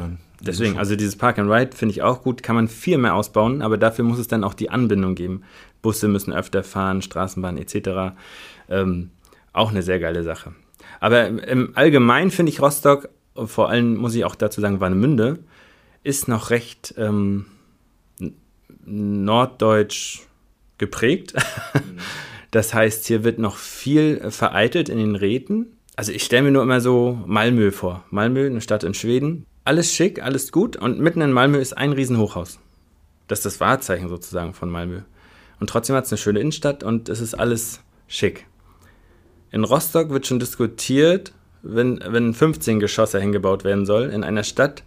Deswegen, 0.45 0.77
also 0.77 0.95
dieses 0.95 1.15
Park 1.15 1.39
and 1.39 1.49
Ride 1.49 1.75
finde 1.75 1.93
ich 1.93 2.01
auch 2.01 2.21
gut, 2.21 2.43
kann 2.43 2.55
man 2.55 2.67
viel 2.67 2.97
mehr 2.97 3.15
ausbauen, 3.15 3.61
aber 3.61 3.77
dafür 3.77 4.03
muss 4.03 4.19
es 4.19 4.27
dann 4.27 4.43
auch 4.43 4.53
die 4.53 4.69
Anbindung 4.69 5.15
geben. 5.15 5.43
Busse 5.81 6.07
müssen 6.07 6.33
öfter 6.33 6.63
fahren, 6.63 7.01
Straßenbahn 7.01 7.57
etc. 7.57 8.15
Ähm, 8.69 9.11
auch 9.53 9.71
eine 9.71 9.83
sehr 9.83 9.99
geile 9.99 10.23
Sache. 10.23 10.53
Aber 10.99 11.27
im 11.27 11.71
Allgemeinen 11.75 12.31
finde 12.31 12.51
ich 12.51 12.61
Rostock, 12.61 13.09
vor 13.35 13.69
allem 13.69 13.95
muss 13.95 14.15
ich 14.15 14.25
auch 14.25 14.35
dazu 14.35 14.59
sagen, 14.59 14.79
Warnemünde, 14.79 15.39
ist 16.03 16.27
noch 16.27 16.49
recht 16.49 16.93
ähm, 16.97 17.45
norddeutsch 18.85 20.21
geprägt. 20.77 21.33
das 22.51 22.73
heißt, 22.73 23.07
hier 23.07 23.23
wird 23.23 23.39
noch 23.39 23.55
viel 23.55 24.29
vereitelt 24.29 24.89
in 24.89 24.97
den 24.97 25.15
Räten. 25.15 25.77
Also 25.95 26.11
ich 26.11 26.23
stelle 26.23 26.43
mir 26.43 26.51
nur 26.51 26.63
immer 26.63 26.81
so 26.81 27.19
Malmö 27.25 27.71
vor. 27.71 28.03
Malmö, 28.09 28.45
eine 28.45 28.61
Stadt 28.61 28.83
in 28.83 28.93
Schweden. 28.93 29.45
Alles 29.65 29.93
schick, 29.93 30.21
alles 30.21 30.51
gut. 30.51 30.75
Und 30.75 30.99
mitten 30.99 31.21
in 31.21 31.31
Malmö 31.31 31.57
ist 31.57 31.77
ein 31.77 31.93
Riesenhochhaus. 31.93 32.59
Das 33.27 33.39
ist 33.39 33.45
das 33.45 33.59
Wahrzeichen 33.59 34.09
sozusagen 34.09 34.53
von 34.53 34.69
Malmö. 34.69 35.01
Und 35.59 35.69
trotzdem 35.69 35.95
hat 35.95 36.05
es 36.05 36.11
eine 36.11 36.17
schöne 36.17 36.39
Innenstadt 36.39 36.83
und 36.83 37.07
es 37.07 37.21
ist 37.21 37.35
alles 37.35 37.79
schick. 38.07 38.45
In 39.51 39.63
Rostock 39.63 40.09
wird 40.09 40.27
schon 40.27 40.39
diskutiert, 40.39 41.31
wenn, 41.61 42.03
wenn 42.05 42.33
15 42.33 42.79
Geschosse 42.79 43.21
hingebaut 43.21 43.63
werden 43.63 43.85
soll 43.85 44.09
in 44.09 44.23
einer 44.23 44.43
Stadt 44.43 44.83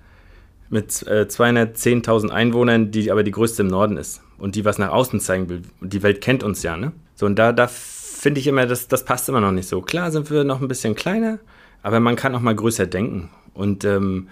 mit 0.68 1.06
äh, 1.06 1.26
210.000 1.28 2.30
Einwohnern, 2.30 2.90
die 2.90 3.10
aber 3.10 3.22
die 3.22 3.30
größte 3.30 3.62
im 3.62 3.68
Norden 3.68 3.96
ist 3.96 4.20
und 4.36 4.56
die 4.56 4.64
was 4.64 4.78
nach 4.78 4.90
außen 4.90 5.20
zeigen 5.20 5.48
will. 5.48 5.62
Die 5.80 6.02
Welt 6.02 6.20
kennt 6.20 6.42
uns 6.42 6.62
ja, 6.62 6.76
ne? 6.76 6.92
So, 7.14 7.24
und 7.24 7.36
da, 7.38 7.52
da 7.52 7.68
finde 7.68 8.40
ich 8.40 8.46
immer, 8.46 8.66
das, 8.66 8.88
das 8.88 9.04
passt 9.04 9.28
immer 9.28 9.40
noch 9.40 9.52
nicht 9.52 9.68
so. 9.68 9.80
Klar 9.80 10.10
sind 10.10 10.30
wir 10.30 10.44
noch 10.44 10.60
ein 10.60 10.68
bisschen 10.68 10.94
kleiner, 10.94 11.38
aber 11.82 12.00
man 12.00 12.16
kann 12.16 12.34
auch 12.34 12.40
mal 12.40 12.54
größer 12.54 12.86
denken. 12.86 13.30
Und 13.54 13.84
ähm, 13.84 14.28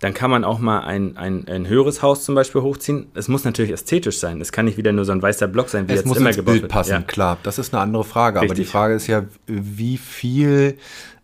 dann 0.00 0.12
kann 0.12 0.30
man 0.30 0.44
auch 0.44 0.58
mal 0.58 0.80
ein, 0.80 1.16
ein, 1.16 1.46
ein 1.48 1.66
höheres 1.68 2.02
Haus 2.02 2.24
zum 2.24 2.34
Beispiel 2.34 2.60
hochziehen. 2.60 3.06
Es 3.14 3.28
muss 3.28 3.44
natürlich 3.44 3.72
ästhetisch 3.72 4.18
sein. 4.18 4.40
Es 4.40 4.52
kann 4.52 4.66
nicht 4.66 4.76
wieder 4.76 4.92
nur 4.92 5.04
so 5.04 5.12
ein 5.12 5.22
weißer 5.22 5.48
Block 5.48 5.68
sein, 5.68 5.88
wie 5.88 5.92
es 5.92 6.00
jetzt 6.00 6.06
muss 6.06 6.18
immer 6.18 6.28
ins 6.28 6.36
gebaut 6.36 6.52
Bild 6.52 6.62
wird. 6.64 6.72
passen, 6.72 6.90
Ja. 6.90 7.00
klar. 7.02 7.38
Das 7.42 7.58
ist 7.58 7.72
eine 7.72 7.82
andere 7.82 8.04
Frage. 8.04 8.38
Aber 8.38 8.46
die 8.48 8.52
Richtig. 8.52 8.68
Frage 8.68 8.94
ist 8.94 9.06
ja, 9.06 9.24
wie 9.46 9.96
viel, 9.96 10.76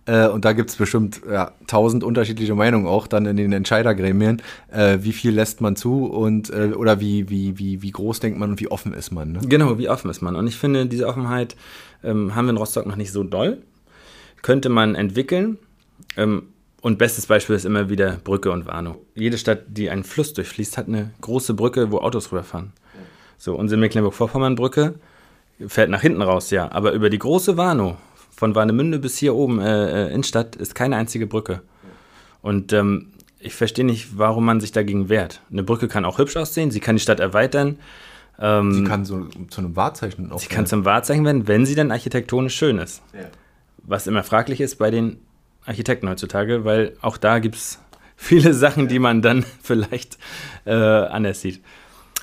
äh, 0.06 0.28
und 0.28 0.44
da 0.46 0.52
gibt 0.54 0.70
es 0.70 0.76
bestimmt 0.76 1.20
ja, 1.30 1.52
tausend 1.66 2.04
unterschiedliche 2.04 2.54
Meinungen 2.54 2.86
auch 2.86 3.06
dann 3.06 3.26
in 3.26 3.36
den 3.36 3.52
Entscheidergremien, 3.52 4.40
äh, 4.72 4.98
wie 5.02 5.12
viel 5.12 5.32
lässt 5.32 5.60
man 5.60 5.76
zu 5.76 6.06
und 6.06 6.48
äh, 6.50 6.72
oder 6.74 7.00
wie, 7.00 7.28
wie, 7.28 7.58
wie, 7.58 7.82
wie 7.82 7.90
groß 7.90 8.20
denkt 8.20 8.38
man 8.38 8.50
und 8.50 8.60
wie 8.60 8.70
offen 8.70 8.94
ist 8.94 9.10
man. 9.10 9.32
Ne? 9.32 9.40
Genau, 9.46 9.76
wie 9.78 9.90
offen 9.90 10.10
ist 10.10 10.22
man. 10.22 10.36
Und 10.36 10.46
ich 10.46 10.56
finde, 10.56 10.86
diese 10.86 11.06
Offenheit 11.06 11.54
ähm, 12.02 12.34
haben 12.34 12.46
wir 12.46 12.50
in 12.50 12.56
Rostock 12.56 12.86
noch 12.86 12.96
nicht 12.96 13.12
so 13.12 13.24
doll. 13.24 13.58
Könnte 14.42 14.70
man 14.70 14.94
entwickeln. 14.94 15.58
Ähm, 16.16 16.44
und 16.80 16.98
bestes 16.98 17.26
Beispiel 17.26 17.56
ist 17.56 17.64
immer 17.64 17.90
wieder 17.90 18.18
Brücke 18.24 18.50
und 18.50 18.66
Warnow. 18.66 18.96
Jede 19.14 19.38
Stadt, 19.38 19.64
die 19.68 19.90
einen 19.90 20.04
Fluss 20.04 20.32
durchfließt, 20.32 20.78
hat 20.78 20.88
eine 20.88 21.10
große 21.20 21.54
Brücke, 21.54 21.90
wo 21.90 21.98
Autos 21.98 22.32
rüberfahren. 22.32 22.72
So, 23.38 23.54
unsere 23.54 23.80
Mecklenburg-Vorpommern-Brücke 23.80 24.94
fährt 25.66 25.90
nach 25.90 26.02
hinten 26.02 26.22
raus, 26.22 26.50
ja. 26.50 26.70
Aber 26.72 26.92
über 26.92 27.10
die 27.10 27.18
große 27.18 27.56
Warnow, 27.56 27.96
von 28.34 28.54
Warnemünde 28.54 28.98
bis 28.98 29.18
hier 29.18 29.34
oben 29.34 29.60
äh, 29.60 30.06
äh, 30.06 30.08
Innenstadt, 30.08 30.56
ist 30.56 30.74
keine 30.74 30.96
einzige 30.96 31.26
Brücke. 31.26 31.62
Und 32.42 32.72
ähm, 32.72 33.08
ich 33.38 33.54
verstehe 33.54 33.84
nicht, 33.84 34.18
warum 34.18 34.44
man 34.44 34.60
sich 34.60 34.72
dagegen 34.72 35.08
wehrt. 35.08 35.42
Eine 35.50 35.62
Brücke 35.62 35.88
kann 35.88 36.04
auch 36.04 36.18
hübsch 36.18 36.36
aussehen, 36.36 36.70
sie 36.70 36.80
kann 36.80 36.96
die 36.96 37.02
Stadt 37.02 37.20
erweitern. 37.20 37.78
Ähm, 38.38 38.72
Sie 38.72 38.84
kann 38.84 39.04
so 39.04 39.26
zu 39.50 39.60
einem 39.60 39.76
Wahrzeichen 39.76 40.32
auch 40.32 40.40
Sie 40.40 40.46
kann 40.48 40.64
zum 40.64 40.86
Wahrzeichen 40.86 41.26
werden, 41.26 41.46
wenn 41.46 41.66
sie 41.66 41.74
dann 41.74 41.90
architektonisch 41.90 42.56
schön 42.56 42.78
ist. 42.78 43.02
Ja. 43.12 43.26
Was 43.82 44.06
immer 44.06 44.22
fraglich 44.22 44.62
ist 44.62 44.76
bei 44.76 44.90
den 44.90 45.18
Architekten 45.66 46.08
heutzutage, 46.08 46.64
weil 46.64 46.96
auch 47.00 47.16
da 47.16 47.38
gibt 47.38 47.56
es 47.56 47.78
viele 48.16 48.54
Sachen, 48.54 48.88
die 48.88 48.98
man 48.98 49.22
dann 49.22 49.44
vielleicht 49.62 50.18
äh, 50.64 50.72
anders 50.72 51.40
sieht. 51.40 51.60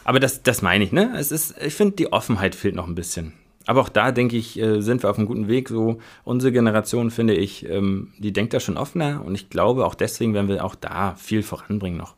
Aber 0.04 0.20
das, 0.20 0.42
das 0.42 0.62
meine 0.62 0.84
ich, 0.84 0.92
ne? 0.92 1.14
Es 1.18 1.32
ist, 1.32 1.56
ich 1.62 1.74
finde, 1.74 1.96
die 1.98 2.14
Offenheit 2.14 2.56
fehlt 2.56 2.76
noch 2.76 2.88
ein 2.88 2.96
bisschen. 2.96 3.34
Aber 3.66 3.82
auch 3.82 3.90
da, 3.90 4.14
denke 4.14 4.38
ich, 4.38 4.58
äh, 4.58 4.82
sind 4.82 5.04
wir 5.04 5.10
auf 5.10 5.18
einem 5.18 5.28
guten 5.28 5.50
Weg. 5.50 5.68
So 5.68 6.00
unsere 6.24 6.54
Generation, 6.54 7.12
finde 7.12 7.36
ich, 7.36 7.70
ähm, 7.70 8.14
die 8.18 8.32
denkt 8.32 8.54
da 8.54 8.62
schon 8.62 8.78
offener 8.78 9.24
und 9.26 9.36
ich 9.36 9.50
glaube, 9.50 9.86
auch 9.86 9.94
deswegen 9.94 10.34
werden 10.34 10.48
wir 10.48 10.64
auch 10.64 10.76
da 10.76 11.16
viel 11.16 11.44
voranbringen 11.44 11.98
noch. 11.98 12.16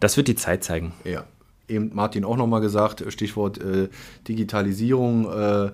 Das 0.00 0.16
wird 0.16 0.28
die 0.28 0.34
Zeit 0.34 0.64
zeigen. 0.64 0.94
Ja. 1.04 1.24
Eben 1.68 1.90
Martin 1.94 2.24
auch 2.24 2.38
nochmal 2.38 2.62
gesagt, 2.62 3.04
Stichwort 3.08 3.58
äh, 3.58 3.90
Digitalisierung, 4.26 5.30
äh, 5.30 5.70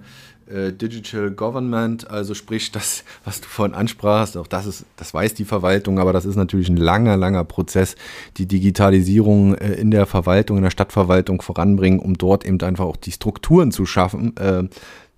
äh, 0.49 0.73
Digital 0.73 1.31
Government, 1.31 2.11
also 2.11 2.35
sprich 2.35 2.73
das, 2.73 3.05
was 3.25 3.41
du 3.41 3.49
vorhin 3.49 3.75
ansprachst, 3.75 4.37
auch 4.37 4.47
das 4.47 4.67
ist, 4.67 4.85
das 4.97 5.15
weiß 5.15 5.35
die 5.35 5.45
Verwaltung, 5.45 5.99
aber 5.99 6.13
das 6.13 6.25
ist 6.25 6.37
natürlich 6.37 6.69
ein 6.69 6.77
langer, 6.77 7.17
langer 7.17 7.45
Prozess, 7.45 7.97
die 8.37 8.47
Digitalisierung 8.47 9.55
äh, 9.55 9.75
in 9.75 9.91
der 9.91 10.07
Verwaltung, 10.07 10.59
in 10.59 10.63
der 10.63 10.71
Stadtverwaltung 10.71 11.43
voranbringen, 11.43 11.99
um 11.99 12.19
dort 12.19 12.45
eben 12.45 12.61
einfach 12.61 12.85
auch 12.85 12.97
die 12.97 13.13
Strukturen 13.13 13.73
zu 13.73 13.87
schaffen, 13.87 14.37
äh, 14.37 14.65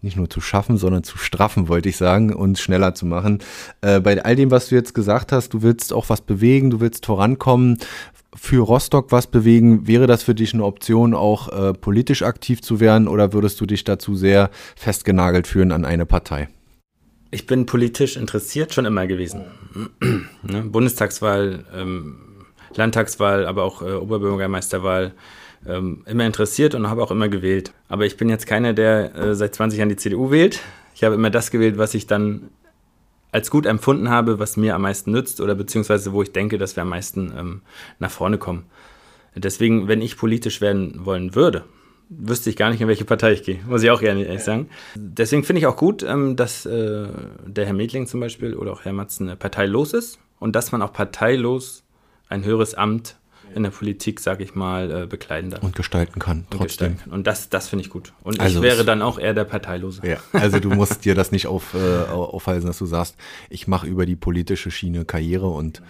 nicht 0.03 0.17
nur 0.17 0.31
zu 0.31 0.41
schaffen, 0.41 0.77
sondern 0.77 1.03
zu 1.05 1.19
straffen, 1.19 1.69
wollte 1.69 1.89
ich 1.89 1.97
sagen, 1.97 2.33
und 2.33 2.59
schneller 2.59 2.95
zu 2.95 3.07
machen. 3.07 3.41
Äh, 3.81 4.01
bei 4.01 4.23
all 4.23 4.37
dem, 4.37 4.51
was 4.51 4.69
du 4.69 4.75
jetzt 4.75 4.95
gesagt 4.95 5.33
hast, 5.33 5.53
du 5.53 5.63
willst 5.63 5.93
auch 5.93 6.09
was 6.09 6.21
bewegen, 6.21 6.71
du 6.71 6.81
willst 6.81 7.07
vorankommen, 7.07 7.79
für 8.37 8.63
Rostock 8.63 9.13
was 9.13 9.27
bewegen, 9.27 9.87
wäre 9.87 10.07
das 10.07 10.23
für 10.23 10.35
dich 10.35 10.55
eine 10.55 10.65
Option, 10.65 11.15
auch 11.15 11.49
äh, 11.49 11.73
politisch 11.73 12.23
aktiv 12.23 12.63
zu 12.63 12.81
werden 12.81 13.09
oder 13.09 13.33
würdest 13.33 13.61
du 13.61 13.67
dich 13.67 13.85
dazu 13.85 14.15
sehr 14.15 14.51
festgenagelt 14.77 15.47
fühlen 15.47 15.73
an 15.73 15.85
eine 15.85 16.07
Partei? 16.07 16.49
Ich 17.31 17.47
bin 17.47 17.67
politisch 17.67 18.17
interessiert, 18.17 18.73
schon 18.73 18.85
immer 18.85 19.07
gewesen. 19.07 19.45
ne? 20.43 20.63
Bundestagswahl, 20.63 21.65
ähm, 21.75 22.17
Landtagswahl, 22.75 23.47
aber 23.47 23.65
auch 23.65 23.83
äh, 23.83 23.93
Oberbürgermeisterwahl. 23.93 25.13
Ähm, 25.67 26.05
immer 26.07 26.25
interessiert 26.25 26.77
und 26.77 26.89
habe 26.89 27.03
auch 27.03 27.11
immer 27.11 27.29
gewählt. 27.29 27.73
Aber 27.89 28.07
ich 28.07 28.17
bin 28.17 28.29
jetzt 28.29 28.47
keiner, 28.47 28.73
der 28.73 29.15
äh, 29.17 29.35
seit 29.35 29.55
20 29.55 29.79
Jahren 29.79 29.89
die 29.89 29.97
CDU 29.97 30.31
wählt. 30.31 30.61
Ich 30.95 31.03
habe 31.03 31.17
immer 31.17 31.31
das 31.31 31.51
gewählt, 31.51 31.77
was 31.77 31.95
ich 31.95 32.07
dann 32.07 32.51
als 33.33 33.51
gut 33.51 33.67
empfunden 33.67 34.09
habe, 34.09 34.39
was 34.39 34.57
mir 34.57 34.75
am 34.75 34.83
meisten 34.83 35.11
nützt 35.11 35.41
oder 35.41 35.55
beziehungsweise 35.55 36.13
wo 36.13 36.23
ich 36.23 36.33
denke, 36.33 36.59
dass 36.59 36.77
wir 36.77 36.83
am 36.83 36.89
meisten 36.89 37.33
ähm, 37.37 37.63
nach 37.99 38.11
vorne 38.11 38.39
kommen. 38.39 38.67
Deswegen, 39.35 39.87
wenn 39.89 40.01
ich 40.01 40.17
politisch 40.17 40.61
werden 40.61 41.05
wollen 41.05 41.35
würde, 41.35 41.65
wüsste 42.09 42.51
ich 42.51 42.57
gar 42.57 42.71
nicht, 42.71 42.81
in 42.81 42.89
welche 42.89 43.05
Partei 43.05 43.33
ich 43.33 43.43
gehe, 43.43 43.61
muss 43.69 43.83
ich 43.83 43.91
auch 43.91 44.01
ehrlich 44.01 44.43
sagen. 44.43 44.69
Deswegen 44.95 45.45
finde 45.45 45.61
ich 45.61 45.67
auch 45.67 45.77
gut, 45.77 46.03
ähm, 46.03 46.37
dass 46.37 46.65
äh, 46.67 47.09
der 47.47 47.67
Herr 47.67 47.75
Medling 47.75 48.07
zum 48.07 48.21
Beispiel 48.21 48.55
oder 48.55 48.73
auch 48.73 48.85
Herr 48.85 48.93
Matzen 48.93 49.29
äh, 49.29 49.37
parteilos 49.37 49.93
ist 49.93 50.19
und 50.39 50.57
dass 50.57 50.73
man 50.73 50.83
auch 50.83 50.93
parteilos 50.93 51.85
ein 52.29 52.45
höheres 52.45 52.75
Amt 52.75 53.17
in 53.57 53.63
der 53.65 53.71
Politik, 53.71 54.21
sage 54.21 54.45
ich 54.45 54.55
mal, 54.55 54.91
äh, 55.05 55.07
bekleiden 55.07 55.51
darf. 55.51 55.63
Und 55.63 55.75
gestalten 55.75 56.21
kann, 56.21 56.39
und 56.39 56.47
trotzdem. 56.51 56.67
gestalten 56.67 56.99
kann. 57.05 57.13
Und 57.13 57.27
das, 57.27 57.49
das 57.49 57.69
finde 57.69 57.85
ich 57.85 57.91
gut. 57.91 58.13
Und 58.23 58.39
Also 58.39 58.59
ich 58.59 58.63
wäre 58.63 58.81
es- 58.81 58.87
dann 58.87 59.03
auch 59.03 59.19
eher 59.19 59.35
der 59.35 59.45
Parteilose. 59.45 60.03
Ja, 60.07 60.19
also 60.33 60.61
du 60.61 60.71
musst 60.75 61.05
dir 61.05 61.15
das 61.15 61.33
nicht 61.33 61.47
auf, 61.47 61.75
äh, 61.75 62.09
aufhalsen, 62.13 62.67
dass 62.67 62.79
du 62.79 62.87
sagst, 62.87 63.17
ich 63.51 63.67
mache 63.67 63.87
über 63.87 64.07
die 64.07 64.17
politische 64.17 64.71
Schiene 64.71 65.05
Karriere 65.05 65.49
und 65.49 65.83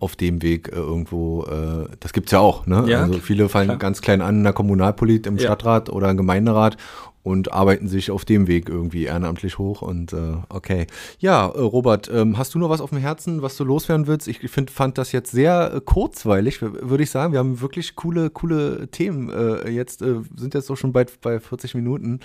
auf 0.00 0.16
dem 0.16 0.42
Weg 0.42 0.68
äh, 0.68 0.72
irgendwo, 0.76 1.44
äh, 1.44 1.86
das 2.00 2.12
gibt's 2.12 2.32
ja 2.32 2.40
auch, 2.40 2.66
ne? 2.66 2.84
Ja, 2.88 3.02
also 3.04 3.14
viele 3.20 3.48
fallen 3.48 3.68
klar. 3.68 3.78
ganz 3.78 4.02
klein 4.02 4.20
an 4.20 4.36
in 4.38 4.44
der 4.44 4.52
Kommunalpolit, 4.52 5.26
im 5.26 5.36
Ja. 5.36 5.44
Stadtrat 5.44 5.88
oder 5.88 6.10
im 6.10 6.16
Gemeinderat 6.16 6.76
und 7.24 7.52
arbeiten 7.52 7.88
sich 7.88 8.10
auf 8.10 8.24
dem 8.24 8.46
Weg 8.46 8.68
irgendwie 8.68 9.04
ehrenamtlich 9.04 9.58
hoch 9.58 9.82
und 9.82 10.12
äh, 10.12 10.36
okay. 10.50 10.86
Ja, 11.18 11.46
äh, 11.46 11.58
Robert, 11.58 12.08
ähm, 12.12 12.36
hast 12.38 12.54
du 12.54 12.58
noch 12.58 12.68
was 12.68 12.82
auf 12.82 12.90
dem 12.90 12.98
Herzen, 12.98 13.40
was 13.40 13.56
du 13.56 13.64
loswerden 13.64 14.06
willst? 14.06 14.28
Ich 14.28 14.38
find, 14.50 14.70
fand 14.70 14.98
das 14.98 15.10
jetzt 15.10 15.32
sehr 15.32 15.72
äh, 15.74 15.80
kurzweilig, 15.80 16.60
würde 16.60 17.02
ich 17.02 17.10
sagen. 17.10 17.32
Wir 17.32 17.38
haben 17.38 17.62
wirklich 17.62 17.96
coole, 17.96 18.28
coole 18.28 18.88
Themen 18.88 19.30
äh, 19.30 19.70
jetzt, 19.70 20.02
äh, 20.02 20.16
sind 20.36 20.52
jetzt 20.52 20.68
doch 20.68 20.76
schon 20.76 20.92
bald 20.92 21.18
bei 21.22 21.40
40 21.40 21.74
Minuten. 21.74 22.20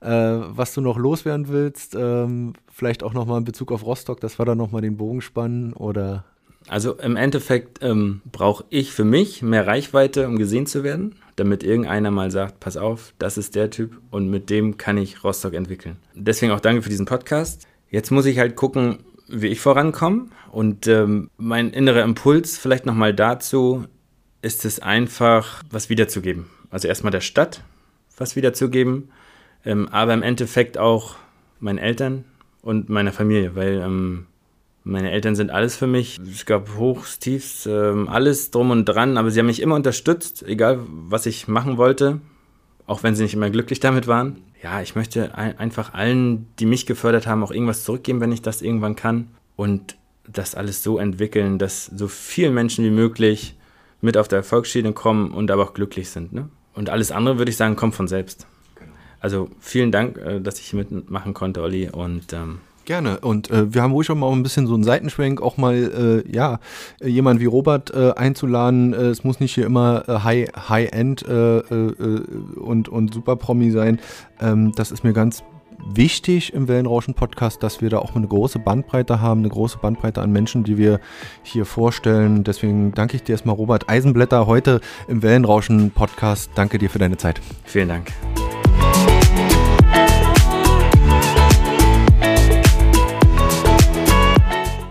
Äh, 0.00 0.08
was 0.08 0.72
du 0.72 0.80
noch 0.80 0.98
loswerden 0.98 1.48
willst, 1.48 1.96
ähm, 1.98 2.52
vielleicht 2.70 3.02
auch 3.02 3.12
nochmal 3.12 3.38
in 3.38 3.44
Bezug 3.44 3.72
auf 3.72 3.84
Rostock, 3.84 4.20
dass 4.20 4.38
wir 4.38 4.46
da 4.46 4.54
nochmal 4.54 4.82
den 4.82 4.96
Bogen 4.96 5.20
spannen 5.20 5.72
oder 5.72 6.24
Also 6.68 6.94
im 6.94 7.16
Endeffekt 7.16 7.82
ähm, 7.82 8.22
brauche 8.30 8.64
ich 8.70 8.92
für 8.92 9.04
mich 9.04 9.42
mehr 9.42 9.66
Reichweite, 9.66 10.28
um 10.28 10.38
gesehen 10.38 10.66
zu 10.66 10.84
werden, 10.84 11.16
damit 11.36 11.62
irgendeiner 11.62 12.10
mal 12.10 12.30
sagt, 12.30 12.60
pass 12.60 12.76
auf, 12.76 13.14
das 13.18 13.38
ist 13.38 13.54
der 13.54 13.70
Typ 13.70 14.00
und 14.10 14.28
mit 14.28 14.50
dem 14.50 14.76
kann 14.76 14.98
ich 14.98 15.24
Rostock 15.24 15.54
entwickeln. 15.54 15.96
Deswegen 16.14 16.52
auch 16.52 16.60
danke 16.60 16.82
für 16.82 16.90
diesen 16.90 17.06
Podcast. 17.06 17.66
Jetzt 17.90 18.10
muss 18.10 18.26
ich 18.26 18.38
halt 18.38 18.56
gucken, 18.56 18.98
wie 19.28 19.48
ich 19.48 19.60
vorankomme 19.60 20.26
und 20.52 20.86
ähm, 20.86 21.30
mein 21.36 21.70
innerer 21.70 22.02
Impuls 22.02 22.58
vielleicht 22.58 22.86
nochmal 22.86 23.14
dazu 23.14 23.84
ist 24.42 24.64
es 24.64 24.80
einfach, 24.80 25.62
was 25.70 25.88
wiederzugeben. 25.88 26.46
Also 26.70 26.88
erstmal 26.88 27.12
der 27.12 27.20
Stadt 27.20 27.62
was 28.16 28.36
wiederzugeben, 28.36 29.10
ähm, 29.64 29.88
aber 29.88 30.14
im 30.14 30.22
Endeffekt 30.22 30.78
auch 30.78 31.16
meinen 31.58 31.78
Eltern 31.78 32.24
und 32.62 32.88
meiner 32.88 33.12
Familie, 33.12 33.56
weil 33.56 33.80
ähm, 33.80 34.26
meine 34.84 35.10
Eltern 35.10 35.34
sind 35.34 35.50
alles 35.50 35.76
für 35.76 35.86
mich. 35.86 36.20
Es 36.30 36.44
gab 36.44 36.76
Hochs, 36.76 37.18
Tiefs, 37.18 37.66
ähm, 37.66 38.08
alles 38.08 38.50
drum 38.50 38.70
und 38.70 38.84
dran, 38.84 39.16
aber 39.16 39.30
sie 39.30 39.40
haben 39.40 39.46
mich 39.46 39.62
immer 39.62 39.74
unterstützt, 39.74 40.44
egal 40.46 40.80
was 40.86 41.24
ich 41.24 41.48
machen 41.48 41.78
wollte, 41.78 42.20
auch 42.86 43.02
wenn 43.02 43.14
sie 43.14 43.22
nicht 43.22 43.34
immer 43.34 43.48
glücklich 43.48 43.80
damit 43.80 44.06
waren. 44.06 44.42
Ja, 44.62 44.82
ich 44.82 44.94
möchte 44.94 45.36
ein, 45.36 45.58
einfach 45.58 45.94
allen, 45.94 46.46
die 46.58 46.66
mich 46.66 46.84
gefördert 46.84 47.26
haben, 47.26 47.42
auch 47.42 47.50
irgendwas 47.50 47.84
zurückgeben, 47.84 48.20
wenn 48.20 48.32
ich 48.32 48.42
das 48.42 48.62
irgendwann 48.62 48.94
kann. 48.94 49.28
Und 49.56 49.96
das 50.26 50.54
alles 50.54 50.82
so 50.82 50.98
entwickeln, 50.98 51.58
dass 51.58 51.86
so 51.86 52.08
viele 52.08 52.50
Menschen 52.50 52.84
wie 52.84 52.90
möglich 52.90 53.56
mit 54.00 54.16
auf 54.16 54.28
der 54.28 54.38
Erfolgsschiene 54.38 54.92
kommen 54.92 55.32
und 55.32 55.50
aber 55.50 55.64
auch 55.64 55.74
glücklich 55.74 56.10
sind. 56.10 56.32
Ne? 56.32 56.48
Und 56.74 56.90
alles 56.90 57.10
andere, 57.10 57.38
würde 57.38 57.50
ich 57.50 57.56
sagen, 57.56 57.76
kommt 57.76 57.94
von 57.94 58.08
selbst. 58.08 58.46
Also 59.20 59.48
vielen 59.60 59.92
Dank, 59.92 60.18
äh, 60.18 60.40
dass 60.40 60.58
ich 60.58 60.66
hier 60.66 60.78
mitmachen 60.78 61.32
konnte, 61.32 61.62
Olli. 61.62 61.88
Und 61.88 62.32
ähm, 62.34 62.58
Gerne. 62.84 63.20
Und 63.20 63.50
äh, 63.50 63.72
wir 63.72 63.82
haben 63.82 63.92
ruhig 63.92 64.06
schon 64.06 64.18
mal 64.18 64.30
ein 64.30 64.42
bisschen 64.42 64.66
so 64.66 64.74
einen 64.74 64.84
Seitenschwenk, 64.84 65.40
auch 65.40 65.56
mal, 65.56 66.22
äh, 66.26 66.30
ja, 66.30 66.58
jemand 67.02 67.40
wie 67.40 67.46
Robert 67.46 67.94
äh, 67.94 68.12
einzuladen. 68.12 68.92
Äh, 68.92 69.06
es 69.06 69.24
muss 69.24 69.40
nicht 69.40 69.54
hier 69.54 69.66
immer 69.66 70.04
äh, 70.08 70.18
High, 70.18 70.48
High-End 70.68 71.26
äh, 71.26 71.58
äh, 71.58 72.22
und, 72.56 72.88
und 72.88 73.14
Super-Promi 73.14 73.70
sein. 73.70 74.00
Ähm, 74.40 74.72
das 74.76 74.90
ist 74.90 75.04
mir 75.04 75.12
ganz 75.12 75.42
wichtig 75.86 76.52
im 76.52 76.68
Wellenrauschen-Podcast, 76.68 77.62
dass 77.62 77.80
wir 77.80 77.90
da 77.90 77.98
auch 77.98 78.14
eine 78.14 78.26
große 78.26 78.58
Bandbreite 78.58 79.20
haben, 79.20 79.40
eine 79.40 79.48
große 79.48 79.78
Bandbreite 79.78 80.22
an 80.22 80.32
Menschen, 80.32 80.64
die 80.64 80.78
wir 80.78 81.00
hier 81.42 81.66
vorstellen. 81.66 82.44
Deswegen 82.44 82.92
danke 82.92 83.16
ich 83.16 83.22
dir 83.22 83.32
erstmal, 83.32 83.56
Robert 83.56 83.88
Eisenblätter, 83.88 84.46
heute 84.46 84.80
im 85.08 85.22
Wellenrauschen-Podcast. 85.22 86.50
Danke 86.54 86.78
dir 86.78 86.90
für 86.90 86.98
deine 86.98 87.16
Zeit. 87.16 87.40
vielen 87.64 87.88
Dank. 87.88 88.12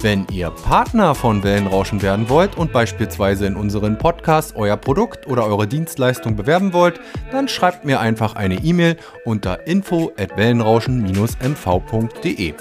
Wenn 0.00 0.28
ihr 0.30 0.50
Partner 0.50 1.16
von 1.16 1.42
Wellenrauschen 1.42 2.02
werden 2.02 2.28
wollt 2.28 2.56
und 2.56 2.72
beispielsweise 2.72 3.46
in 3.46 3.56
unseren 3.56 3.98
Podcast 3.98 4.54
euer 4.54 4.76
Produkt 4.76 5.26
oder 5.26 5.44
eure 5.44 5.66
Dienstleistung 5.66 6.36
bewerben 6.36 6.72
wollt, 6.72 7.00
dann 7.32 7.48
schreibt 7.48 7.84
mir 7.84 7.98
einfach 7.98 8.36
eine 8.36 8.62
E-Mail 8.62 8.96
unter 9.24 9.66
info 9.66 10.12
at 10.16 10.36
wellenrauschen-mv.de. 10.36 12.54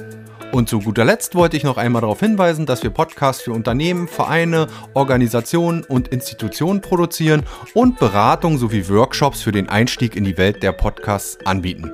Und 0.52 0.68
zu 0.68 0.80
guter 0.80 1.06
Letzt 1.06 1.36
wollte 1.36 1.58
ich 1.58 1.64
noch 1.64 1.78
einmal 1.78 2.02
darauf 2.02 2.22
hinweisen, 2.22 2.66
dass 2.66 2.82
wir 2.82 2.90
Podcasts 2.90 3.44
für 3.44 3.52
Unternehmen, 3.52 4.08
Vereine, 4.08 4.66
Organisationen 4.96 5.84
und 5.84 6.08
Institutionen 6.08 6.82
produzieren 6.82 7.44
und 7.76 8.00
Beratung 8.00 8.58
sowie 8.58 8.90
Workshops 8.90 9.44
für 9.44 9.52
den 9.52 9.70
Einstieg 9.70 10.16
in 10.16 10.24
die 10.24 10.40
Welt 10.40 10.64
der 10.64 10.72
Podcasts 10.72 11.38
anbieten. 11.46 11.94